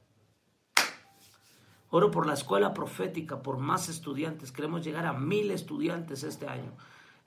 [1.95, 4.51] Oro por la escuela profética, por más estudiantes.
[4.51, 6.73] Queremos llegar a mil estudiantes este año.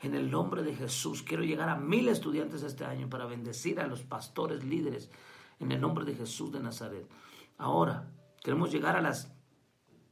[0.02, 3.86] En el nombre de Jesús, quiero llegar a mil estudiantes este año para bendecir a
[3.86, 5.10] los pastores líderes.
[5.58, 7.08] En el nombre de Jesús de Nazaret.
[7.56, 8.10] Ahora,
[8.44, 9.32] queremos llegar a las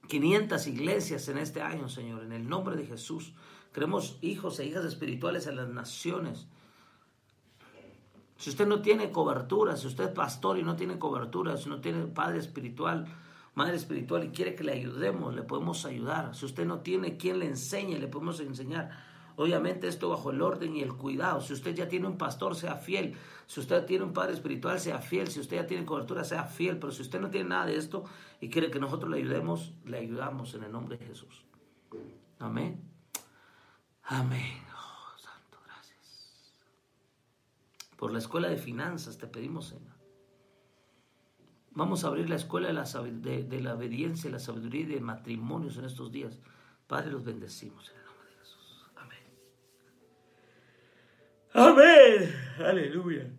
[0.08, 2.22] 500 iglesias en este año, Señor.
[2.22, 3.34] En el nombre de Jesús.
[3.74, 6.46] Queremos hijos e hijas espirituales en las naciones.
[8.38, 11.82] Si usted no tiene cobertura, si usted es pastor y no tiene cobertura, si no
[11.82, 13.06] tiene padre espiritual,
[13.56, 16.36] madre espiritual y quiere que le ayudemos, le podemos ayudar.
[16.36, 18.90] Si usted no tiene quien le enseñe, le podemos enseñar.
[19.36, 21.40] Obviamente esto bajo el orden y el cuidado.
[21.40, 23.16] Si usted ya tiene un pastor, sea fiel.
[23.46, 25.28] Si usted tiene un padre espiritual, sea fiel.
[25.28, 26.78] Si usted ya tiene cobertura, sea fiel.
[26.78, 28.04] Pero si usted no tiene nada de esto
[28.40, 31.44] y quiere que nosotros le ayudemos, le ayudamos en el nombre de Jesús.
[32.38, 32.82] Amén.
[34.02, 34.62] Amén.
[34.74, 36.42] Oh, Santo, gracias.
[37.96, 39.95] Por la escuela de finanzas te pedimos, Señor.
[41.76, 45.76] Vamos a abrir la escuela de la, de- de la obediencia, la sabiduría de matrimonios
[45.76, 46.40] en estos días.
[46.86, 48.86] Padre, los bendecimos en el nombre de Jesús.
[48.96, 49.18] Amén.
[51.52, 52.34] Amén.
[52.66, 53.30] Aleluya.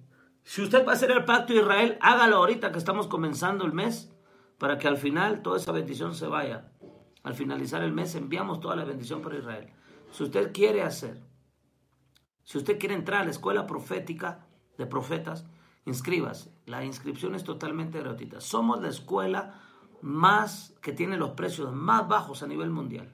[0.43, 3.73] Si usted va a hacer el pacto de Israel, hágalo ahorita que estamos comenzando el
[3.73, 4.11] mes,
[4.57, 6.71] para que al final toda esa bendición se vaya.
[7.23, 9.69] Al finalizar el mes enviamos toda la bendición para Israel.
[10.11, 11.21] Si usted quiere hacer,
[12.43, 14.47] si usted quiere entrar a la escuela profética
[14.77, 15.45] de profetas,
[15.87, 16.51] inscríbase.
[16.65, 18.39] La inscripción es totalmente gratuita.
[18.41, 19.61] Somos la escuela
[20.01, 23.13] más que tiene los precios más bajos a nivel mundial.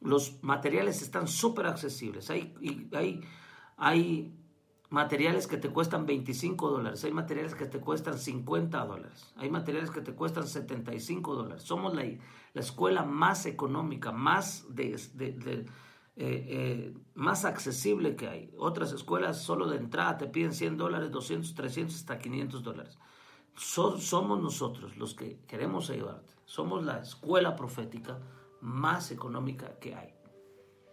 [0.00, 2.30] Los materiales están súper accesibles.
[2.30, 2.54] Hay,
[2.92, 3.20] hay,
[3.76, 4.34] hay
[4.88, 9.90] materiales que te cuestan 25 dólares, hay materiales que te cuestan 50 dólares, hay materiales
[9.92, 11.62] que te cuestan 75 dólares.
[11.62, 15.66] Somos la, la escuela más económica, más, de, de- de,
[16.22, 18.54] eh, eh, más accesible que hay.
[18.58, 22.98] Otras escuelas solo de entrada te piden 100 dólares, 200, 300, hasta 500 dólares.
[23.56, 26.34] So- somos nosotros los que queremos ayudarte.
[26.44, 28.18] Somos la escuela profética
[28.60, 30.12] más económica que hay.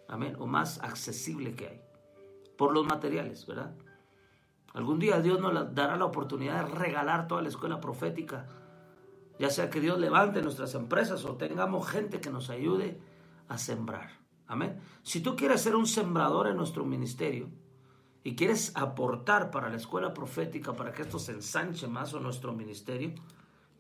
[0.08, 0.38] Amén.
[0.40, 1.82] O más accesible que hay.
[2.58, 3.76] Por los materiales, ¿verdad?
[4.74, 8.48] Algún día Dios nos dará la oportunidad de regalar toda la escuela profética.
[9.40, 13.02] Ya sea que Dios levante nuestras empresas o tengamos gente que nos ayude
[13.50, 14.17] a sembrar.
[14.48, 14.80] Amén.
[15.04, 17.50] Si tú quieres ser un sembrador en nuestro ministerio
[18.24, 22.54] y quieres aportar para la escuela profética, para que esto se ensanche más o nuestro
[22.54, 23.14] ministerio,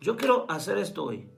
[0.01, 1.29] yo quiero hacer esto hoy.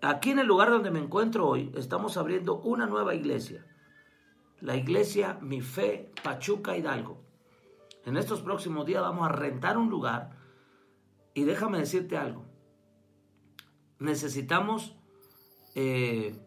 [0.00, 3.66] Aquí en el lugar donde me encuentro hoy, estamos abriendo una nueva iglesia.
[4.60, 7.22] La iglesia Mi Fe Pachuca Hidalgo.
[8.04, 10.38] En estos próximos días vamos a rentar un lugar
[11.34, 12.44] y déjame decirte algo.
[13.98, 14.96] Necesitamos
[15.74, 16.45] eh,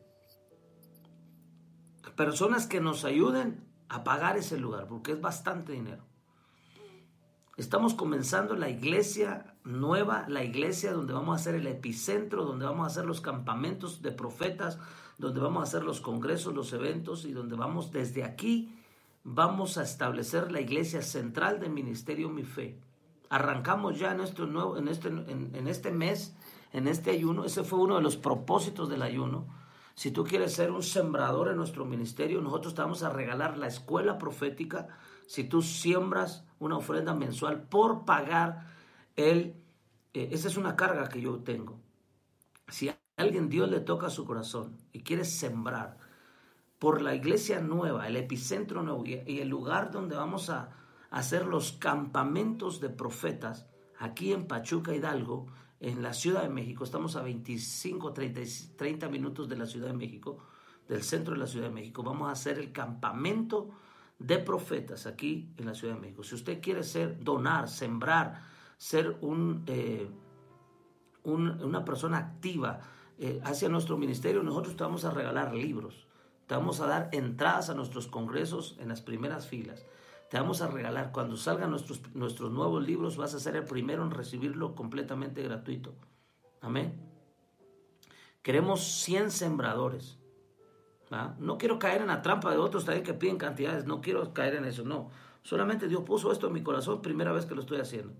[2.20, 6.04] personas que nos ayuden a pagar ese lugar porque es bastante dinero.
[7.56, 12.84] Estamos comenzando la iglesia nueva, la iglesia donde vamos a hacer el epicentro, donde vamos
[12.84, 14.80] a hacer los campamentos de profetas,
[15.18, 18.78] donde vamos a hacer los congresos, los eventos y donde vamos desde aquí
[19.24, 22.82] vamos a establecer la iglesia central del ministerio Mi Fe.
[23.30, 26.36] Arrancamos ya en este, nuevo, en, este, en, en este mes,
[26.74, 29.48] en este ayuno, ese fue uno de los propósitos del ayuno.
[30.00, 33.68] Si tú quieres ser un sembrador en nuestro ministerio, nosotros te vamos a regalar la
[33.68, 34.88] escuela profética.
[35.28, 38.66] Si tú siembras una ofrenda mensual por pagar
[39.18, 39.62] el...
[40.14, 41.82] eh, esa es una carga que yo tengo.
[42.70, 45.98] Si a alguien Dios le toca su corazón y quiere sembrar
[46.80, 50.70] por la iglesia nueva, el epicentro nuevo y el lugar donde vamos a
[51.10, 53.68] hacer los campamentos de profetas,
[53.98, 55.48] aquí en Pachuca Hidalgo,
[55.80, 58.42] en la Ciudad de México, estamos a 25, 30,
[58.76, 60.40] 30 minutos de la Ciudad de México,
[60.88, 63.70] del centro de la Ciudad de México, vamos a hacer el campamento
[64.18, 66.24] de profetas aquí en la Ciudad de México.
[66.24, 68.42] Si usted quiere ser, donar, sembrar,
[68.78, 69.64] ser un...
[69.68, 70.10] eh,
[71.24, 72.80] un- una persona activa
[73.18, 76.08] eh, hacia nuestro ministerio, nosotros te vamos a regalar libros,
[76.48, 79.86] te vamos a dar entradas a nuestros congresos en las primeras filas,
[80.30, 84.04] te vamos a regalar, cuando salgan nuestros, nuestros nuevos libros, vas a ser el primero
[84.04, 85.96] en recibirlo completamente gratuito.
[86.62, 86.94] Amén.
[88.44, 90.18] Queremos 100 sembradores.
[91.40, 94.56] No quiero caer en la trampa de otros también que piden cantidades, no quiero caer
[94.56, 95.10] en eso, no.
[95.42, 98.14] Solamente Dios puso esto en mi corazón, primera vez que lo estoy haciendo.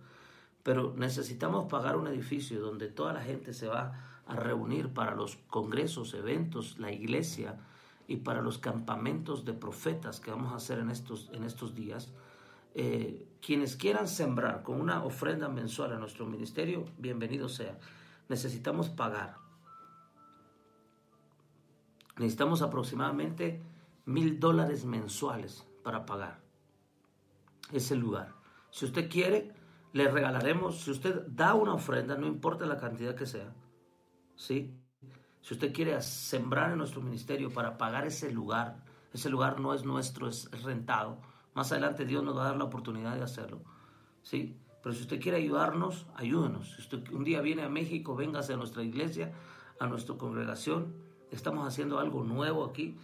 [0.64, 5.36] Pero necesitamos pagar un edificio donde toda la gente se va a reunir para los
[5.48, 7.60] congresos, eventos, la iglesia
[8.10, 12.12] y para los campamentos de profetas que vamos a hacer en estos, en estos días.
[12.74, 17.78] Eh, quienes quieran sembrar con una ofrenda mensual a nuestro ministerio, bienvenido sea.
[18.28, 19.36] Necesitamos pagar.
[22.18, 23.62] Necesitamos aproximadamente
[24.06, 26.40] mil dólares mensuales para pagar
[27.72, 28.34] ese lugar.
[28.72, 29.54] Si usted quiere,
[29.94, 33.54] le regalaremos, si usted da una ofrenda, no importa la cantidad que sea,
[34.36, 34.74] ¿sí?
[35.42, 38.84] Si usted quiere sembrar en nuestro ministerio para pagar ese lugar,
[39.14, 41.20] ese lugar no es nuestro, es rentado.
[41.54, 43.62] Más adelante Dios nos va a dar la oportunidad de hacerlo,
[44.22, 44.58] ¿sí?
[44.82, 46.72] Pero si usted quiere ayudarnos, ayúdenos.
[46.76, 49.34] Si usted un día viene a México, véngase a nuestra iglesia,
[49.80, 50.96] a nuestra congregación.
[51.32, 52.98] Estamos haciendo algo nuevo aquí.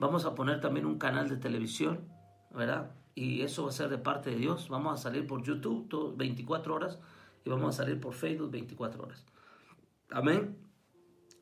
[0.00, 2.00] Vamos a poner también un canal de televisión,
[2.50, 2.92] ¿verdad?
[3.14, 4.68] Y eso va a ser de parte de Dios.
[4.68, 6.98] Vamos a salir por YouTube todo, 24 horas
[7.44, 9.26] y vamos a salir por Facebook 24 horas.
[10.10, 10.67] Amén.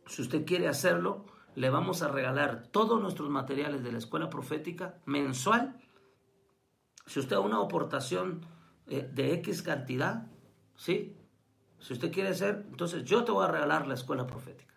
[0.06, 4.98] Si usted quiere hacerlo, le vamos a regalar todos nuestros materiales de la escuela profética
[5.04, 5.76] mensual.
[7.06, 8.46] Si usted da una aportación
[8.86, 10.26] eh, de X cantidad,
[10.76, 11.16] ¿sí?
[11.78, 14.74] Si usted quiere hacer, entonces yo te voy a regalar la escuela profética.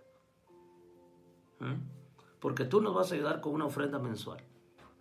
[1.60, 1.76] ¿Mm?
[2.40, 4.44] Porque tú nos vas a ayudar con una ofrenda mensual.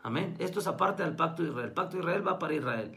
[0.02, 0.34] Amén.
[0.38, 1.68] Esto es aparte del pacto de Israel.
[1.68, 2.96] El pacto de Israel va para Israel.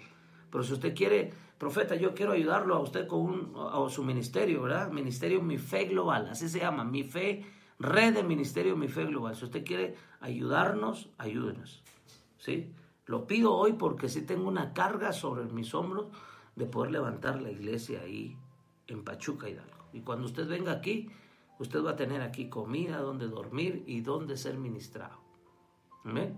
[0.52, 4.62] Pero si usted quiere, profeta, yo quiero ayudarlo a usted con un, a su ministerio,
[4.64, 4.92] ¿verdad?
[4.92, 7.46] Ministerio Mi Fe Global, así se llama, Mi Fe,
[7.80, 9.36] red de ministerio Mi Fe Global.
[9.36, 11.84] Si usted quiere ayudarnos, ayúdenos.
[12.38, 12.74] ¿Sí?
[13.06, 16.08] Lo pido hoy porque sí tengo una carga sobre mis hombros
[16.56, 18.38] de poder levantar la iglesia ahí
[18.88, 19.88] en Pachuca Hidalgo.
[19.94, 21.10] Y cuando usted venga aquí,
[21.60, 25.18] usted va a tener aquí comida, donde dormir y donde ser ministrado.
[26.04, 26.38] Amén.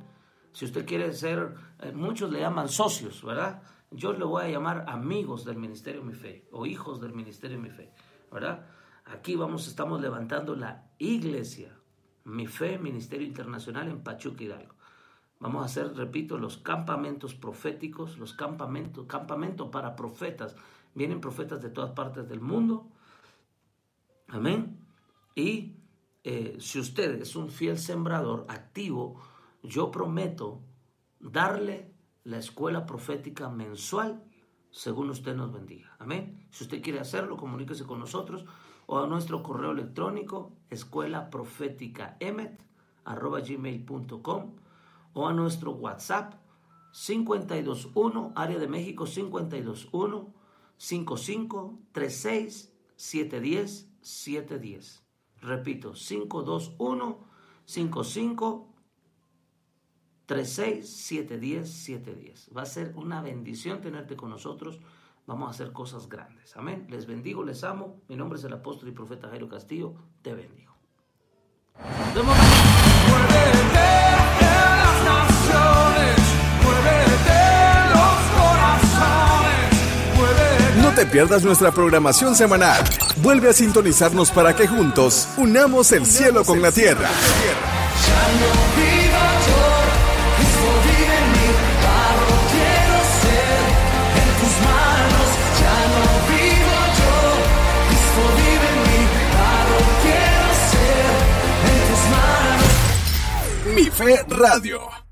[0.52, 3.64] Si usted quiere ser, eh, muchos le llaman socios, ¿verdad?
[3.96, 7.70] Yo le voy a llamar amigos del Ministerio Mi Fe o hijos del Ministerio Mi
[7.70, 7.94] Fe,
[8.32, 8.66] ¿verdad?
[9.06, 11.78] Aquí vamos, estamos levantando la iglesia
[12.24, 14.74] Mi Fe, Ministerio Internacional en Pachuca Hidalgo.
[15.40, 20.56] Vamos a hacer, repito, los campamentos proféticos, los campamentos, campamento para profetas.
[20.96, 22.90] Vienen profetas de todas partes del mundo.
[24.30, 24.88] Amén.
[25.36, 25.78] Y
[26.24, 29.22] eh, si usted es un fiel sembrador activo,
[29.62, 30.64] yo prometo
[31.20, 31.93] darle
[32.24, 34.24] la escuela profética mensual
[34.74, 35.96] según usted nos bendiga.
[36.00, 36.48] Amén.
[36.50, 38.46] Si usted quiere hacerlo, comuníquese con nosotros
[38.88, 42.18] o a nuestro correo electrónico escuela profética
[43.06, 44.56] gmail.com
[45.14, 46.34] o a nuestro WhatsApp
[46.92, 50.34] 521 área de México 521
[50.78, 55.04] 55 36 710 710.
[55.42, 57.20] Repito, 521
[57.66, 58.73] 55
[60.26, 62.50] 36 710 710.
[62.56, 64.80] Va a ser una bendición tenerte con nosotros.
[65.26, 66.56] Vamos a hacer cosas grandes.
[66.58, 66.86] Amén.
[66.90, 68.02] Les bendigo, les amo.
[68.08, 69.94] Mi nombre es el apóstol y profeta Jairo Castillo.
[70.22, 70.74] Te bendigo.
[71.80, 72.38] Nos vemos.
[80.82, 82.84] No te pierdas nuestra programación semanal.
[83.18, 87.10] Vuelve a sintonizarnos para que juntos unamos el cielo con la tierra.
[103.74, 105.03] Mi Fe Radio.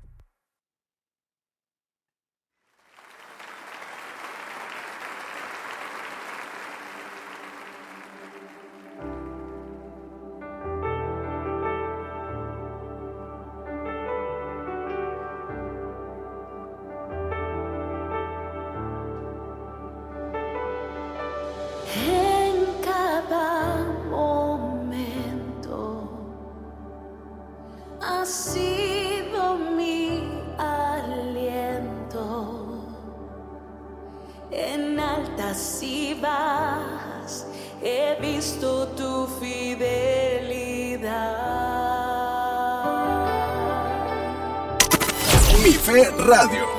[46.22, 46.71] Radio.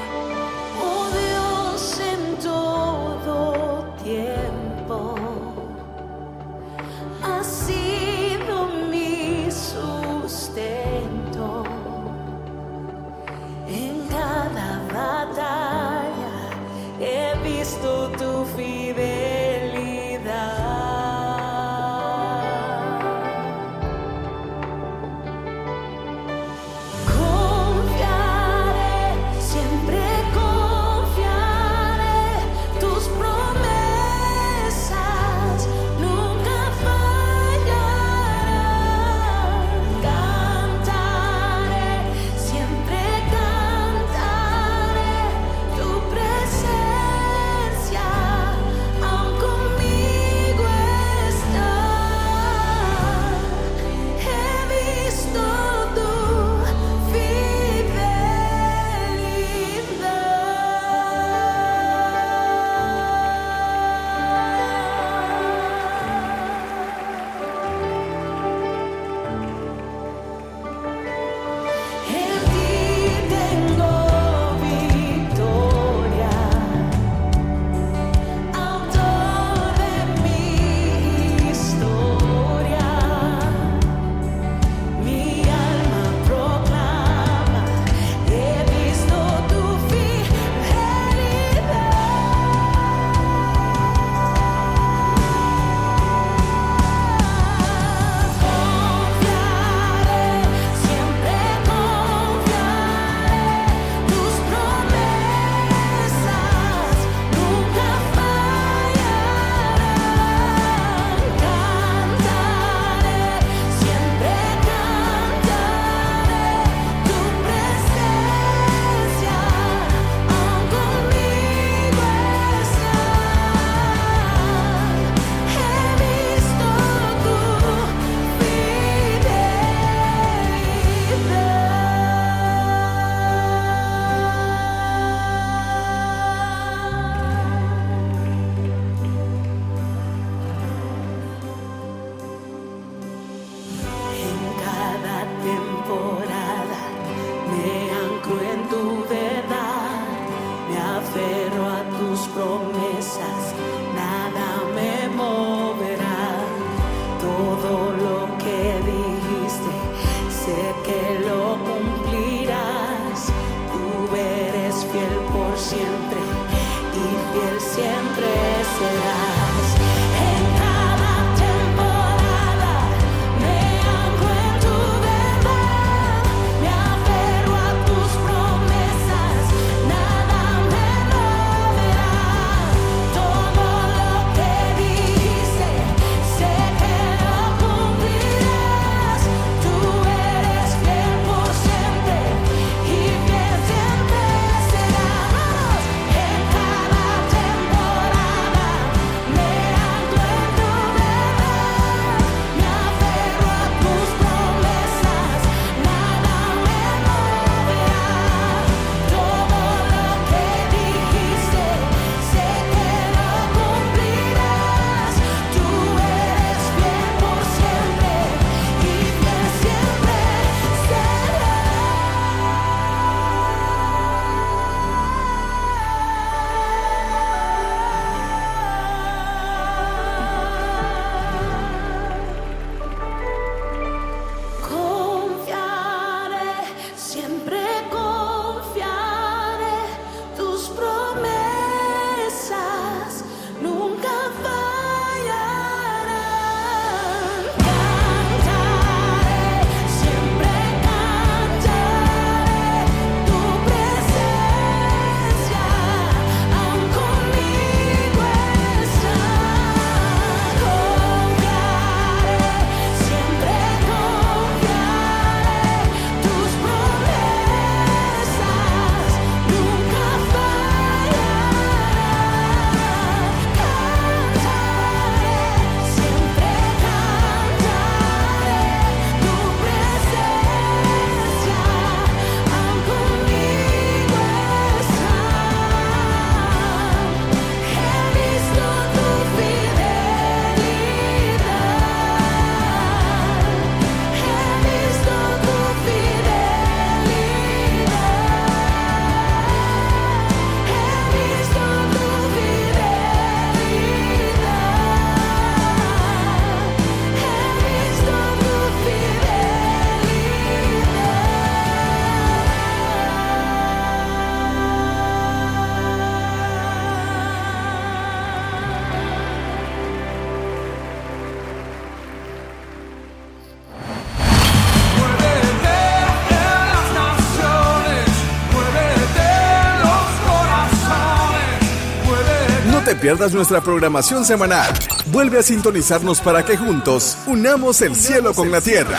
[333.03, 334.71] Pierdas nuestra programación semanal.
[335.07, 338.97] Vuelve a sintonizarnos para que juntos unamos el cielo con la tierra.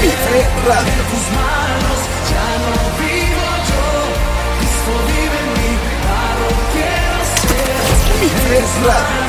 [0.00, 0.92] Mi fe radio.
[8.22, 9.24] Mi fe radio.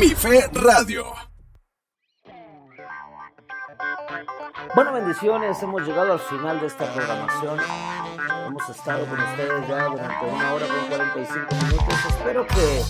[0.00, 1.17] Mi fe radio.
[5.20, 7.58] Hemos llegado al final de esta programación.
[8.46, 11.94] Hemos estado con ustedes ya durante una hora con 45 minutos.
[12.08, 12.84] Espero que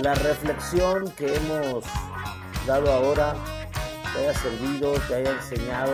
[0.00, 1.84] la reflexión que hemos
[2.66, 3.34] dado ahora
[4.14, 5.92] te haya servido, te haya enseñado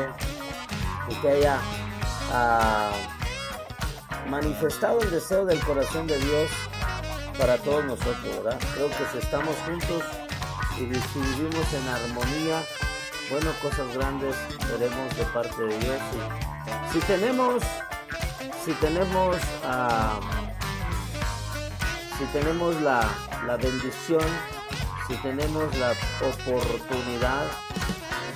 [1.09, 1.59] y te haya
[2.33, 2.93] ah,
[4.29, 6.51] manifestado el deseo del corazón de Dios
[7.37, 8.55] para todos nosotros.
[8.75, 10.05] Creo que si estamos juntos
[10.79, 12.63] y vivimos en armonía,
[13.31, 14.35] bueno, cosas grandes
[14.69, 16.01] veremos de parte de Dios.
[16.93, 17.63] Si tenemos,
[18.65, 20.19] si tenemos, ah,
[22.19, 23.09] si tenemos la,
[23.47, 24.23] la bendición,
[25.07, 25.93] si tenemos la
[26.29, 27.47] oportunidad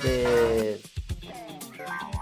[0.01, 0.81] de,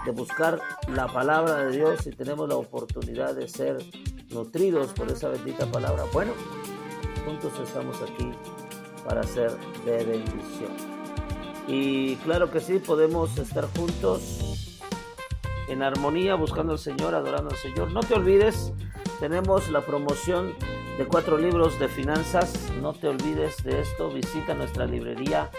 [0.04, 3.78] de buscar la palabra de Dios, si tenemos la oportunidad de ser
[4.30, 6.32] nutridos por esa bendita palabra, bueno,
[7.24, 8.32] juntos estamos aquí
[9.04, 10.93] para ser de bendición.
[11.66, 14.80] Y claro que sí, podemos estar juntos
[15.68, 17.90] en armonía, buscando al Señor, adorando al Señor.
[17.90, 18.72] No te olvides,
[19.20, 20.54] tenemos la promoción
[20.98, 22.70] de cuatro libros de finanzas.
[22.80, 24.10] No te olvides de esto.
[24.10, 25.50] Visita nuestra librería,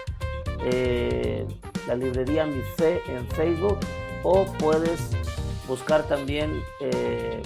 [0.60, 1.46] eh,
[1.86, 3.78] la librería Mi Fe en Facebook,
[4.22, 5.10] o puedes
[5.66, 7.42] buscar también eh,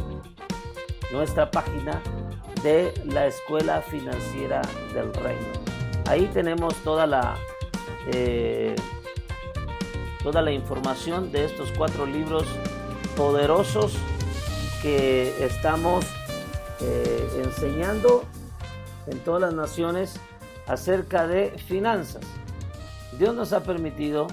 [1.13, 2.01] nuestra página
[2.63, 4.61] de la Escuela Financiera
[4.93, 5.49] del Reino.
[6.07, 7.37] Ahí tenemos toda la
[8.07, 8.75] eh,
[10.23, 12.45] toda la información de estos cuatro libros
[13.17, 13.95] poderosos
[14.83, 16.07] que estamos
[16.81, 18.25] eh, enseñando
[19.07, 20.19] en todas las naciones
[20.67, 22.23] acerca de finanzas.
[23.19, 24.29] Dios nos ha permitido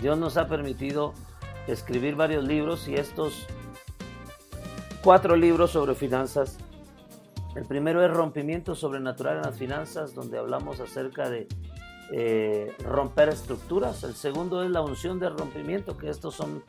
[0.00, 1.14] Dios nos ha permitido
[1.66, 3.46] escribir varios libros y estos
[5.02, 6.58] cuatro libros sobre finanzas.
[7.54, 11.46] El primero es Rompimiento Sobrenatural en las Finanzas, donde hablamos acerca de
[12.12, 14.02] eh, romper estructuras.
[14.04, 16.62] El segundo es La Unción de Rompimiento, que estos son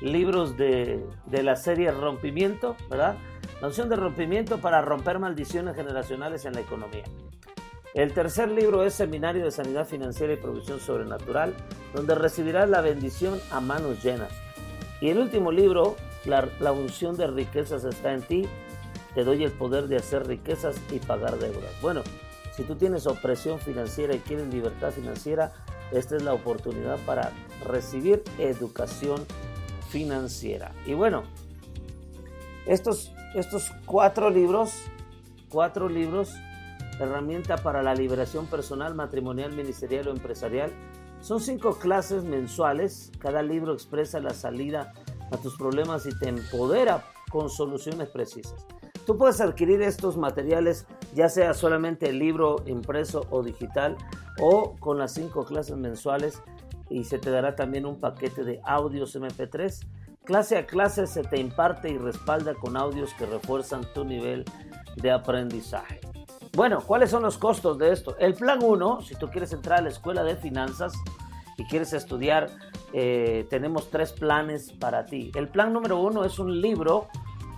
[0.00, 3.16] libros de, de la serie Rompimiento, ¿verdad?
[3.60, 7.04] La unción de rompimiento para romper maldiciones generacionales en la economía.
[7.94, 11.54] El tercer libro es Seminario de Sanidad Financiera y Provisión Sobrenatural,
[11.94, 14.32] donde recibirás la bendición a manos llenas.
[15.00, 15.94] Y el último libro,
[16.24, 18.48] la, la unción de riquezas está en ti,
[19.14, 21.80] te doy el poder de hacer riquezas y pagar deudas.
[21.80, 22.02] Bueno,
[22.56, 25.52] si tú tienes opresión financiera y quieres libertad financiera,
[25.90, 27.32] esta es la oportunidad para
[27.64, 29.24] recibir educación
[29.88, 30.72] financiera.
[30.86, 31.22] Y bueno,
[32.66, 34.74] estos, estos cuatro libros,
[35.48, 36.34] cuatro libros,
[37.00, 40.70] herramienta para la liberación personal, matrimonial, ministerial o empresarial,
[41.20, 43.12] son cinco clases mensuales.
[43.18, 44.92] Cada libro expresa la salida
[45.30, 48.66] a tus problemas y te empodera con soluciones precisas.
[49.06, 53.96] Tú puedes adquirir estos materiales ya sea solamente el libro impreso o digital
[54.40, 56.40] o con las cinco clases mensuales
[56.88, 59.86] y se te dará también un paquete de audios MP3.
[60.24, 64.44] Clase a clase se te imparte y respalda con audios que refuerzan tu nivel
[64.96, 66.00] de aprendizaje.
[66.54, 68.16] Bueno, ¿cuáles son los costos de esto?
[68.18, 70.92] El plan 1, si tú quieres entrar a la escuela de finanzas
[71.56, 72.50] y quieres estudiar,
[72.92, 75.32] eh, tenemos tres planes para ti.
[75.34, 77.08] El plan número uno es un libro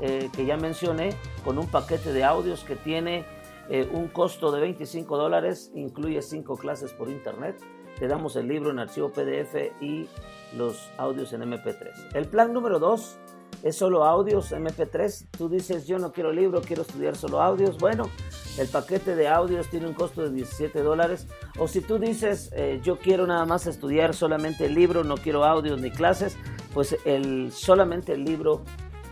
[0.01, 3.25] eh, que ya mencioné con un paquete de audios que tiene
[3.69, 7.57] eh, un costo de 25 dólares, incluye cinco clases por internet.
[7.99, 10.09] Te damos el libro en archivo PDF y
[10.57, 12.15] los audios en MP3.
[12.15, 13.19] El plan número 2
[13.63, 15.27] es solo audios MP3.
[15.31, 17.79] Tú dices, yo no quiero libro, quiero estudiar solo audios.
[17.79, 18.11] Bueno,
[18.59, 21.27] el paquete de audios tiene un costo de 17 dólares.
[21.59, 25.45] O si tú dices, eh, yo quiero nada más estudiar solamente el libro, no quiero
[25.45, 26.37] audios ni clases,
[26.75, 28.63] pues el, solamente el libro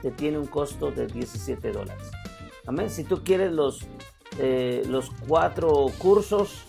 [0.03, 2.11] te tiene un costo de 17 dólares.
[2.67, 2.91] Amén.
[2.91, 3.87] Si tú quieres los,
[4.39, 6.65] eh, los cuatro cursos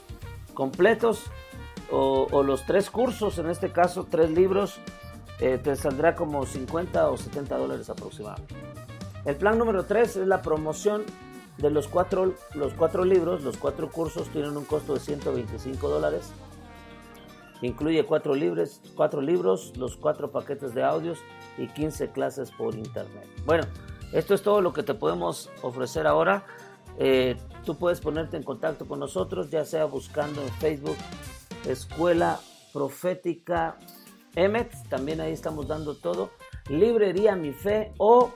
[0.53, 1.23] completos
[1.91, 4.80] o, los tres cursos, en este caso tres libros,
[5.39, 8.55] eh, te saldrá como 50 o 70 dólares aproximadamente.
[9.26, 11.03] El plan número 3 es la promoción
[11.57, 13.43] de los cuatro, los cuatro libros.
[13.43, 16.31] Los cuatro cursos tienen un costo de 125 dólares.
[17.64, 21.19] Incluye cuatro, libres, cuatro libros, los cuatro paquetes de audios
[21.57, 23.26] y 15 clases por internet.
[23.45, 23.64] Bueno,
[24.11, 26.45] esto es todo lo que te podemos ofrecer ahora.
[26.99, 30.98] Eh, tú puedes ponerte en contacto con nosotros, ya sea buscando en Facebook
[31.65, 32.40] Escuela
[32.73, 33.77] Profética
[34.35, 36.31] Emet, también ahí estamos dando todo.
[36.68, 38.31] Librería Mi Fe o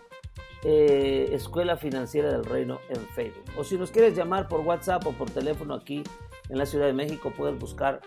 [0.63, 3.43] eh, Escuela Financiera del Reino en Facebook.
[3.57, 6.03] O si nos quieres llamar por WhatsApp o por teléfono aquí
[6.49, 7.99] en la Ciudad de México, puedes buscar.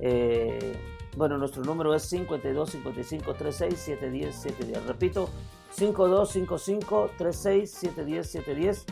[0.00, 0.74] Eh,
[1.16, 4.86] bueno, nuestro número es 52 55 36 710 710.
[4.86, 5.28] Repito,
[5.70, 8.86] 52 55 36 710 710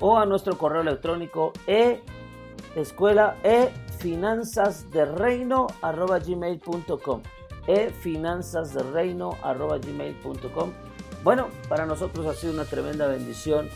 [0.00, 2.02] o a nuestro correo electrónico e
[2.74, 7.22] escuela e finanzas de reino arroba gmail.com
[7.66, 10.72] e finanzas de reino arroba gmail.com
[11.22, 13.68] bueno para nosotros ha sido una tremenda bendición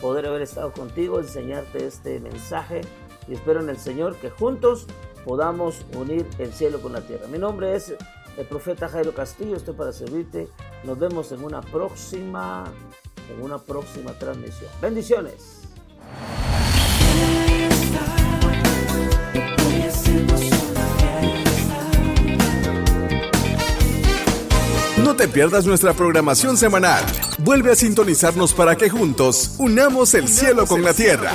[0.00, 2.80] poder haber estado contigo enseñarte este mensaje
[3.28, 4.86] y espero en el Señor que juntos
[5.28, 7.26] podamos unir el cielo con la tierra.
[7.28, 7.94] Mi nombre es
[8.38, 10.48] el profeta Jairo Castillo estoy para servirte.
[10.84, 12.64] Nos vemos en una próxima
[13.30, 14.70] en una próxima transmisión.
[14.80, 15.60] Bendiciones.
[25.04, 27.04] No te pierdas nuestra programación semanal.
[27.40, 31.32] Vuelve a sintonizarnos para que juntos unamos el cielo con la tierra.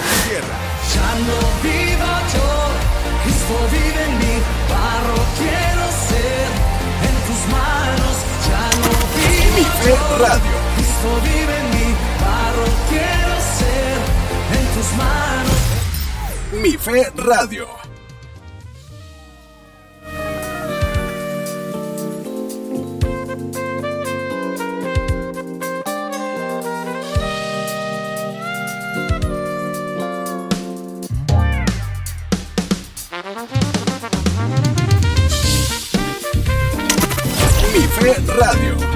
[9.86, 10.52] Radio.
[10.76, 13.98] Cristo vive en mí, barro quiero ser
[14.58, 15.60] en tus manos.
[16.62, 17.68] Mi Fe Radio.
[37.74, 38.93] Mi Fe Radio.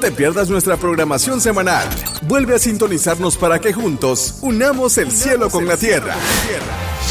[0.00, 1.86] te pierdas nuestra programación semanal.
[2.22, 6.14] Vuelve a sintonizarnos para que juntos unamos el cielo con la tierra.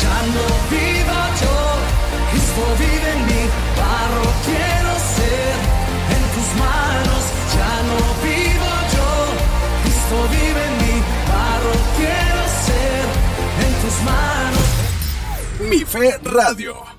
[0.02, 1.58] Ya no viva yo,
[2.32, 3.44] Cristo vive en mí,
[3.78, 5.56] barro quiero ser
[6.16, 7.22] en tus manos.
[7.56, 9.10] Ya no vivo yo,
[9.84, 10.96] Cristo vive en mí,
[11.30, 13.06] barro quiero ser
[13.66, 14.68] en tus manos.
[15.70, 16.99] Mi Fe Radio.